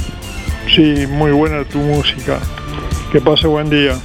Sí, 0.74 1.06
muy 1.08 1.30
buena 1.30 1.62
tu 1.62 1.78
música. 1.78 2.40
Que 3.12 3.20
pase 3.20 3.46
buen 3.46 3.70
día. 3.70 3.96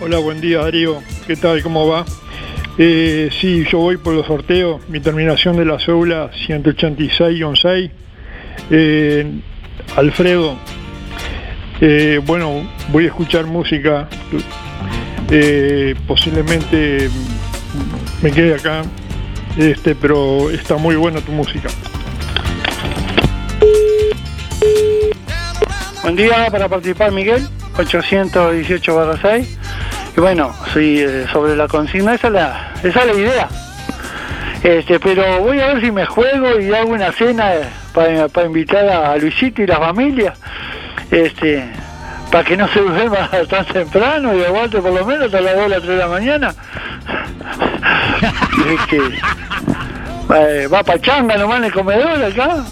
Hola, 0.00 0.18
buen 0.18 0.40
día 0.40 0.62
Darío. 0.62 1.00
¿Qué 1.28 1.36
tal? 1.36 1.62
¿Cómo 1.62 1.86
va? 1.86 2.04
Eh, 2.76 3.30
sí, 3.40 3.64
yo 3.70 3.78
voy 3.78 3.96
por 3.96 4.14
los 4.14 4.26
sorteos. 4.26 4.80
Mi 4.88 4.98
terminación 4.98 5.56
de 5.56 5.64
la 5.64 5.78
cédula 5.78 6.32
186-6. 6.32 7.90
Eh, 8.70 9.40
Alfredo. 9.94 10.58
Eh, 11.80 12.20
bueno, 12.26 12.68
voy 12.90 13.04
a 13.04 13.06
escuchar 13.06 13.46
música. 13.46 14.08
Eh, 15.30 15.94
posiblemente 16.06 17.08
me 18.22 18.30
quede 18.30 18.54
acá. 18.54 18.82
Este, 19.56 19.94
pero 19.94 20.50
está 20.50 20.76
muy 20.76 20.96
buena 20.96 21.20
tu 21.20 21.32
música. 21.32 21.68
Buen 26.02 26.16
día 26.16 26.50
para 26.50 26.68
participar, 26.68 27.12
Miguel, 27.12 27.48
818 27.78 29.16
6. 29.22 29.58
Y 30.16 30.20
bueno, 30.20 30.52
sí, 30.72 31.00
eh, 31.00 31.26
sobre 31.32 31.56
la 31.56 31.66
consigna, 31.66 32.14
esa 32.14 32.26
es 32.26 32.32
la, 32.32 32.72
esa 32.82 33.00
es 33.00 33.06
la 33.06 33.14
idea. 33.14 33.48
Este, 34.62 34.98
pero 34.98 35.40
voy 35.40 35.60
a 35.60 35.68
ver 35.68 35.80
si 35.80 35.90
me 35.90 36.06
juego 36.06 36.58
y 36.58 36.72
hago 36.72 36.90
una 36.90 37.12
cena 37.12 37.52
para, 37.92 38.28
para 38.28 38.46
invitar 38.46 38.88
a 38.88 39.16
Luisito 39.16 39.62
y 39.62 39.66
la 39.66 39.78
familia. 39.78 40.34
Este, 41.10 41.64
para 42.34 42.42
que 42.42 42.56
no 42.56 42.66
se 42.66 42.80
duerma 42.80 43.30
tan 43.48 43.64
temprano 43.66 44.36
y 44.36 44.42
aguante 44.42 44.80
por 44.82 44.92
lo 44.92 45.06
menos 45.06 45.26
hasta 45.26 45.40
las 45.40 45.54
2 45.54 45.66
o 45.66 45.68
las 45.68 45.82
3 45.82 45.88
de 45.88 45.96
la 45.96 46.08
mañana. 46.08 46.54
Este, 48.66 48.98
eh, 50.34 50.66
va 50.66 50.82
pachanga 50.82 51.36
nomás 51.36 51.58
en 51.58 51.64
el 51.64 51.72
comedor 51.72 52.24
acá. 52.24 52.64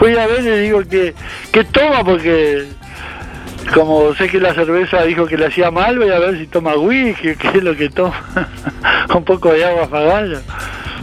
Voy 0.00 0.16
a 0.18 0.26
ver 0.26 0.40
y 0.40 0.42
le 0.42 0.58
digo 0.58 0.82
que, 0.82 1.14
que 1.50 1.64
toma 1.64 2.04
porque 2.04 2.66
como 3.72 4.14
sé 4.16 4.28
que 4.28 4.38
la 4.38 4.52
cerveza 4.52 5.02
dijo 5.04 5.26
que 5.26 5.38
le 5.38 5.46
hacía 5.46 5.70
mal, 5.70 5.98
voy 5.98 6.10
a 6.10 6.18
ver 6.18 6.36
si 6.36 6.46
toma 6.46 6.74
whisky, 6.74 7.36
qué 7.38 7.48
es 7.54 7.62
lo 7.62 7.74
que 7.74 7.88
toma. 7.88 8.20
un 9.14 9.24
poco 9.24 9.50
de 9.50 9.64
agua 9.64 9.88
fagalla. 9.88 10.40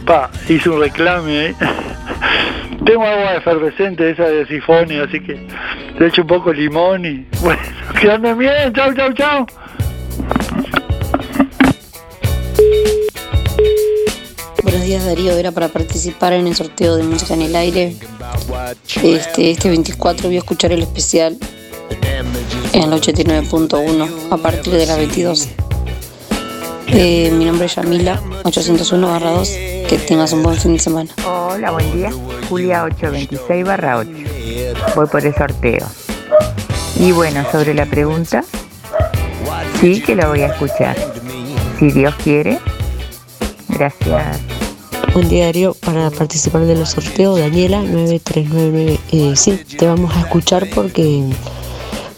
Pa, 0.06 0.30
hizo 0.48 0.74
un 0.74 0.80
reclame 0.80 1.40
ahí. 1.40 1.56
Tengo 2.84 3.04
agua 3.04 3.36
efervescente, 3.36 4.10
esa 4.10 4.24
de 4.24 4.46
sifonia, 4.46 5.04
así 5.04 5.20
que 5.20 5.38
le 5.98 6.06
echo 6.06 6.22
un 6.22 6.28
poco 6.28 6.50
de 6.50 6.56
limón 6.56 7.04
y 7.04 7.26
bueno, 7.40 7.60
que 8.00 8.10
anden 8.10 8.36
bien, 8.36 8.72
chau, 8.72 8.92
chau, 8.94 9.12
chau. 9.12 9.46
Buenos 14.62 14.82
días 14.84 15.04
Darío, 15.04 15.32
era 15.32 15.52
para 15.52 15.68
participar 15.68 16.32
en 16.32 16.46
el 16.46 16.54
sorteo 16.56 16.96
de 16.96 17.04
música 17.04 17.34
en 17.34 17.42
el 17.42 17.54
aire. 17.54 17.94
Este, 19.02 19.50
este 19.50 19.68
24 19.68 20.28
voy 20.28 20.36
a 20.36 20.38
escuchar 20.38 20.72
el 20.72 20.82
especial 20.82 21.36
en 22.72 22.82
el 22.82 22.90
89.1 22.90 24.08
a 24.30 24.36
partir 24.38 24.72
de 24.72 24.86
las 24.86 24.96
22. 24.96 25.48
Eh, 26.88 27.30
mi 27.32 27.44
nombre 27.44 27.66
es 27.66 27.74
Yamila, 27.76 28.20
801 28.44 29.20
2. 29.20 29.48
Que 29.88 29.98
tengas 30.06 30.32
un 30.32 30.42
buen 30.42 30.56
fin 30.56 30.74
de 30.74 30.78
semana. 30.78 31.10
Hola, 31.26 31.70
buen 31.70 31.92
día. 31.92 32.10
Julia 32.48 32.84
826 32.84 33.64
barra 33.64 33.98
8. 33.98 34.10
Voy 34.94 35.06
por 35.06 35.24
el 35.24 35.34
sorteo. 35.34 35.86
Y 36.96 37.12
bueno, 37.12 37.44
sobre 37.50 37.74
la 37.74 37.86
pregunta, 37.86 38.44
sí 39.80 40.02
que 40.02 40.14
la 40.14 40.28
voy 40.28 40.42
a 40.42 40.46
escuchar. 40.46 40.96
Si 41.78 41.90
Dios 41.90 42.14
quiere. 42.22 42.58
Gracias. 43.68 44.40
Buen 45.14 45.28
día 45.28 45.46
Darío, 45.46 45.74
para 45.74 46.10
participar 46.10 46.62
de 46.62 46.74
los 46.74 46.90
sorteos, 46.90 47.38
Daniela 47.38 47.82
9399. 47.82 48.98
Eh, 49.12 49.32
sí, 49.36 49.60
te 49.78 49.86
vamos 49.86 50.14
a 50.16 50.20
escuchar 50.20 50.68
porque 50.74 51.24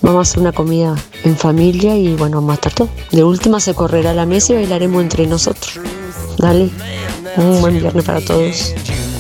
vamos 0.03 0.19
a 0.19 0.31
hacer 0.31 0.41
una 0.41 0.53
comida 0.53 0.95
en 1.25 1.37
familia 1.37 1.97
y 1.97 2.15
bueno, 2.15 2.37
vamos 2.37 2.53
a 2.53 2.55
estar 2.55 2.73
todo. 2.73 2.89
De 3.11 3.25
última 3.25 3.61
se 3.61 3.75
correrá 3.75 4.15
la 4.15 4.27
mesa 4.27 4.53
y 4.53 4.57
bailaremos 4.57 5.03
entre 5.03 5.27
nosotros. 5.27 5.81
Dale, 6.39 6.71
un 7.37 7.61
buen 7.61 7.79
viernes 7.81 8.05
para 8.05 8.21
todos. 8.21 8.75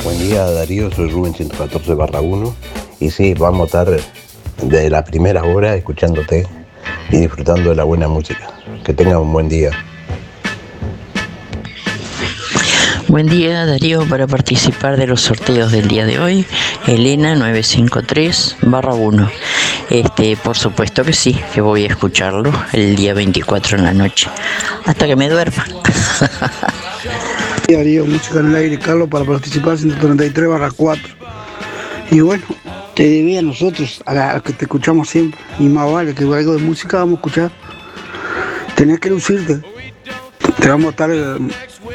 Buen 0.04 0.18
día 0.18 0.44
Darío, 0.44 0.90
soy 0.90 1.10
Rubén 1.10 1.34
114 1.34 1.94
barra 1.94 2.20
1 2.20 2.54
y 3.00 3.10
sí, 3.10 3.34
vamos 3.34 3.62
a 3.74 3.82
estar 3.82 4.00
de 4.62 4.90
la 4.90 5.04
primera 5.04 5.42
hora 5.44 5.74
escuchándote 5.74 6.46
y 7.10 7.16
disfrutando 7.18 7.70
de 7.70 7.76
la 7.76 7.84
buena 7.84 8.08
música. 8.08 8.50
Que 8.84 8.92
tengas 8.92 9.16
un 9.16 9.32
buen 9.32 9.48
día. 9.48 9.70
Buen 13.08 13.28
día 13.28 13.64
Darío 13.64 14.08
para 14.08 14.26
participar 14.26 14.96
de 14.96 15.06
los 15.06 15.20
sorteos 15.20 15.70
del 15.70 15.86
día 15.88 16.04
de 16.04 16.18
hoy. 16.18 16.46
Elena 16.86 17.34
953 17.36 18.56
barra 18.62 18.94
1. 18.94 19.30
Este, 19.91 20.37
por 20.37 20.57
supuesto 20.57 21.05
que 21.05 21.12
sí, 21.12 21.39
que 21.53 21.61
voy 21.61 21.85
a 21.85 21.89
escucharlo 21.89 22.51
el 22.72 22.97
día 22.97 23.14
24 23.14 23.78
en 23.78 23.85
la 23.85 23.93
noche. 23.93 24.28
Hasta 24.87 25.07
que 25.07 25.16
me 25.16 25.28
duerma. 25.28 25.64
Darío, 27.68 28.07
música 28.07 28.41
en 28.41 28.47
el 28.51 28.57
aire, 28.57 28.78
Carlos, 28.78 29.09
para 29.09 29.24
participar 29.24 29.78
133 29.78 30.49
barra 30.49 30.70
4. 30.74 31.03
Y 32.11 32.20
bueno, 32.20 32.45
te 32.95 33.05
debía 33.09 33.41
a 33.41 33.43
nosotros, 33.43 34.03
a, 34.07 34.14
la- 34.14 34.37
a 34.37 34.41
que 34.41 34.53
te 34.53 34.64
escuchamos 34.64 35.09
siempre. 35.09 35.39
Y 35.59 35.64
más 35.64 35.91
vale 35.91 36.14
que 36.14 36.24
algo 36.24 36.53
de 36.55 36.59
música 36.59 36.99
vamos 36.99 37.14
a 37.14 37.16
escuchar. 37.16 37.51
Tenés 38.74 39.01
que 39.01 39.11
lucirte. 39.11 39.61
Te 40.61 40.68
vamos 40.68 40.87
a 40.87 40.91
estar 40.91 41.11
eh, 41.12 41.37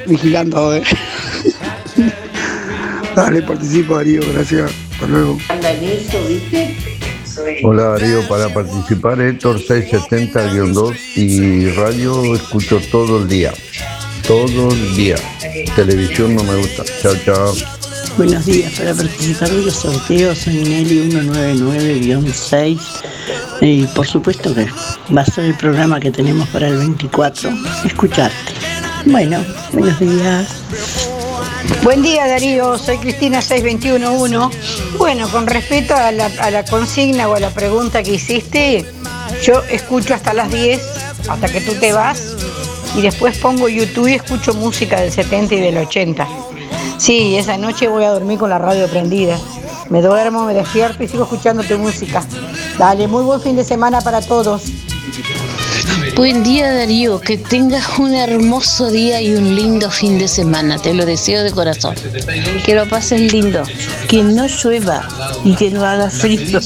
vigilando, 0.08 0.76
¿eh? 0.76 0.84
Dale, 3.16 3.42
participa, 3.42 3.96
Darío, 3.96 4.22
gracias. 4.34 4.72
Hasta 4.94 5.08
luego. 5.08 5.38
Hola 7.64 7.84
Darío, 7.84 8.28
para 8.28 8.54
participar 8.54 9.22
Héctor 9.22 9.60
670-2 9.60 10.96
y 11.16 11.70
radio 11.72 12.36
escucho 12.36 12.80
todo 12.92 13.20
el 13.20 13.28
día. 13.28 13.54
Todo 14.28 14.72
el 14.72 14.96
día. 14.96 15.16
Televisión 15.76 16.36
no 16.36 16.44
me 16.44 16.56
gusta. 16.56 16.84
Chao, 17.02 17.14
chao. 17.26 17.54
Buenos 18.18 18.46
días, 18.46 18.74
para 18.74 18.94
participar 18.94 19.50
de 19.50 19.62
los 19.64 19.76
sorteos 19.76 20.38
soy 20.40 20.56
Nelly 20.56 21.12
199-6 21.12 22.80
y 23.62 23.86
por 23.88 24.06
supuesto 24.06 24.54
que 24.54 24.68
va 25.16 25.22
a 25.22 25.26
ser 25.26 25.46
el 25.46 25.56
programa 25.56 26.00
que 26.00 26.12
tenemos 26.12 26.48
para 26.50 26.68
el 26.68 26.78
24, 26.78 27.50
escucharte. 27.86 28.54
Bueno, 29.06 29.44
buenos 29.72 30.00
días. 30.00 30.48
Buen 31.84 32.02
día 32.02 32.28
Darío, 32.28 32.78
soy 32.78 32.98
Cristina 32.98 33.42
6211. 33.42 34.58
Bueno, 34.98 35.30
con 35.30 35.48
respecto 35.48 35.96
a 35.96 36.12
la, 36.12 36.30
a 36.40 36.52
la 36.52 36.66
consigna 36.66 37.28
o 37.28 37.36
a 37.36 37.40
la 37.40 37.50
pregunta 37.50 38.04
que 38.04 38.14
hiciste, 38.14 38.86
yo 39.44 39.64
escucho 39.64 40.14
hasta 40.14 40.34
las 40.34 40.52
10, 40.52 40.82
hasta 41.30 41.48
que 41.48 41.62
tú 41.62 41.74
te 41.76 41.94
vas, 41.94 42.36
y 42.96 43.02
después 43.02 43.38
pongo 43.38 43.70
YouTube 43.70 44.08
y 44.08 44.14
escucho 44.16 44.54
música 44.54 45.00
del 45.00 45.12
70 45.12 45.56
y 45.56 45.62
del 45.62 45.78
80. 45.78 46.28
Sí, 46.98 47.36
esa 47.38 47.58
noche 47.58 47.88
voy 47.88 48.04
a 48.04 48.10
dormir 48.10 48.40
con 48.40 48.50
la 48.50 48.58
radio 48.58 48.88
prendida. 48.88 49.38
Me 49.90 50.02
duermo, 50.02 50.46
me 50.46 50.54
despierto 50.54 51.04
y 51.04 51.08
sigo 51.08 51.24
escuchando 51.24 51.64
tu 51.64 51.78
música. 51.78 52.24
Dale, 52.78 53.08
muy 53.08 53.24
buen 53.24 53.42
fin 53.42 53.56
de 53.56 53.64
semana 53.64 54.02
para 54.02 54.22
todos. 54.22 54.64
Buen 56.16 56.44
día 56.44 56.74
Darío, 56.74 57.20
que 57.20 57.38
tengas 57.38 57.98
un 57.98 58.14
hermoso 58.14 58.90
día 58.92 59.22
y 59.22 59.34
un 59.36 59.56
lindo 59.56 59.90
fin 59.90 60.18
de 60.18 60.28
semana, 60.28 60.78
te 60.78 60.94
lo 60.94 61.06
deseo 61.06 61.44
de 61.44 61.52
corazón. 61.52 61.96
Que 62.66 62.76
lo 62.76 62.88
pases 62.90 63.32
lindo, 63.32 63.64
que 64.08 64.24
no 64.24 64.48
llueva 64.48 65.08
y 65.44 65.56
que 65.56 65.70
no 65.70 65.86
haga 65.86 66.10
frío. 66.10 66.60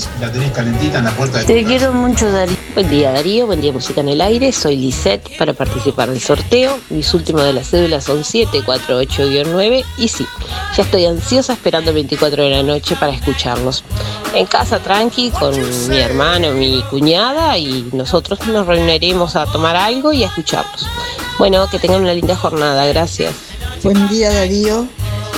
Te 1.46 1.64
quiero 1.64 1.94
mucho 1.94 2.32
Darío. 2.32 2.63
Buen 2.74 2.90
día 2.90 3.12
Darío, 3.12 3.46
buen 3.46 3.62
día 3.62 3.72
Música 3.72 4.02
en 4.02 4.10
el 4.10 4.20
Aire, 4.20 4.52
soy 4.52 4.78
Lisette 4.78 5.38
para 5.38 5.54
participar 5.54 6.10
del 6.10 6.20
sorteo. 6.20 6.80
Mis 6.90 7.14
últimos 7.14 7.44
de 7.44 7.54
las 7.54 7.70
cédulas 7.70 8.04
son 8.04 8.24
748-9 8.24 9.86
y 10.00 10.08
sí, 10.08 10.26
ya 10.76 10.82
estoy 10.82 11.06
ansiosa 11.06 11.54
esperando 11.54 11.92
el 11.92 11.96
24 11.96 12.44
de 12.46 12.50
la 12.50 12.64
noche 12.64 12.96
para 12.96 13.14
escucharlos. 13.14 13.84
En 14.34 14.48
casa 14.48 14.80
tranqui 14.80 15.30
con 15.30 15.56
mi 15.88 16.00
hermano, 16.00 16.52
mi 16.54 16.82
cuñada 16.90 17.56
y 17.60 17.90
nosotros 17.94 18.40
nos 18.48 18.66
reuniremos 18.66 19.36
a 19.36 19.46
tomar 19.46 19.76
algo 19.76 20.12
y 20.12 20.24
a 20.24 20.28
escucharlos. 20.28 20.88
Bueno, 21.38 21.70
que 21.70 21.78
tengan 21.78 22.02
una 22.02 22.16
linda 22.16 22.36
jornada, 22.36 22.88
gracias. 22.88 23.36
Buen 23.84 24.08
día 24.08 24.34
Darío, 24.34 24.88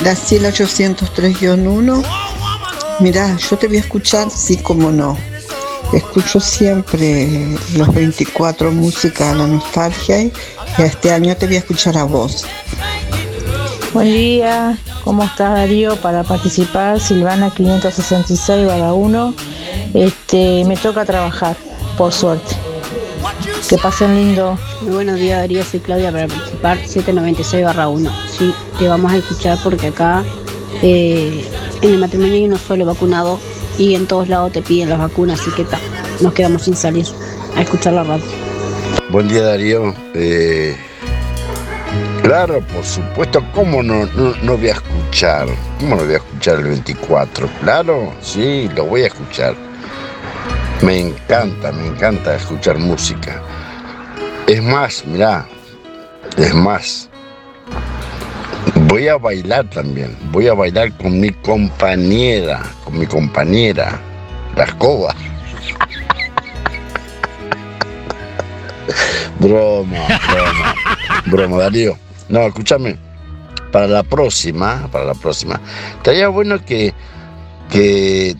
Graciela 0.01 0.51
803-1. 0.51 2.01
Mirá, 3.01 3.35
yo 3.35 3.57
te 3.57 3.67
voy 3.67 3.75
a 3.75 3.81
escuchar, 3.81 4.31
sí 4.31 4.55
como 4.55 4.89
no. 4.89 5.34
Escucho 5.93 6.39
siempre 6.39 7.55
los 7.75 7.93
24 7.93 8.71
música 8.71 9.33
la 9.33 9.47
nostalgia 9.47 10.23
y 10.23 10.31
este 10.77 11.11
año 11.11 11.35
te 11.37 11.45
voy 11.45 11.55
a 11.55 11.59
escuchar 11.59 11.97
a 11.97 12.03
vos. 12.03 12.45
Buen 13.93 14.07
día, 14.07 14.77
¿cómo 15.03 15.23
estás 15.23 15.53
Darío? 15.53 15.95
Para 15.97 16.23
participar, 16.23 16.99
Silvana 16.99 17.49
566 17.49 18.67
1. 18.93 19.33
Este, 19.93 20.65
me 20.65 20.75
toca 20.75 21.05
trabajar, 21.05 21.55
por 21.97 22.11
suerte. 22.11 22.55
Que 23.69 23.77
pasen 23.77 24.15
lindo. 24.15 24.57
Muy 24.81 24.95
buenos 24.95 25.15
días 25.15 25.39
Darío, 25.39 25.63
soy 25.63 25.79
Claudia 25.79 26.11
para 26.11 26.27
participar 26.27 26.77
796 26.79 27.65
1. 27.87 28.11
Sí, 28.37 28.53
te 28.77 28.87
vamos 28.87 29.13
a 29.13 29.17
escuchar 29.17 29.57
porque 29.63 29.87
acá 29.87 30.25
eh, 30.81 31.49
en 31.81 31.89
el 31.89 31.99
matrimonio 31.99 32.33
hay 32.33 32.45
uno 32.45 32.57
solo 32.57 32.85
vacunado 32.85 33.39
y 33.77 33.95
en 33.95 34.07
todos 34.07 34.27
lados 34.27 34.51
te 34.51 34.61
piden 34.61 34.89
las 34.89 34.99
vacunas, 34.99 35.39
así 35.39 35.51
que 35.51 35.63
ta, 35.63 35.79
nos 36.21 36.33
quedamos 36.33 36.63
sin 36.63 36.75
salir 36.75 37.05
a 37.55 37.61
escuchar 37.61 37.93
la 37.93 38.03
radio. 38.03 38.25
Buen 39.09 39.27
día 39.27 39.43
Darío. 39.43 39.93
Eh, 40.13 40.75
claro, 42.21 42.61
por 42.73 42.83
supuesto, 42.83 43.43
¿cómo 43.53 43.83
no, 43.83 44.05
no, 44.07 44.35
no 44.41 44.57
voy 44.57 44.69
a 44.69 44.73
escuchar? 44.73 45.47
¿Cómo 45.79 45.95
no 45.95 46.03
voy 46.03 46.13
a 46.13 46.17
escuchar 46.17 46.59
el 46.59 46.65
24? 46.65 47.49
Claro, 47.61 48.13
sí, 48.21 48.69
lo 48.75 48.85
voy 48.85 49.03
a 49.03 49.07
escuchar. 49.07 49.55
Me 50.81 50.99
encanta, 50.99 51.71
me 51.71 51.87
encanta 51.87 52.35
escuchar 52.35 52.77
música. 52.77 53.41
Es 54.47 54.61
más, 54.61 55.05
mirá, 55.05 55.47
es 56.37 56.53
más, 56.53 57.09
voy 58.95 59.09
a 59.09 59.17
bailar 59.17 59.69
también. 59.71 60.15
Voy 60.31 60.47
a 60.47 60.53
bailar 60.53 60.95
con 60.95 61.19
mi 61.19 61.29
compañera, 61.29 62.63
con 62.85 62.97
mi 62.97 63.05
compañera, 63.05 63.99
la 64.55 64.63
escoba. 64.63 65.13
Broma, 69.39 70.07
broma, 70.31 70.75
broma, 71.25 71.57
Darío. 71.57 71.97
No, 72.29 72.47
escúchame. 72.47 72.97
Para 73.69 73.85
la 73.85 74.01
próxima, 74.01 74.87
para 74.89 75.03
la 75.03 75.13
próxima, 75.13 75.59
estaría 75.97 76.29
bueno 76.29 76.63
que, 76.63 76.93
que 77.69 78.37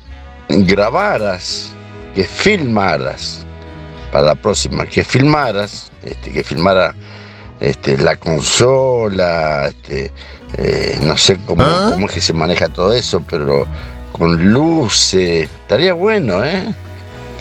grabaras, 0.48 1.74
que 2.16 2.24
filmaras, 2.24 3.46
para 4.10 4.28
la 4.28 4.36
próxima, 4.36 4.86
que 4.86 5.04
filmaras, 5.04 5.92
este, 6.02 6.32
que 6.32 6.46
filmara 6.46 6.96
este, 7.60 7.98
la 7.98 8.16
consola, 8.16 9.68
este, 9.68 10.12
eh, 10.58 10.98
no 11.02 11.18
sé 11.18 11.38
cómo, 11.46 11.64
cómo 11.92 12.08
es 12.08 12.14
que 12.14 12.22
se 12.22 12.34
maneja 12.34 12.70
todo 12.70 12.94
eso, 12.94 13.22
pero 13.30 13.66
con 14.12 14.52
luces, 14.52 15.50
estaría 15.50 15.94
bueno, 15.94 16.44
¿eh? 16.44 16.74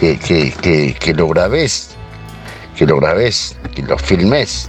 Que, 0.00 0.18
que, 0.18 0.52
que, 0.52 0.94
que 0.94 1.14
lo 1.14 1.28
grabes, 1.28 1.90
que 2.76 2.86
lo 2.86 2.96
grabes, 2.96 3.56
que 3.74 3.82
lo 3.82 3.96
filmes, 3.96 4.68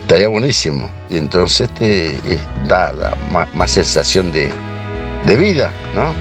estaría 0.00 0.28
buenísimo. 0.28 0.90
Y 1.08 1.18
entonces 1.18 1.72
te 1.74 2.16
eh, 2.16 2.40
da, 2.66 2.92
da 2.92 3.14
más, 3.30 3.54
más 3.54 3.70
sensación 3.70 4.32
de, 4.32 4.50
de 5.26 5.36
vida, 5.36 5.70
¿no? 5.94 6.12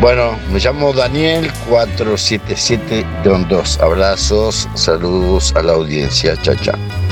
Bueno, 0.00 0.38
me 0.52 0.58
llamo 0.58 0.92
Daniel 0.92 1.50
477-2. 1.70 3.80
Abrazos, 3.80 4.68
saludos 4.74 5.54
a 5.56 5.62
la 5.62 5.72
audiencia. 5.72 6.36
Chao, 6.42 6.54
chao. 6.56 7.05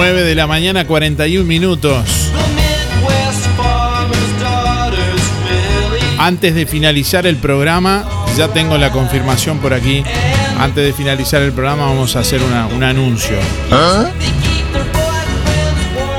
9 0.00 0.22
de 0.22 0.34
la 0.34 0.46
mañana, 0.46 0.86
41 0.86 1.44
minutos. 1.46 2.06
Antes 6.18 6.54
de 6.54 6.64
finalizar 6.64 7.26
el 7.26 7.36
programa, 7.36 8.06
ya 8.34 8.48
tengo 8.48 8.78
la 8.78 8.92
confirmación 8.92 9.58
por 9.58 9.74
aquí. 9.74 10.02
Antes 10.58 10.84
de 10.86 10.94
finalizar 10.94 11.42
el 11.42 11.52
programa 11.52 11.84
vamos 11.84 12.16
a 12.16 12.20
hacer 12.20 12.40
una- 12.42 12.66
un 12.68 12.82
anuncio. 12.82 13.36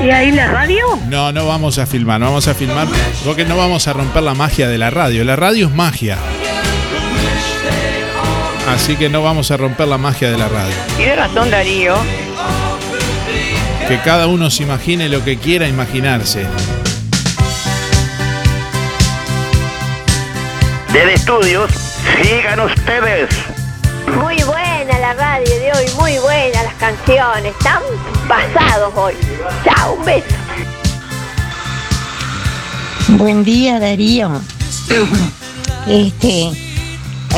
¿Y 0.00 0.10
ahí 0.10 0.30
la 0.30 0.46
radio? 0.46 0.84
No, 1.08 1.32
no 1.32 1.44
vamos 1.48 1.78
a 1.78 1.84
filmar, 1.86 2.20
no 2.20 2.26
vamos 2.26 2.46
a 2.46 2.54
filmar 2.54 2.86
porque 3.24 3.44
no 3.44 3.56
vamos 3.56 3.88
a 3.88 3.92
romper 3.94 4.22
la 4.22 4.34
magia 4.34 4.68
de 4.68 4.78
la 4.78 4.90
radio. 4.90 5.24
La 5.24 5.34
radio 5.34 5.66
es 5.66 5.74
magia. 5.74 6.18
Así 8.72 8.94
que 8.94 9.08
no 9.08 9.24
vamos 9.24 9.50
a 9.50 9.56
romper 9.56 9.88
la 9.88 9.98
magia 9.98 10.30
de 10.30 10.38
la 10.38 10.46
radio. 10.46 10.72
Tiene 10.96 11.16
razón 11.16 11.50
Darío. 11.50 11.96
Que 13.88 13.98
cada 14.04 14.26
uno 14.26 14.50
se 14.50 14.62
imagine 14.62 15.08
lo 15.08 15.24
que 15.24 15.36
quiera 15.38 15.68
imaginarse. 15.68 16.46
Desde 20.92 21.14
estudios, 21.14 21.70
sigan 22.22 22.60
ustedes. 22.60 23.30
Muy 24.16 24.36
buena 24.42 24.98
la 25.00 25.14
radio 25.14 25.58
de 25.58 25.72
hoy, 25.72 25.86
muy 25.98 26.18
buena 26.18 26.62
las 26.62 26.74
canciones, 26.74 27.54
están 27.58 27.82
pasados 28.28 28.92
hoy. 28.94 29.14
Chao, 29.64 29.94
un 29.94 30.04
beso. 30.04 30.26
Buen 33.08 33.42
día, 33.44 33.80
Darío. 33.80 34.30
Este, 35.86 36.50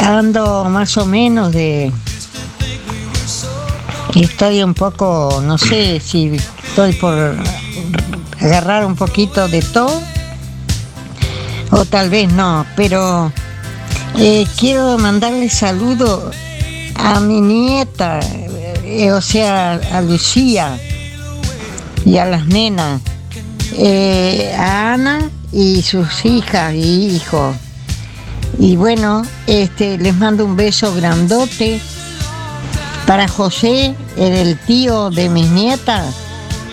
ando 0.03 0.65
más 0.65 0.97
o 0.97 1.07
menos 1.07 1.53
de. 1.53 1.93
Estoy 4.15 4.63
un 4.63 4.75
poco, 4.75 5.43
no 5.43 5.59
sé 5.59 5.99
si 5.99 6.37
estoy 6.69 6.93
por 6.93 7.35
agarrar 8.41 8.87
un 8.87 8.95
poquito 8.95 9.49
de 9.49 9.61
todo 9.61 10.01
o 11.71 11.85
tal 11.85 12.11
vez 12.11 12.33
no, 12.33 12.65
pero 12.77 13.33
eh, 14.17 14.47
quiero 14.57 14.97
mandarle 14.99 15.51
saludo 15.51 16.31
a 16.95 17.19
mi 17.19 17.41
nieta, 17.41 18.21
eh, 18.85 19.11
o 19.11 19.21
sea, 19.21 19.73
a 19.93 20.01
Lucía 20.01 20.79
y 22.05 22.19
a 22.19 22.25
las 22.25 22.47
nenas, 22.47 23.01
eh, 23.73 24.55
a 24.57 24.93
Ana 24.93 25.29
y 25.51 25.83
sus 25.83 26.25
hijas 26.25 26.73
y 26.75 27.17
hijos. 27.17 27.57
Y 28.61 28.77
bueno, 28.77 29.23
este, 29.49 29.99
les 29.99 30.15
mando 30.15 30.45
un 30.45 30.55
beso 30.55 30.95
grandote 30.95 31.81
para 33.07 33.27
José, 33.27 33.97
el 34.17 34.59
tío 34.59 35.11
de 35.11 35.29
mis 35.29 35.51
nietas, 35.51 36.15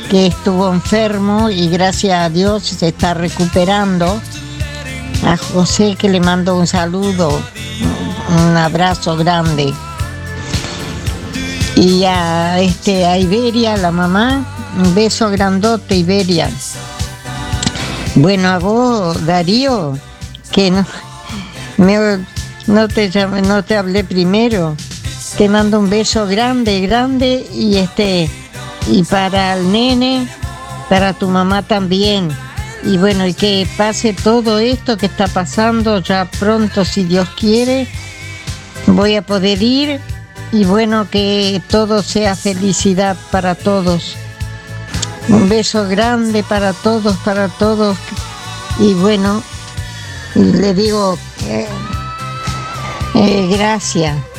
que 0.10 0.28
estuvo 0.28 0.72
enfermo 0.72 1.50
y 1.50 1.70
gracias 1.70 2.20
a 2.20 2.30
Dios 2.30 2.64
se 2.64 2.89
está 2.89 3.14
recuperando. 3.14 4.22
A 5.26 5.38
José 5.38 5.96
que 5.98 6.10
le 6.10 6.20
mando 6.20 6.56
un 6.58 6.66
saludo, 6.68 7.42
un 8.30 8.58
abrazo 8.58 9.16
grande. 9.18 9.72
Y 11.76 12.04
a, 12.06 12.60
este, 12.60 13.06
a 13.06 13.18
Iberia, 13.18 13.78
la 13.78 13.92
mamá, 13.92 14.44
un 14.78 14.94
beso 14.96 15.30
grandote, 15.30 15.96
Iberia. 15.96 16.50
Bueno, 18.16 18.50
a 18.50 18.60
vos, 18.60 19.26
Darío, 19.26 19.98
que 20.52 20.70
no, 20.72 20.86
me- 21.78 22.26
no, 22.68 22.88
te, 22.88 23.10
no 23.48 23.64
te 23.64 23.78
hablé 23.78 24.04
primero. 24.04 24.76
Te 25.38 25.50
mando 25.50 25.80
un 25.80 25.90
beso 25.90 26.28
grande, 26.28 26.82
grande 26.82 27.48
y 27.54 27.78
este 27.78 28.30
y 28.88 29.04
para 29.04 29.54
el 29.56 29.72
nene, 29.72 30.28
para 30.90 31.14
tu 31.14 31.28
mamá 31.30 31.62
también. 31.64 32.30
Y 32.84 32.98
bueno, 32.98 33.28
y 33.28 33.34
que 33.34 33.68
pase 33.78 34.14
todo 34.14 34.60
esto 34.60 34.98
que 34.98 35.06
está 35.06 35.28
pasando 35.28 36.00
ya 36.00 36.30
pronto, 36.40 36.84
si 36.84 37.04
Dios 37.04 37.30
quiere, 37.40 37.88
voy 38.88 39.16
a 39.16 39.22
poder 39.22 39.62
ir 39.62 40.00
y 40.52 40.66
bueno, 40.66 41.10
que 41.10 41.62
todo 41.70 42.04
sea 42.04 42.36
felicidad 42.36 43.16
para 43.32 43.56
todos. 43.56 44.16
Un 45.30 45.48
beso 45.48 45.88
grande 45.88 46.44
para 46.44 46.74
todos, 46.74 47.16
para 47.18 47.48
todos. 47.48 47.98
Y 48.80 48.94
bueno, 48.96 49.44
le 50.36 50.74
digo 50.74 51.18
eh, 51.48 51.68
eh, 53.16 53.48
gracias. 53.52 54.31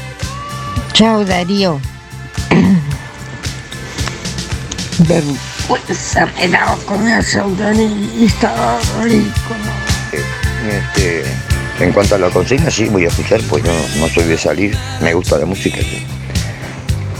Chao 0.93 1.25
Darío. 1.25 1.81
Vergüenza 4.99 6.27
me 6.37 6.49
da 6.49 6.77
con 6.87 7.09
eso, 7.09 7.51
Danita. 7.59 8.79
Este, 10.69 11.25
en 11.81 11.93
cuanto 11.93 12.15
a 12.15 12.19
la 12.19 12.31
consigna, 12.31 12.71
sí 12.71 12.85
voy 12.85 13.05
a 13.05 13.09
escuchar, 13.09 13.41
pues 13.49 13.65
yo 13.65 13.73
no 13.99 14.09
soy 14.09 14.25
de 14.25 14.39
salir, 14.39 14.77
me 15.01 15.13
gusta 15.15 15.39
la 15.39 15.47
música. 15.47 15.79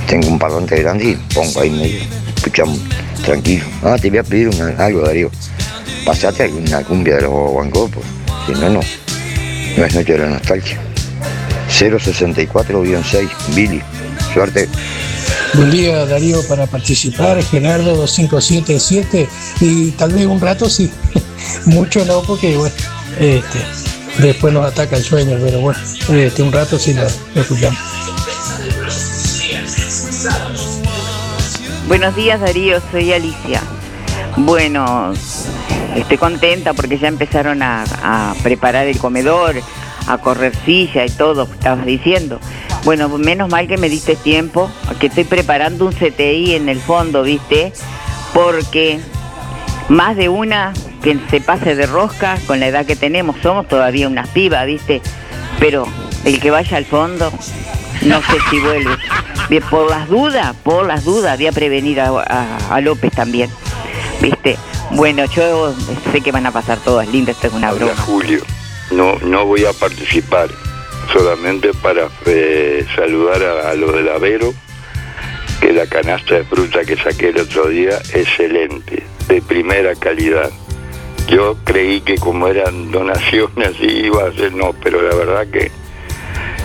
Tengo 0.07 0.29
un 0.29 0.39
parlante 0.39 0.81
grande 0.83 1.05
y 1.11 1.15
pongo 1.35 1.61
ahí 1.61 1.71
medio, 1.71 2.03
escuchamos 2.37 2.79
tranquilo. 3.25 3.65
Ah, 3.83 3.97
te 4.01 4.11
voy 4.11 4.19
a 4.19 4.23
pedir 4.23 4.49
una- 4.49 4.85
algo, 4.85 5.01
Darío. 5.01 5.31
Pasate 6.05 6.45
alguna 6.45 6.83
cumbia 6.85 7.17
de 7.17 7.23
los 7.23 7.31
guaguancó, 7.31 7.89
pues. 7.89 8.05
Si 8.47 8.53
no, 8.53 8.69
no. 8.69 8.81
No 9.77 9.85
es 9.87 9.95
noche 9.95 10.13
de 10.13 10.19
la 10.19 10.27
nostalgia. 10.31 10.79
064-6, 11.83 13.55
Billy. 13.55 13.83
Suerte. 14.33 14.69
Buen 15.55 15.71
día 15.71 16.07
Darío 16.07 16.47
para 16.49 16.67
participar, 16.67 17.43
Gerardo 17.43 17.95
2577 17.97 19.29
y 19.61 19.91
tal 19.91 20.13
vez 20.13 20.25
un 20.27 20.41
rato 20.41 20.71
sí, 20.71 20.91
mucho 21.67 22.05
no 22.07 22.23
porque 22.23 22.57
bueno, 22.57 22.75
este, 23.21 23.59
después 24.19 24.55
nos 24.55 24.65
ataca 24.65 24.97
el 24.97 25.03
sueño, 25.03 25.37
pero 25.43 25.61
bueno, 25.61 25.79
este, 26.09 26.43
un 26.43 26.53
rato 26.53 26.79
sí 26.79 26.95
lo, 26.95 27.03
lo 27.35 27.43
escuchamos. 27.43 27.79
Buenos 31.87 32.17
días 32.17 32.41
Darío, 32.41 32.81
soy 32.91 33.13
Alicia. 33.13 33.61
Bueno, 34.39 35.13
estoy 35.95 36.17
contenta 36.17 36.73
porque 36.73 36.99
ya 36.99 37.09
empezaron 37.09 37.63
a, 37.63 37.85
a 38.03 38.35
preparar 38.43 38.87
el 38.87 38.97
comedor, 38.97 39.57
a 40.15 40.19
correr 40.19 40.55
silla 40.65 41.05
y 41.05 41.11
todo, 41.11 41.45
estabas 41.53 41.85
diciendo. 41.87 42.39
Bueno, 42.85 43.09
menos 43.19 43.49
mal 43.49 43.69
que 43.69 43.77
me 43.79 43.89
diste 43.89 44.17
tiempo, 44.17 44.71
que 45.01 45.07
estoy 45.07 45.25
preparando 45.25 45.87
un 45.87 45.93
CTI 45.93 46.55
en 46.57 46.69
el 46.69 46.81
fondo, 46.81 47.23
¿viste? 47.23 47.73
Porque 48.35 48.99
más 49.89 50.17
de 50.17 50.29
una 50.29 50.73
que 51.03 51.19
se 51.31 51.41
pase 51.41 51.75
de 51.75 51.87
rosca 51.87 52.39
con 52.47 52.61
la 52.61 52.67
edad 52.69 52.87
que 52.87 52.97
tenemos, 52.97 53.37
somos 53.43 53.69
todavía 53.69 54.09
unas 54.09 54.29
pibas, 54.29 54.67
¿viste? 54.67 55.01
Pero 55.61 55.87
el 56.25 56.41
que 56.41 56.51
vaya 56.51 56.77
al 56.77 56.85
fondo, 56.85 57.31
no 58.03 58.21
sé 58.21 58.37
si 58.51 58.59
vuelve. 58.61 58.97
Bien, 59.49 59.63
por 59.71 59.91
las 59.91 60.09
dudas, 60.09 60.55
por 60.63 60.87
las 60.87 61.05
dudas, 61.05 61.37
voy 61.37 61.47
a 61.47 61.53
prevenir 61.53 62.01
a, 62.01 62.09
a- 62.09 62.59
a 62.75 62.81
López 62.81 63.13
también, 63.13 63.51
¿viste? 64.21 64.57
Bueno, 64.93 65.25
yo 65.27 65.75
sé 66.13 66.21
que 66.21 66.33
van 66.33 66.47
a 66.47 66.51
pasar 66.53 66.79
todas 66.79 67.07
lindas, 67.09 67.37
esto 67.37 67.49
es 67.49 67.53
una 67.55 67.73
broma. 67.73 67.93
Julio, 68.07 68.41
no, 68.93 69.19
no 69.21 69.47
voy 69.47 69.65
a 69.65 69.73
participar, 69.73 70.49
solamente 71.13 71.73
para 71.75 72.09
eh, 72.27 72.87
saludar 72.95 73.43
a, 73.43 73.71
a 73.71 73.75
los 73.75 73.93
del 73.95 74.09
Avero, 74.09 74.55
que 75.61 75.73
la 75.73 75.87
canasta 75.87 76.37
de 76.37 76.45
fruta 76.45 76.85
que 76.85 76.97
saqué 76.97 77.29
el 77.29 77.41
otro 77.41 77.69
día, 77.69 77.99
excelente, 78.15 79.03
de 79.29 79.43
primera 79.43 79.95
calidad. 79.95 80.51
Yo 81.29 81.57
creí 81.65 82.01
que 82.01 82.17
como 82.17 82.49
eran 82.49 82.91
donaciones 82.91 83.77
iba 83.81 84.27
a 84.27 84.33
ser, 84.33 84.53
no, 84.55 84.73
pero 84.83 85.01
la 85.01 85.15
verdad 85.15 85.47
que, 85.47 85.71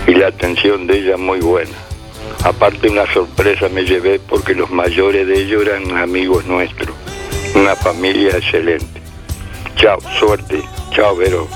y 0.07 0.15
la 0.15 0.28
atención 0.28 0.88
de 0.88 0.99
ella 0.99 1.17
muy 1.17 1.39
buena. 1.39 1.75
Aparte 2.43 2.89
una 2.89 3.11
sorpresa 3.13 3.69
me 3.69 3.84
llevé 3.84 4.19
porque 4.19 4.53
los 4.53 4.69
mayores 4.69 5.28
de 5.28 5.41
ellos 5.41 5.65
eran 5.65 5.97
amigos 5.97 6.45
nuestros, 6.45 6.95
una 7.55 7.75
familia 7.75 8.38
excelente. 8.38 9.01
Chao, 9.75 9.99
suerte. 10.19 10.63
Chao, 10.91 11.15
Vero. 11.15 11.47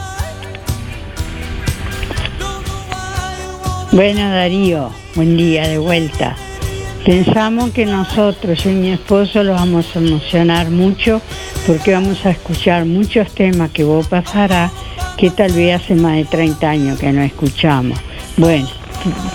Bueno, 3.92 4.22
Darío, 4.22 4.90
buen 5.16 5.36
día 5.36 5.68
de 5.68 5.78
vuelta. 5.78 6.38
Pensamos 7.06 7.72
que 7.72 7.86
nosotros, 7.86 8.64
yo 8.64 8.70
y 8.70 8.76
mi 8.76 8.90
esposo, 8.92 9.44
los 9.44 9.60
vamos 9.60 9.86
a 9.94 10.00
emocionar 10.00 10.70
mucho 10.70 11.22
porque 11.68 11.92
vamos 11.92 12.26
a 12.26 12.30
escuchar 12.30 12.86
muchos 12.86 13.36
temas 13.36 13.70
que 13.72 13.84
vos 13.84 14.08
pasarás 14.08 14.72
que 15.18 15.30
tal 15.30 15.52
vez 15.52 15.82
hace 15.82 15.96
más 15.96 16.16
de 16.16 16.24
30 16.24 16.70
años 16.70 17.00
que 17.00 17.12
no 17.12 17.22
escuchamos. 17.22 18.00
Bueno, 18.38 18.70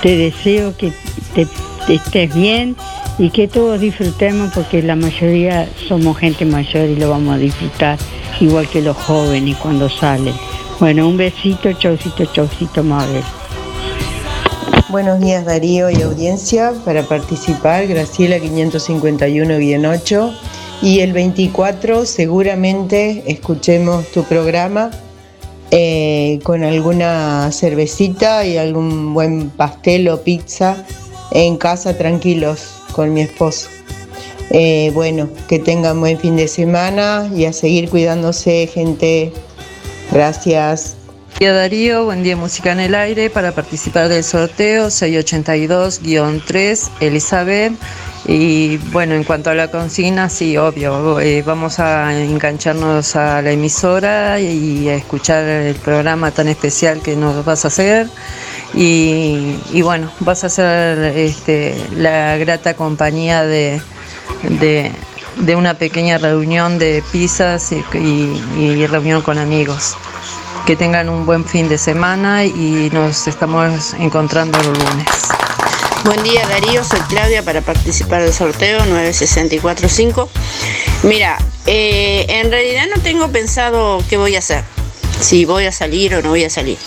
te 0.01 0.17
deseo 0.17 0.75
que 0.75 0.91
te, 1.35 1.47
estés 1.93 2.35
bien 2.35 2.77
y 3.19 3.29
que 3.29 3.49
todos 3.49 3.79
disfrutemos 3.79 4.55
porque 4.55 4.83
la 4.83 4.97
mayoría 4.97 5.69
somos 5.87 6.17
gente 6.17 6.47
mayor 6.47 6.89
y 6.89 6.97
lo 6.97 7.11
vamos 7.11 7.35
a 7.35 7.39
disfrutar 7.39 7.99
igual 8.41 8.67
que 8.71 8.81
los 8.81 8.97
jóvenes 8.97 9.55
cuando 9.59 9.91
salen. 9.91 10.35
Bueno, 10.81 11.07
un 11.07 11.19
besito, 11.19 11.71
chaucito, 11.75 12.25
chaucito, 12.25 12.83
Mabel. 12.83 13.23
Buenos 14.89 15.19
días 15.19 15.45
Darío 15.45 15.91
y 15.91 16.01
audiencia. 16.01 16.73
Para 16.85 17.03
participar, 17.03 17.89
Graciela 17.89 18.37
551-8 18.39 20.33
y 20.81 21.01
el 21.01 21.13
24 21.13 22.07
seguramente 22.07 23.25
escuchemos 23.27 24.07
tu 24.13 24.23
programa 24.23 24.93
eh, 25.73 26.39
con 26.45 26.63
alguna 26.63 27.51
cervecita 27.51 28.47
y 28.47 28.59
algún 28.59 29.13
buen 29.13 29.51
pastel 29.51 30.09
o 30.09 30.23
pizza 30.23 30.77
en 31.33 31.57
casa 31.57 31.99
tranquilos 31.99 32.81
con 32.93 33.13
mi 33.13 33.23
esposo. 33.23 33.69
Eh, 34.51 34.93
bueno, 34.95 35.29
que 35.49 35.59
tengan 35.59 35.99
buen 35.99 36.17
fin 36.17 36.37
de 36.37 36.47
semana 36.47 37.29
y 37.35 37.47
a 37.47 37.53
seguir 37.53 37.91
cuidándose 37.91 38.69
gente. 38.69 39.33
Gracias. 40.13 40.96
Buen 41.39 41.51
día 41.51 41.53
Darío, 41.53 42.07
buen 42.07 42.23
día 42.23 42.35
Música 42.35 42.73
en 42.73 42.81
el 42.81 42.95
Aire 42.95 43.29
para 43.29 43.53
participar 43.53 44.09
del 44.09 44.25
sorteo 44.25 44.87
682-3 44.87 46.89
Elizabeth. 47.01 47.75
Y 48.25 48.79
bueno, 48.79 49.15
en 49.15 49.23
cuanto 49.23 49.51
a 49.51 49.55
la 49.55 49.71
consigna, 49.71 50.31
sí, 50.31 50.57
obvio, 50.57 51.21
eh, 51.21 51.43
vamos 51.43 51.79
a 51.79 52.19
engancharnos 52.19 53.17
a 53.17 53.43
la 53.43 53.51
emisora 53.51 54.41
y 54.41 54.89
a 54.89 54.95
escuchar 54.95 55.45
el 55.45 55.75
programa 55.75 56.31
tan 56.31 56.49
especial 56.49 57.03
que 57.03 57.17
nos 57.17 57.45
vas 57.45 57.67
a 57.67 57.69
hacer. 57.69 58.09
Y, 58.73 59.83
bueno, 59.83 60.11
vas 60.21 60.43
a 60.43 60.49
ser 60.49 61.19
este, 61.19 61.77
la 61.97 62.39
grata 62.39 62.73
compañía 62.73 63.45
de, 63.45 63.83
de, 64.59 64.91
una 65.55 65.75
pequeña 65.75 66.17
reunión 66.17 66.79
de 66.79 67.05
pizzas 67.13 67.73
y 67.73 68.87
reunión 68.87 69.21
con 69.21 69.37
amigos. 69.37 69.99
Que 70.67 70.75
tengan 70.75 71.09
un 71.09 71.25
buen 71.27 71.45
fin 71.45 71.69
de 71.69 71.79
semana 71.79 72.45
y 72.45 72.91
nos 72.93 73.29
estamos 73.29 73.95
encontrando 74.01 74.59
el 74.59 74.67
lunes. 74.67 75.07
Buen 76.05 76.21
día 76.25 76.45
Darío, 76.49 76.83
soy 76.83 76.99
Claudia 77.09 77.45
para 77.45 77.61
participar 77.61 78.25
del 78.25 78.33
sorteo 78.33 78.85
9645. 78.87 80.29
Mira, 81.05 81.39
eh, 81.67 82.27
en 82.29 82.51
realidad 82.51 82.87
no 82.93 83.01
tengo 83.01 83.31
pensado 83.31 84.03
qué 84.11 84.17
voy 84.17 84.35
a 84.35 84.41
hacer, 84.41 84.65
si 85.21 85.45
voy 85.45 85.67
a 85.67 85.73
salir 85.73 86.17
o 86.17 86.23
no 86.23 86.31
voy 86.31 86.43
a 86.43 86.51
salir. 86.51 86.79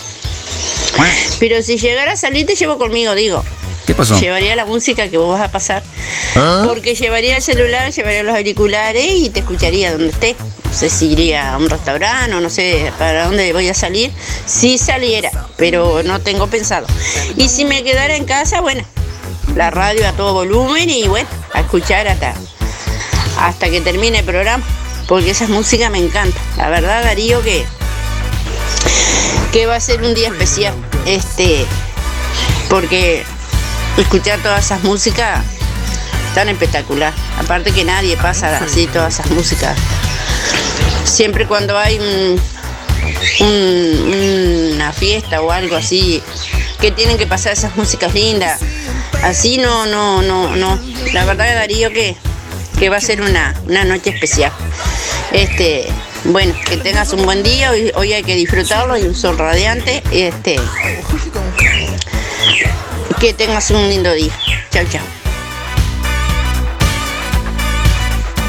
Pero 1.40 1.62
si 1.62 1.78
llegara 1.78 2.12
a 2.12 2.18
salir 2.18 2.46
te 2.46 2.56
llevo 2.56 2.78
conmigo, 2.78 3.16
digo. 3.16 3.46
¿Qué 3.90 3.96
pasó? 3.96 4.20
Llevaría 4.20 4.56
la 4.56 4.66
música 4.66 5.10
que 5.10 5.18
vos 5.18 5.28
vas 5.36 5.42
a 5.42 5.52
pasar. 5.52 5.82
¿Ah? 6.36 6.62
Porque 6.68 6.94
llevaría 6.94 7.38
el 7.38 7.42
celular, 7.42 7.92
llevaría 7.92 8.22
los 8.22 8.36
auriculares 8.36 9.04
y 9.04 9.32
te 9.32 9.40
escucharía 9.40 9.94
donde 9.94 10.10
esté. 10.10 10.36
No 10.66 10.74
sé 10.76 10.92
si 10.92 11.08
iría 11.08 11.56
a 11.56 11.58
un 11.58 11.68
restaurante 11.68 12.36
o 12.36 12.40
no 12.40 12.52
sé 12.52 12.94
para 13.00 13.26
dónde 13.26 13.52
voy 13.52 13.68
a 13.68 13.74
salir. 13.74 14.12
Si 14.46 14.78
saliera, 14.78 15.32
pero 15.58 16.04
no 16.04 16.22
tengo 16.22 16.46
pensado. 16.46 16.86
Y 17.36 17.50
si 17.50 17.66
me 17.66 17.82
quedara 17.82 18.16
en 18.16 18.26
casa, 18.26 18.62
bueno, 18.62 18.84
la 19.56 19.72
radio 19.72 20.08
a 20.08 20.12
todo 20.12 20.34
volumen 20.34 20.88
y 20.88 21.08
bueno, 21.08 21.28
a 21.56 21.62
escuchar 21.62 22.08
hasta, 22.08 22.36
hasta 23.40 23.72
que 23.72 23.82
termine 23.82 24.20
el 24.20 24.26
programa. 24.26 24.64
Porque 25.08 25.32
esa 25.32 25.48
música 25.48 25.90
me 25.90 25.98
encanta. 25.98 26.40
La 26.58 26.70
verdad, 26.70 27.04
Darío, 27.04 27.42
que, 27.42 27.66
que 29.52 29.66
va 29.66 29.78
a 29.78 29.80
ser 29.80 30.04
un 30.04 30.14
día 30.14 30.28
especial. 30.28 30.76
Este, 31.08 31.66
porque 32.70 33.26
escuchar 34.02 34.40
todas 34.42 34.66
esas 34.66 34.84
músicas 34.84 35.44
tan 36.36 36.50
espectacular. 36.50 37.14
Aparte 37.38 37.72
que 37.72 37.84
nadie 37.84 38.16
pasa 38.18 38.58
así 38.58 38.88
todas 38.88 39.14
esas 39.16 39.30
músicas. 39.32 39.78
Siempre 41.04 41.48
cuando 41.48 41.78
hay 41.78 41.98
un- 42.00 42.42
un- 43.42 44.72
una 44.76 44.94
fiesta 44.94 45.42
o 45.42 45.52
algo 45.52 45.76
así, 45.76 46.22
que 46.80 46.92
tienen 46.92 47.18
que 47.18 47.28
pasar 47.28 47.54
esas 47.54 47.76
músicas 47.76 48.14
lindas. 48.14 48.62
Así 49.24 49.58
no, 49.58 49.86
no, 49.86 50.22
no, 50.22 50.56
no. 50.56 50.80
La 51.14 51.26
verdad 51.26 51.54
Darío 51.56 51.90
que, 51.92 52.16
que 52.78 52.90
va 52.90 52.98
a 52.98 53.02
ser 53.02 53.22
una, 53.22 53.56
una 53.68 53.84
noche 53.84 54.12
especial. 54.12 54.52
Este, 55.32 55.88
bueno, 56.26 56.54
que 56.66 56.78
tengas 56.78 57.12
un 57.14 57.24
buen 57.26 57.44
día, 57.44 57.72
hoy, 57.72 57.92
hoy 57.96 58.14
hay 58.14 58.24
que 58.24 58.36
disfrutarlo, 58.36 58.94
hay 58.94 59.04
un 59.04 59.16
sol 59.16 59.38
radiante. 59.38 60.02
Este, 60.12 60.58
que 63.20 63.34
tengas 63.34 63.70
un 63.72 63.90
lindo 63.90 64.14
día. 64.14 64.32
Chao, 64.72 64.86
chao. 64.90 65.02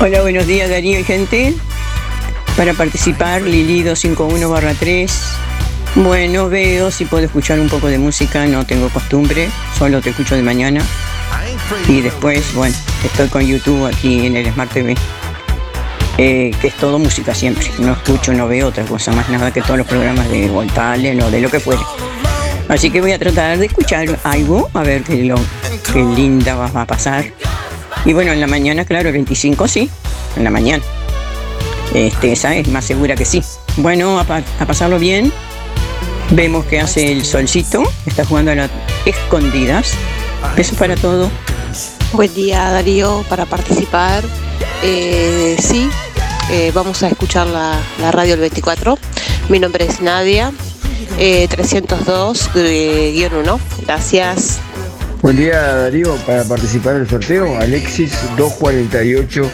Hola, 0.01 0.23
buenos 0.23 0.47
días 0.47 0.71
Darío 0.71 1.01
y 1.01 1.05
gente. 1.05 1.55
Para 2.57 2.73
participar, 2.75 3.43
Lili 3.43 3.83
251 3.83 4.77
3 4.79 5.23
Bueno, 5.97 6.49
veo 6.49 6.91
si 6.91 7.05
puedo 7.05 7.25
escuchar 7.25 7.59
un 7.59 7.69
poco 7.69 7.89
de 7.89 7.99
música, 7.99 8.47
no 8.47 8.65
tengo 8.65 8.89
costumbre, 8.91 9.51
solo 9.77 10.01
te 10.01 10.11
escucho 10.11 10.37
de 10.37 10.43
mañana. 10.43 10.85
Y 11.89 12.01
después, 12.01 12.55
bueno, 12.55 12.77
estoy 13.05 13.29
con 13.29 13.45
YouTube 13.45 13.87
aquí 13.87 14.27
en 14.27 14.37
el 14.37 14.53
Smart 14.53 14.73
TV, 14.73 14.97
eh, 16.19 16.53
que 16.61 16.69
es 16.69 16.77
todo 16.77 16.99
música 17.01 17.35
siempre. 17.35 17.71
No 17.79 17.93
escucho, 17.93 18.33
no 18.33 18.47
veo 18.47 18.69
otra 18.69 18.85
cosa 18.85 19.11
más 19.13 19.29
nada 19.31 19.53
que 19.53 19.63
todos 19.63 19.79
los 19.79 19.87
programas 19.87 20.29
de 20.31 20.49
Voltalen 20.49 21.21
o 21.23 21.31
de 21.31 21.41
lo 21.41 21.51
que 21.51 21.59
fuera. 21.59 21.83
Así 22.71 22.91
que 22.91 23.01
voy 23.01 23.11
a 23.13 23.19
tratar 23.19 23.59
de 23.59 23.67
escuchar 23.67 24.07
algo, 24.25 24.71
a 24.75 24.83
ver 24.85 25.03
qué, 25.03 25.25
lo, 25.25 25.35
qué 25.93 26.03
linda 26.03 26.55
va, 26.55 26.67
a 26.83 26.87
pasar. 26.87 27.25
Y 28.05 28.13
bueno, 28.13 28.31
en 28.33 28.41
la 28.41 28.47
mañana, 28.47 28.85
claro, 28.85 29.09
el 29.09 29.13
25 29.15 29.67
sí, 29.69 29.91
en 30.37 30.45
la 30.45 30.51
mañana. 30.51 30.83
Este, 31.93 32.31
esa 32.33 32.55
es 32.55 32.69
más 32.69 32.85
segura 32.85 33.17
que 33.17 33.25
sí. 33.25 33.43
Bueno, 33.77 34.21
a, 34.21 34.25
pa- 34.25 34.43
a 34.61 34.67
pasarlo 34.67 35.01
bien. 35.01 35.33
Vemos 36.31 36.65
que 36.67 36.79
hace 36.81 37.11
el 37.11 37.25
solcito, 37.25 37.83
está 38.07 38.25
jugando 38.25 38.53
a 38.53 38.55
las 38.55 38.71
escondidas. 39.05 39.91
Besos 40.57 40.79
para 40.79 40.95
todo. 40.95 41.29
Buen 42.13 42.33
día 42.35 42.71
Darío, 42.71 43.25
para 43.29 43.47
participar. 43.47 44.23
Eh, 44.85 45.57
sí, 45.61 45.91
eh, 46.53 46.71
vamos 46.73 47.03
a 47.03 47.09
escuchar 47.09 47.49
la, 47.49 47.75
la 48.01 48.13
radio 48.13 48.35
el 48.35 48.41
24. 48.41 48.97
Mi 49.49 49.59
nombre 49.59 49.85
es 49.87 50.01
Nadia, 50.01 50.53
eh, 51.19 51.49
302-1. 51.49 53.59
Gracias. 53.87 54.61
Buen 55.23 55.37
día 55.37 55.61
Darío, 55.61 56.17
para 56.27 56.45
participar 56.45 56.97
en 56.97 57.03
el 57.03 57.09
sorteo, 57.09 57.59
Alexis 57.59 58.15
248-6. 58.39 59.51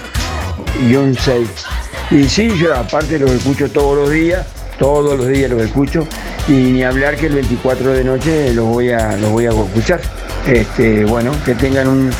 Y 2.12 2.28
sí, 2.28 2.52
yo 2.56 2.72
aparte 2.74 3.18
los 3.18 3.32
escucho 3.32 3.68
todos 3.68 3.96
los 3.96 4.10
días, 4.10 4.46
todos 4.78 5.18
los 5.18 5.26
días 5.26 5.50
los 5.50 5.62
escucho, 5.62 6.06
y 6.46 6.52
ni 6.52 6.84
hablar 6.84 7.16
que 7.16 7.26
el 7.26 7.34
24 7.34 7.94
de 7.94 8.04
noche 8.04 8.54
los 8.54 8.66
voy 8.66 8.92
a, 8.92 9.16
los 9.16 9.30
voy 9.30 9.46
a 9.46 9.50
escuchar. 9.50 10.00
Este, 10.46 11.04
bueno, 11.04 11.32
que 11.44 11.56
tengan 11.56 11.88
un 11.88 12.12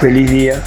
feliz 0.00 0.30
día. 0.30 0.62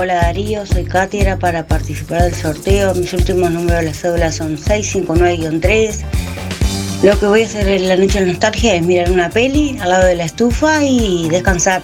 Hola 0.00 0.14
Darío, 0.14 0.64
soy 0.64 0.84
Katy, 0.84 1.18
era 1.18 1.40
para 1.40 1.66
participar 1.66 2.22
del 2.22 2.32
sorteo. 2.32 2.94
Mis 2.94 3.12
últimos 3.14 3.50
números 3.50 3.80
de 3.80 3.86
la 3.86 3.92
cédula 3.92 4.30
son 4.30 4.56
659-3. 4.56 6.04
Lo 7.02 7.18
que 7.18 7.26
voy 7.26 7.42
a 7.42 7.46
hacer 7.46 7.66
en 7.66 7.88
la 7.88 7.96
noche 7.96 8.20
de 8.20 8.26
nostalgia 8.26 8.76
es 8.76 8.82
mirar 8.82 9.10
una 9.10 9.28
peli 9.28 9.76
al 9.80 9.88
lado 9.88 10.06
de 10.06 10.14
la 10.14 10.22
estufa 10.22 10.84
y 10.84 11.28
descansar. 11.30 11.82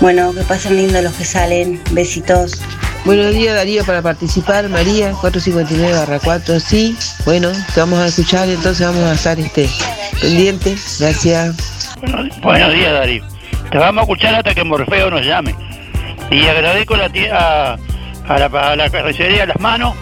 Bueno, 0.00 0.34
que 0.34 0.40
pasen 0.40 0.76
lindo 0.76 1.00
los 1.00 1.12
que 1.12 1.24
salen. 1.24 1.80
Besitos. 1.92 2.60
Buenos 3.04 3.32
días 3.32 3.54
Darío 3.54 3.84
para 3.84 4.02
participar, 4.02 4.68
María 4.68 5.12
459-4, 5.12 6.58
sí, 6.58 6.96
bueno, 7.24 7.52
te 7.74 7.78
vamos 7.78 8.00
a 8.00 8.06
escuchar, 8.06 8.48
entonces 8.48 8.84
vamos 8.84 9.04
a 9.04 9.12
estar 9.12 9.38
este, 9.38 9.68
pendientes, 10.20 10.96
gracias. 10.98 11.94
Buenos 12.42 12.74
días, 12.74 12.92
Darío. 12.92 13.24
Te 13.70 13.78
vamos 13.78 14.00
a 14.00 14.02
escuchar 14.02 14.34
hasta 14.34 14.52
que 14.52 14.64
Morfeo 14.64 15.10
nos 15.10 15.24
llame. 15.24 15.77
Y 16.30 16.46
agradezco 16.46 16.96
la, 16.96 17.10
a, 17.32 17.76
a 18.28 18.38
la, 18.38 18.46
a 18.46 18.76
la 18.76 18.90
carnicería 18.90 19.46
Las 19.46 19.58
Manos 19.60 19.94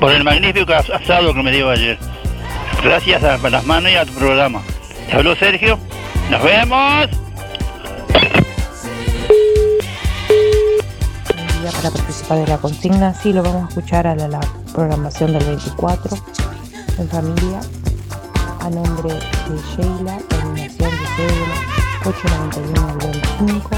por 0.00 0.10
el 0.12 0.24
magnífico 0.24 0.72
as- 0.72 0.90
asado 0.90 1.32
que 1.34 1.42
me 1.42 1.50
dio 1.52 1.70
ayer. 1.70 1.98
Gracias 2.82 3.22
a, 3.24 3.34
a 3.34 3.50
Las 3.50 3.64
Manos 3.64 3.90
y 3.92 3.96
a 3.96 4.04
tu 4.04 4.12
programa. 4.14 4.60
Te 5.08 5.16
habló 5.16 5.34
Sergio. 5.36 5.78
Nos 6.30 6.42
vemos. 6.42 7.08
para 11.82 11.90
participar 11.90 12.38
de 12.38 12.46
la 12.48 12.58
consigna. 12.58 13.14
Sí, 13.14 13.32
lo 13.32 13.42
vamos 13.42 13.64
a 13.66 13.68
escuchar 13.68 14.06
a 14.06 14.14
la, 14.16 14.26
la 14.28 14.40
programación 14.74 15.32
del 15.32 15.44
24 15.44 16.16
en 16.98 17.08
familia. 17.08 17.60
A 18.60 18.70
nombre 18.70 19.14
de 19.14 19.60
Sheila, 19.76 20.18
terminación 20.28 20.90
de 20.90 21.06
cédula 21.16 21.54
891 22.04 22.88
al 22.88 22.98
25. 22.98 23.70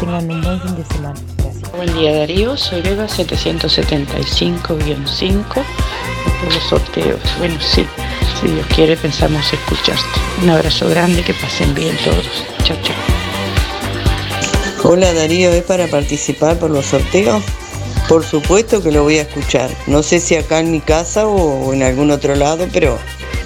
Que 0.00 0.06
tengan 0.06 0.30
un 0.30 0.40
buen 0.40 0.60
fin 0.62 0.76
de 0.76 0.84
semana. 0.86 1.20
Gracias. 1.36 1.72
Buen 1.72 1.94
día 1.94 2.16
Darío, 2.16 2.56
soy 2.56 2.80
Beba 2.80 3.06
775-5 3.06 5.44
por 5.52 6.54
los 6.54 6.64
sorteos. 6.70 7.20
Bueno, 7.38 7.60
sí, 7.60 7.84
si 8.40 8.48
Dios 8.48 8.66
quiere 8.74 8.96
pensamos 8.96 9.52
escucharte. 9.52 10.02
Un 10.42 10.48
abrazo 10.48 10.88
grande, 10.88 11.22
que 11.22 11.34
pasen 11.34 11.74
bien 11.74 11.94
todos. 11.98 12.46
Chao, 12.64 12.78
chao. 12.82 12.96
Hola 14.90 15.12
Darío, 15.12 15.50
¿es 15.50 15.64
para 15.64 15.86
participar 15.86 16.58
por 16.58 16.70
los 16.70 16.86
sorteos? 16.86 17.44
Por 18.08 18.24
supuesto 18.24 18.82
que 18.82 18.92
lo 18.92 19.02
voy 19.02 19.18
a 19.18 19.22
escuchar. 19.22 19.68
No 19.86 20.02
sé 20.02 20.18
si 20.18 20.34
acá 20.34 20.60
en 20.60 20.72
mi 20.72 20.80
casa 20.80 21.26
o, 21.26 21.66
o 21.66 21.74
en 21.74 21.82
algún 21.82 22.10
otro 22.10 22.34
lado, 22.36 22.66
pero 22.72 22.98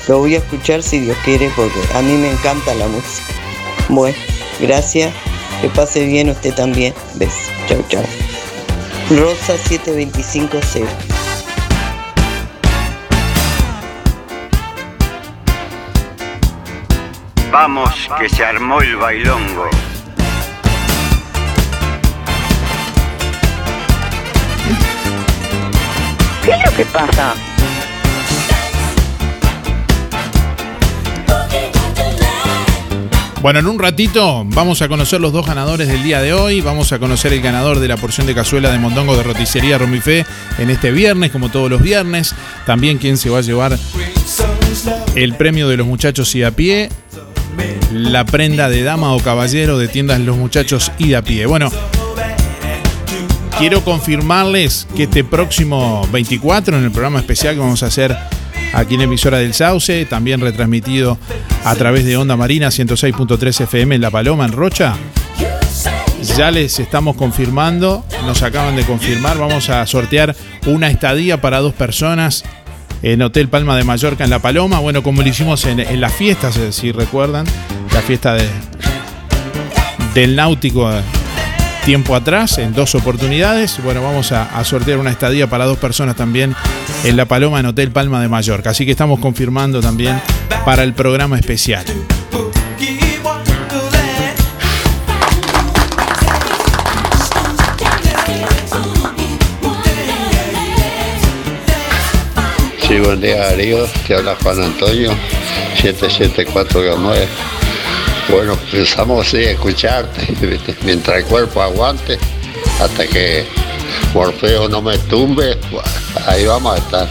lo 0.07 0.21
voy 0.21 0.37
a 0.37 0.39
escuchar 0.39 0.85
si 0.85 1.01
Dios 1.01 1.17
quiere 1.25 1.51
porque 1.57 1.81
a 1.95 2.03
mí 2.03 2.13
me 2.13 2.31
encanta 2.31 2.77
la 2.77 2.87
música. 2.87 3.35
Bueno, 3.89 4.17
gracias. 4.61 5.13
Que 5.65 5.71
pase 5.71 6.05
bien 6.05 6.29
usted 6.29 6.53
también. 6.55 6.93
Besos. 7.15 7.51
Chau, 7.67 7.83
chau. 7.89 8.03
Rosa 9.09 9.57
7250. 9.57 10.93
Vamos, 17.51 18.11
que 18.21 18.29
se 18.29 18.45
armó 18.45 18.83
el 18.83 18.95
bailongo. 18.97 19.71
¿Qué 26.45 26.51
es 26.51 26.59
lo 26.63 26.77
que 26.77 26.85
pasa? 26.85 27.35
Bueno, 33.45 33.59
en 33.59 33.67
un 33.67 33.79
ratito 33.79 34.43
vamos 34.47 34.81
a 34.81 34.89
conocer 34.89 35.21
los 35.21 35.31
dos 35.31 35.47
ganadores 35.47 35.87
del 35.87 36.03
día 36.03 36.23
de 36.23 36.33
hoy. 36.33 36.63
Vamos 36.63 36.93
a 36.93 36.99
conocer 36.99 37.35
el 37.35 37.43
ganador 37.43 37.79
de 37.79 37.89
la 37.89 37.99
porción 37.99 38.27
de 38.27 38.35
cazuela 38.35 38.73
de 38.73 38.79
mondongo 38.79 39.15
de 39.19 39.23
roticería 39.23 39.77
Romifé 39.77 40.25
en 40.57 40.71
este 40.71 40.91
viernes, 40.93 41.31
como 41.31 41.51
todos 41.51 41.69
los 41.69 41.83
viernes. 41.83 42.35
También 42.65 42.97
quien 42.97 43.19
se 43.19 43.29
va 43.29 43.41
a 43.41 43.43
llevar 43.43 43.79
el 45.15 45.35
premio 45.35 45.69
de 45.69 45.77
los 45.77 45.87
muchachos 45.87 46.35
y 46.35 46.43
a 46.43 46.53
pie. 46.53 46.89
La 47.93 48.25
prenda 48.25 48.71
de 48.71 48.83
dama 48.83 49.13
o 49.13 49.21
caballero 49.21 49.77
de 49.77 49.89
tiendas 49.89 50.21
Los 50.21 50.39
Muchachos 50.39 50.91
y 50.97 51.13
a 51.13 51.21
pie. 51.21 51.45
Bueno, 51.45 51.71
quiero 53.59 53.85
confirmarles 53.85 54.87
que 54.97 55.03
este 55.03 55.23
próximo 55.23 56.09
24, 56.13 56.79
en 56.79 56.85
el 56.85 56.93
programa 56.93 57.19
especial 57.19 57.57
que 57.57 57.61
vamos 57.61 57.83
a 57.83 57.89
hacer 57.89 58.17
aquí 58.73 58.95
en 58.95 59.03
emisora 59.03 59.39
del 59.39 59.55
Sauce, 59.55 60.07
también 60.07 60.41
retransmitido 60.41 61.19
a 61.65 61.75
través 61.75 62.05
de 62.05 62.17
Onda 62.17 62.37
Marina 62.37 62.69
106.3 62.69 63.61
FM 63.63 63.95
en 63.97 64.01
La 64.01 64.11
Paloma, 64.11 64.45
en 64.45 64.53
Rocha. 64.53 64.95
Ya 66.37 66.51
les 66.51 66.79
estamos 66.79 67.17
confirmando, 67.17 68.05
nos 68.25 68.43
acaban 68.43 68.77
de 68.77 68.85
confirmar, 68.85 69.39
vamos 69.39 69.69
a 69.69 69.87
sortear 69.87 70.35
una 70.67 70.89
estadía 70.89 71.41
para 71.41 71.61
dos 71.61 71.75
personas 71.75 72.45
en 73.03 73.21
Hotel 73.21 73.49
Palma 73.49 73.77
de 73.77 73.85
Mallorca 73.85 74.25
en 74.25 74.31
La 74.31 74.39
Paloma. 74.39 74.79
Bueno, 74.79 75.03
como 75.03 75.23
lo 75.23 75.29
hicimos 75.29 75.67
en, 75.67 75.81
en 75.81 76.01
las 76.01 76.15
fiestas, 76.15 76.57
eh, 76.57 76.73
si 76.73 76.93
recuerdan, 76.93 77.47
la 77.93 78.01
fiesta 78.01 78.35
de, 78.35 78.49
del 80.15 80.35
náutico 80.35 80.91
eh, 80.91 81.03
tiempo 81.85 82.17
atrás, 82.17 82.59
en 82.59 82.73
dos 82.73 82.95
oportunidades. 82.95 83.83
Bueno, 83.83 84.03
vamos 84.03 84.33
a, 84.33 84.65
sortear 84.65 84.99
una 84.99 85.11
estadía 85.11 85.49
para 85.49 85.67
dos 85.67 85.77
personas 85.77 86.17
también 86.17 86.55
en 87.05 87.17
La 87.17 87.27
Paloma 87.27 87.61
en 87.61 87.67
Hotel 87.67 87.91
Palma 87.91 88.23
de 88.23 88.29
Mallorca. 88.29 88.71
Así 88.71 88.87
que 88.87 88.91
estamos 88.91 89.21
confirmando 89.21 89.81
también 89.81 90.21
para 90.65 90.83
el 90.83 90.95
programa 90.95 91.39
especial. 91.39 91.85
Sí, 102.89 102.99
buen 102.99 103.21
día 103.21 103.37
Darío, 103.37 103.87
te 104.07 104.15
habla 104.15 104.37
Juan 104.43 104.63
Antonio, 104.63 105.11
774-9. 105.83 107.54
Bueno, 108.31 108.57
pensamos 108.71 109.29
sí, 109.29 109.39
escucharte, 109.39 110.35
mientras 110.85 111.19
el 111.19 111.25
cuerpo 111.25 111.61
aguante, 111.61 112.19
hasta 112.81 113.07
que 113.07 113.45
Morfeo 114.15 114.69
no 114.69 114.81
me 114.81 114.97
tumbe, 114.99 115.59
ahí 116.27 116.47
vamos 116.47 116.75
a 116.75 116.79
estar. 116.79 117.09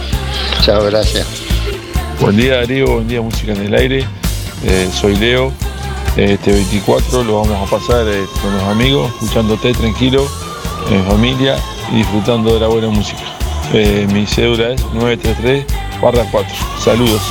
Chao, 0.62 0.84
gracias. 0.86 1.28
Buen 2.20 2.38
día 2.38 2.56
Darío, 2.56 2.94
buen 2.96 3.08
día 3.08 3.22
Música 3.22 3.54
en 3.54 3.62
el 3.62 3.74
Aire. 3.74 4.08
Eh, 4.64 4.90
soy 4.94 5.16
Leo. 5.16 5.52
Este 6.16 6.52
24 6.52 7.24
lo 7.24 7.42
vamos 7.42 7.68
a 7.68 7.78
pasar 7.78 8.08
eh, 8.08 8.26
con 8.42 8.54
los 8.54 8.64
amigos, 8.64 9.12
escuchándote 9.14 9.74
tranquilo, 9.74 10.28
en 10.90 11.06
familia 11.06 11.58
y 11.92 11.98
disfrutando 11.98 12.54
de 12.54 12.60
la 12.60 12.68
buena 12.68 12.90
música. 12.90 13.24
Eh, 13.74 14.08
mi 14.12 14.26
cédula 14.26 14.70
es 14.74 14.82
933 14.94 15.66
4. 16.00 16.56
Saludos. 16.80 17.22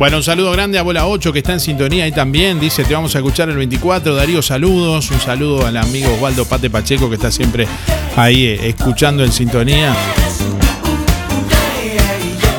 Bueno, 0.00 0.16
un 0.16 0.22
saludo 0.22 0.50
grande 0.52 0.78
a 0.78 0.82
Bola 0.82 1.06
8 1.06 1.30
que 1.30 1.40
está 1.40 1.52
en 1.52 1.60
sintonía 1.60 2.04
ahí 2.04 2.10
también. 2.10 2.58
Dice, 2.58 2.84
te 2.84 2.94
vamos 2.94 3.14
a 3.14 3.18
escuchar 3.18 3.50
el 3.50 3.58
24. 3.58 4.14
Darío, 4.14 4.40
saludos. 4.40 5.10
Un 5.10 5.20
saludo 5.20 5.66
al 5.66 5.76
amigo 5.76 6.10
Osvaldo 6.14 6.46
Pate 6.46 6.70
Pacheco 6.70 7.10
que 7.10 7.16
está 7.16 7.30
siempre 7.30 7.68
ahí 8.16 8.46
eh, 8.46 8.68
escuchando 8.70 9.22
en 9.22 9.30
sintonía. 9.30 9.94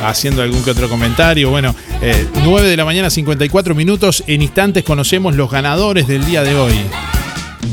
haciendo 0.04 0.42
algún 0.42 0.62
que 0.62 0.70
otro 0.70 0.88
comentario. 0.88 1.50
Bueno, 1.50 1.74
eh, 2.00 2.28
9 2.44 2.68
de 2.68 2.76
la 2.76 2.84
mañana, 2.84 3.10
54 3.10 3.74
minutos. 3.74 4.22
En 4.28 4.40
instantes 4.40 4.84
conocemos 4.84 5.34
los 5.34 5.50
ganadores 5.50 6.06
del 6.06 6.24
día 6.24 6.44
de 6.44 6.54
hoy. 6.54 6.74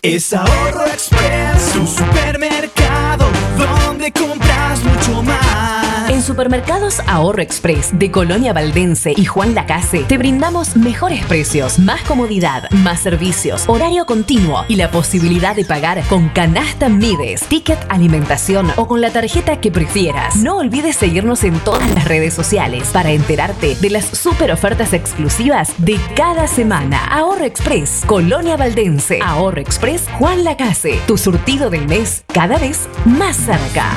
Es 0.01 0.33
Ahorro 0.33 0.85
Express, 0.87 1.75
un 1.75 1.87
supermercado 1.87 3.25
donde 3.57 4.11
compras 4.11 4.83
mucho 4.83 5.21
más. 5.21 6.00
En 6.11 6.21
Supermercados 6.21 6.99
Ahorro 7.07 7.41
Express 7.41 7.97
de 7.97 8.11
Colonia 8.11 8.51
Valdense 8.51 9.13
y 9.15 9.23
Juan 9.23 9.55
Lacase 9.55 10.03
te 10.03 10.17
brindamos 10.17 10.75
mejores 10.75 11.25
precios, 11.25 11.79
más 11.79 12.01
comodidad, 12.01 12.69
más 12.71 12.99
servicios, 12.99 13.63
horario 13.67 14.05
continuo 14.05 14.65
y 14.67 14.75
la 14.75 14.91
posibilidad 14.91 15.55
de 15.55 15.63
pagar 15.63 16.03
con 16.09 16.27
canasta 16.27 16.89
Mides, 16.89 17.43
ticket 17.43 17.79
alimentación 17.87 18.73
o 18.75 18.89
con 18.89 18.99
la 18.99 19.11
tarjeta 19.11 19.61
que 19.61 19.71
prefieras. 19.71 20.35
No 20.35 20.57
olvides 20.57 20.97
seguirnos 20.97 21.45
en 21.45 21.57
todas 21.61 21.89
las 21.91 22.03
redes 22.03 22.33
sociales 22.33 22.89
para 22.91 23.11
enterarte 23.11 23.75
de 23.75 23.89
las 23.89 24.03
super 24.05 24.51
ofertas 24.51 24.91
exclusivas 24.91 25.73
de 25.77 25.97
cada 26.17 26.45
semana. 26.49 27.05
Ahorro 27.05 27.45
Express, 27.45 28.01
Colonia 28.05 28.57
Valdense. 28.57 29.21
Ahorro 29.23 29.61
Express, 29.61 30.03
Juan 30.19 30.43
Lacase. 30.43 30.99
Tu 31.07 31.17
surtido 31.17 31.69
del 31.69 31.87
mes 31.87 32.25
cada 32.33 32.57
vez 32.57 32.89
más 33.05 33.37
cerca. 33.37 33.95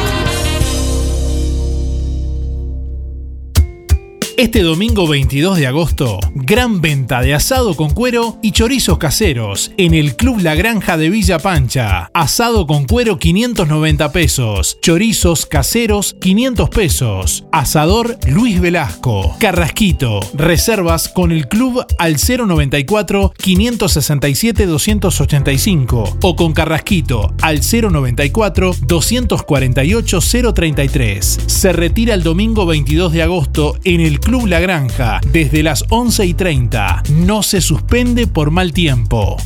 Este 4.37 4.63
domingo 4.63 5.07
22 5.07 5.57
de 5.57 5.67
agosto, 5.67 6.19
gran 6.33 6.79
venta 6.81 7.21
de 7.21 7.33
asado 7.33 7.75
con 7.75 7.89
cuero 7.91 8.39
y 8.41 8.51
chorizos 8.51 8.97
caseros 8.97 9.71
en 9.77 9.93
el 9.93 10.15
Club 10.15 10.39
La 10.41 10.55
Granja 10.55 10.97
de 10.97 11.09
Villa 11.09 11.37
Pancha. 11.37 12.09
Asado 12.13 12.65
con 12.65 12.85
cuero 12.85 13.19
590 13.19 14.11
pesos, 14.11 14.77
chorizos 14.81 15.45
caseros 15.45 16.15
500 16.21 16.69
pesos. 16.69 17.43
Asador 17.51 18.17
Luis 18.25 18.61
Velasco. 18.61 19.35
Carrasquito. 19.39 20.21
Reservas 20.33 21.09
con 21.09 21.31
el 21.31 21.47
club 21.47 21.85
al 21.99 22.15
094 22.15 23.33
567 23.37 24.65
285 24.65 26.17
o 26.21 26.35
con 26.35 26.53
Carrasquito 26.53 27.33
al 27.41 27.59
094 27.59 28.75
248 28.81 30.19
033. 30.53 31.39
Se 31.47 31.73
retira 31.73 32.13
el 32.13 32.23
domingo 32.23 32.65
22 32.65 33.11
de 33.11 33.23
agosto 33.23 33.77
en 33.83 33.99
el 33.99 34.20
Club 34.21 34.47
La 34.47 34.59
Granja 34.59 35.19
desde 35.31 35.63
las 35.63 35.83
11 35.89 36.25
y 36.25 36.33
30. 36.33 37.03
No 37.09 37.43
se 37.43 37.61
suspende 37.61 38.27
por 38.27 38.51
mal 38.51 38.71
tiempo. 38.71 39.37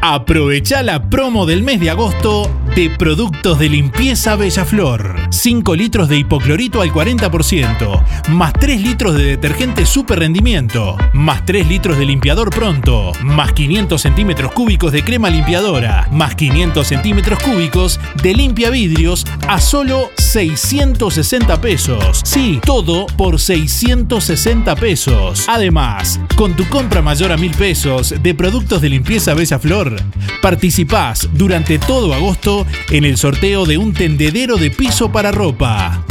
Aprovecha 0.00 0.82
la 0.82 1.10
promo 1.10 1.44
del 1.44 1.62
mes 1.62 1.80
de 1.80 1.90
agosto 1.90 2.50
de 2.78 2.90
Productos 2.90 3.58
de 3.58 3.68
Limpieza 3.68 4.36
Bellaflor. 4.36 5.16
5 5.30 5.74
litros 5.74 6.08
de 6.08 6.18
hipoclorito 6.18 6.80
al 6.80 6.92
40%, 6.92 8.04
más 8.28 8.52
3 8.52 8.80
litros 8.80 9.16
de 9.16 9.24
detergente 9.24 9.84
super 9.84 10.20
rendimiento, 10.20 10.96
más 11.12 11.44
3 11.44 11.66
litros 11.66 11.98
de 11.98 12.04
limpiador 12.04 12.50
pronto, 12.50 13.10
más 13.24 13.52
500 13.52 14.00
centímetros 14.00 14.52
cúbicos 14.52 14.92
de 14.92 15.02
crema 15.02 15.28
limpiadora, 15.28 16.06
más 16.12 16.36
500 16.36 16.86
centímetros 16.86 17.42
cúbicos 17.42 17.98
de 18.22 18.32
limpia 18.34 18.70
vidrios 18.70 19.26
a 19.48 19.60
solo 19.60 20.10
660 20.16 21.60
pesos. 21.60 22.20
Sí, 22.22 22.60
todo 22.64 23.06
por 23.16 23.40
660 23.40 24.76
pesos. 24.76 25.46
Además, 25.48 26.20
con 26.36 26.54
tu 26.54 26.64
compra 26.68 27.02
mayor 27.02 27.32
a 27.32 27.36
1000 27.36 27.50
pesos 27.56 28.14
de 28.22 28.34
productos 28.34 28.80
de 28.80 28.90
limpieza 28.90 29.34
Bella 29.34 29.58
Flor, 29.58 29.96
participás 30.40 31.28
durante 31.32 31.80
todo 31.80 32.14
agosto 32.14 32.67
en 32.90 33.04
el 33.04 33.16
sorteo 33.16 33.66
de 33.66 33.78
un 33.78 33.92
tendedero 33.92 34.56
de 34.56 34.70
piso 34.70 35.10
para 35.10 35.32
ropa. 35.32 36.04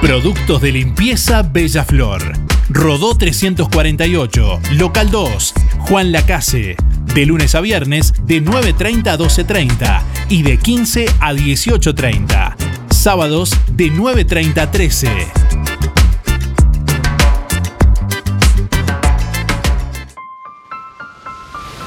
Productos 0.00 0.60
de 0.60 0.72
limpieza 0.72 1.42
Bella 1.42 1.84
Flor. 1.84 2.32
Rodó 2.68 3.16
348, 3.16 4.60
local 4.72 5.10
2, 5.10 5.54
Juan 5.78 6.12
Lacase. 6.12 6.76
De 7.14 7.26
lunes 7.26 7.54
a 7.54 7.60
viernes 7.60 8.14
de 8.24 8.42
9.30 8.42 9.08
a 9.08 9.18
12.30 9.18 10.02
y 10.28 10.42
de 10.42 10.58
15 10.58 11.06
a 11.20 11.32
18.30. 11.34 12.54
Sábados 12.90 13.50
de 13.70 13.92
9.30 13.92 14.58
a 14.58 14.70
13. 14.70 15.08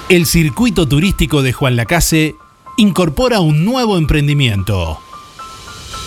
El 0.07 0.27
circuito 0.27 0.87
turístico 0.87 1.41
de 1.41 1.51
Juan 1.51 1.75
Lacase 1.75 2.35
incorpora 2.77 3.39
un 3.39 3.63
nuevo 3.63 3.97
emprendimiento. 3.97 4.99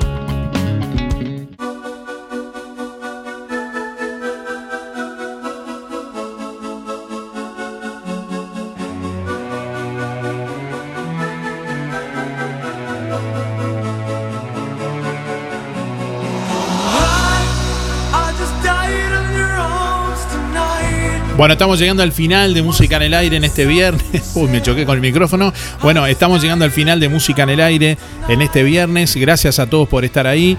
Bueno, 21.41 21.53
estamos 21.53 21.79
llegando 21.79 22.03
al 22.03 22.11
final 22.11 22.53
de 22.53 22.61
Música 22.61 22.97
en 22.97 23.01
el 23.01 23.13
Aire 23.15 23.37
en 23.37 23.43
este 23.43 23.65
viernes. 23.65 24.31
Uy, 24.35 24.47
me 24.47 24.61
choqué 24.61 24.85
con 24.85 24.93
el 24.93 25.01
micrófono. 25.01 25.51
Bueno, 25.81 26.05
estamos 26.05 26.39
llegando 26.39 26.65
al 26.65 26.69
final 26.69 26.99
de 26.99 27.09
Música 27.09 27.41
en 27.41 27.49
el 27.49 27.61
Aire 27.61 27.97
en 28.27 28.43
este 28.43 28.61
viernes. 28.61 29.15
Gracias 29.15 29.57
a 29.57 29.65
todos 29.65 29.89
por 29.89 30.05
estar 30.05 30.27
ahí. 30.27 30.55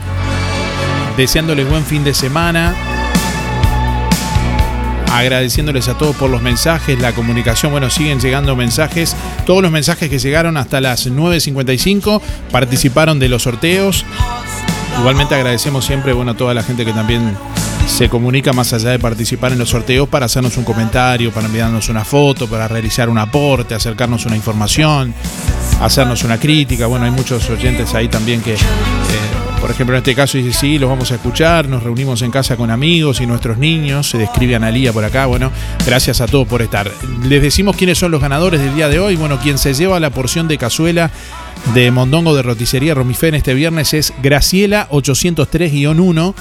Deseándoles 1.16 1.70
buen 1.70 1.84
fin 1.84 2.02
de 2.02 2.12
semana. 2.14 2.74
Agradeciéndoles 5.12 5.86
a 5.86 5.96
todos 5.96 6.16
por 6.16 6.28
los 6.28 6.42
mensajes, 6.42 6.98
la 6.98 7.12
comunicación. 7.12 7.70
Bueno, 7.70 7.88
siguen 7.88 8.18
llegando 8.18 8.56
mensajes. 8.56 9.14
Todos 9.46 9.62
los 9.62 9.70
mensajes 9.70 10.10
que 10.10 10.18
llegaron 10.18 10.56
hasta 10.56 10.80
las 10.80 11.08
9.55 11.08 12.20
participaron 12.50 13.20
de 13.20 13.28
los 13.28 13.44
sorteos. 13.44 14.04
Igualmente 14.98 15.36
agradecemos 15.36 15.84
siempre 15.84 16.12
bueno, 16.12 16.32
a 16.32 16.36
toda 16.36 16.54
la 16.54 16.64
gente 16.64 16.84
que 16.84 16.92
también 16.92 17.36
se 17.86 18.08
comunica 18.08 18.52
más 18.52 18.72
allá 18.72 18.90
de 18.90 18.98
participar 18.98 19.52
en 19.52 19.58
los 19.58 19.70
sorteos 19.70 20.08
para 20.08 20.26
hacernos 20.26 20.56
un 20.56 20.64
comentario, 20.64 21.30
para 21.32 21.46
enviarnos 21.46 21.88
una 21.88 22.04
foto, 22.04 22.48
para 22.48 22.68
realizar 22.68 23.08
un 23.08 23.18
aporte, 23.18 23.74
acercarnos 23.74 24.24
una 24.26 24.36
información, 24.36 25.14
hacernos 25.80 26.24
una 26.24 26.38
crítica. 26.38 26.86
Bueno, 26.86 27.04
hay 27.04 27.10
muchos 27.10 27.48
oyentes 27.50 27.94
ahí 27.94 28.08
también 28.08 28.40
que, 28.40 28.54
eh, 28.54 28.58
por 29.60 29.70
ejemplo, 29.70 29.94
en 29.94 29.98
este 29.98 30.14
caso 30.14 30.38
dice, 30.38 30.52
sí, 30.52 30.78
los 30.78 30.88
vamos 30.88 31.12
a 31.12 31.16
escuchar, 31.16 31.68
nos 31.68 31.82
reunimos 31.82 32.22
en 32.22 32.30
casa 32.30 32.56
con 32.56 32.70
amigos 32.70 33.20
y 33.20 33.26
nuestros 33.26 33.58
niños, 33.58 34.08
se 34.08 34.18
describe 34.18 34.56
Analía 34.56 34.92
por 34.92 35.04
acá. 35.04 35.26
Bueno, 35.26 35.52
gracias 35.86 36.20
a 36.20 36.26
todos 36.26 36.48
por 36.48 36.62
estar. 36.62 36.90
Les 37.24 37.42
decimos 37.42 37.76
quiénes 37.76 37.98
son 37.98 38.10
los 38.10 38.20
ganadores 38.20 38.60
del 38.60 38.74
día 38.74 38.88
de 38.88 38.98
hoy. 38.98 39.16
Bueno, 39.16 39.38
quien 39.38 39.58
se 39.58 39.74
lleva 39.74 40.00
la 40.00 40.10
porción 40.10 40.48
de 40.48 40.58
cazuela 40.58 41.10
de 41.74 41.90
Mondongo 41.90 42.34
de 42.34 42.42
Roticería 42.42 42.94
Romifé 42.94 43.28
en 43.28 43.36
este 43.36 43.54
viernes 43.54 43.94
es 43.94 44.12
Graciela 44.22 44.88
803-1. 44.90 46.34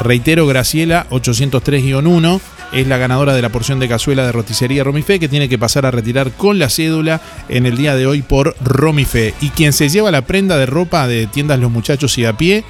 Reitero, 0.00 0.46
Graciela 0.46 1.06
803-1 1.10 2.40
es 2.72 2.86
la 2.86 2.98
ganadora 2.98 3.34
de 3.34 3.42
la 3.42 3.48
porción 3.48 3.80
de 3.80 3.88
cazuela 3.88 4.24
de 4.24 4.32
Roticería 4.32 4.84
Romifé 4.84 5.18
que 5.18 5.28
tiene 5.28 5.48
que 5.48 5.58
pasar 5.58 5.86
a 5.86 5.90
retirar 5.90 6.32
con 6.32 6.58
la 6.58 6.70
cédula 6.70 7.20
en 7.48 7.66
el 7.66 7.76
día 7.76 7.96
de 7.96 8.06
hoy 8.06 8.22
por 8.22 8.56
Romifé. 8.62 9.34
Y 9.40 9.50
quien 9.50 9.72
se 9.72 9.88
lleva 9.88 10.10
la 10.10 10.22
prenda 10.22 10.56
de 10.56 10.66
ropa 10.66 11.06
de 11.06 11.26
tiendas 11.26 11.58
Los 11.58 11.70
Muchachos 11.70 12.16
y 12.18 12.24
a 12.24 12.36
pie 12.36 12.64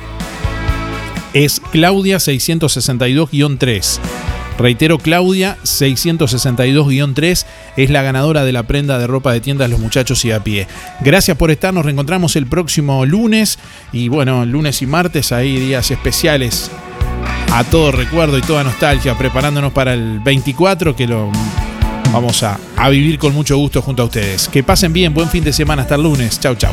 es 1.32 1.60
Claudia 1.70 2.16
662-3. 2.16 4.29
Reitero, 4.60 4.98
Claudia 4.98 5.56
662-3 5.64 7.46
es 7.78 7.90
la 7.90 8.02
ganadora 8.02 8.44
de 8.44 8.52
la 8.52 8.64
prenda 8.64 8.98
de 8.98 9.06
ropa 9.06 9.32
de 9.32 9.40
tiendas 9.40 9.70
Los 9.70 9.80
Muchachos 9.80 10.22
y 10.26 10.32
a 10.32 10.44
pie. 10.44 10.66
Gracias 11.00 11.36
por 11.38 11.50
estar, 11.50 11.72
nos 11.72 11.86
reencontramos 11.86 12.36
el 12.36 12.46
próximo 12.46 13.06
lunes 13.06 13.58
y 13.90 14.08
bueno, 14.08 14.44
lunes 14.44 14.82
y 14.82 14.86
martes 14.86 15.32
hay 15.32 15.58
días 15.58 15.90
especiales 15.90 16.70
a 17.52 17.64
todo 17.64 17.90
recuerdo 17.90 18.36
y 18.36 18.42
toda 18.42 18.62
nostalgia, 18.62 19.16
preparándonos 19.16 19.72
para 19.72 19.94
el 19.94 20.20
24 20.20 20.94
que 20.94 21.06
lo 21.06 21.30
vamos 22.12 22.42
a, 22.42 22.60
a 22.76 22.88
vivir 22.90 23.18
con 23.18 23.32
mucho 23.32 23.56
gusto 23.56 23.80
junto 23.80 24.02
a 24.02 24.06
ustedes. 24.06 24.48
Que 24.48 24.62
pasen 24.62 24.92
bien, 24.92 25.14
buen 25.14 25.30
fin 25.30 25.42
de 25.42 25.54
semana, 25.54 25.82
hasta 25.82 25.94
el 25.94 26.02
lunes. 26.02 26.38
Chau, 26.38 26.54
chau. 26.54 26.72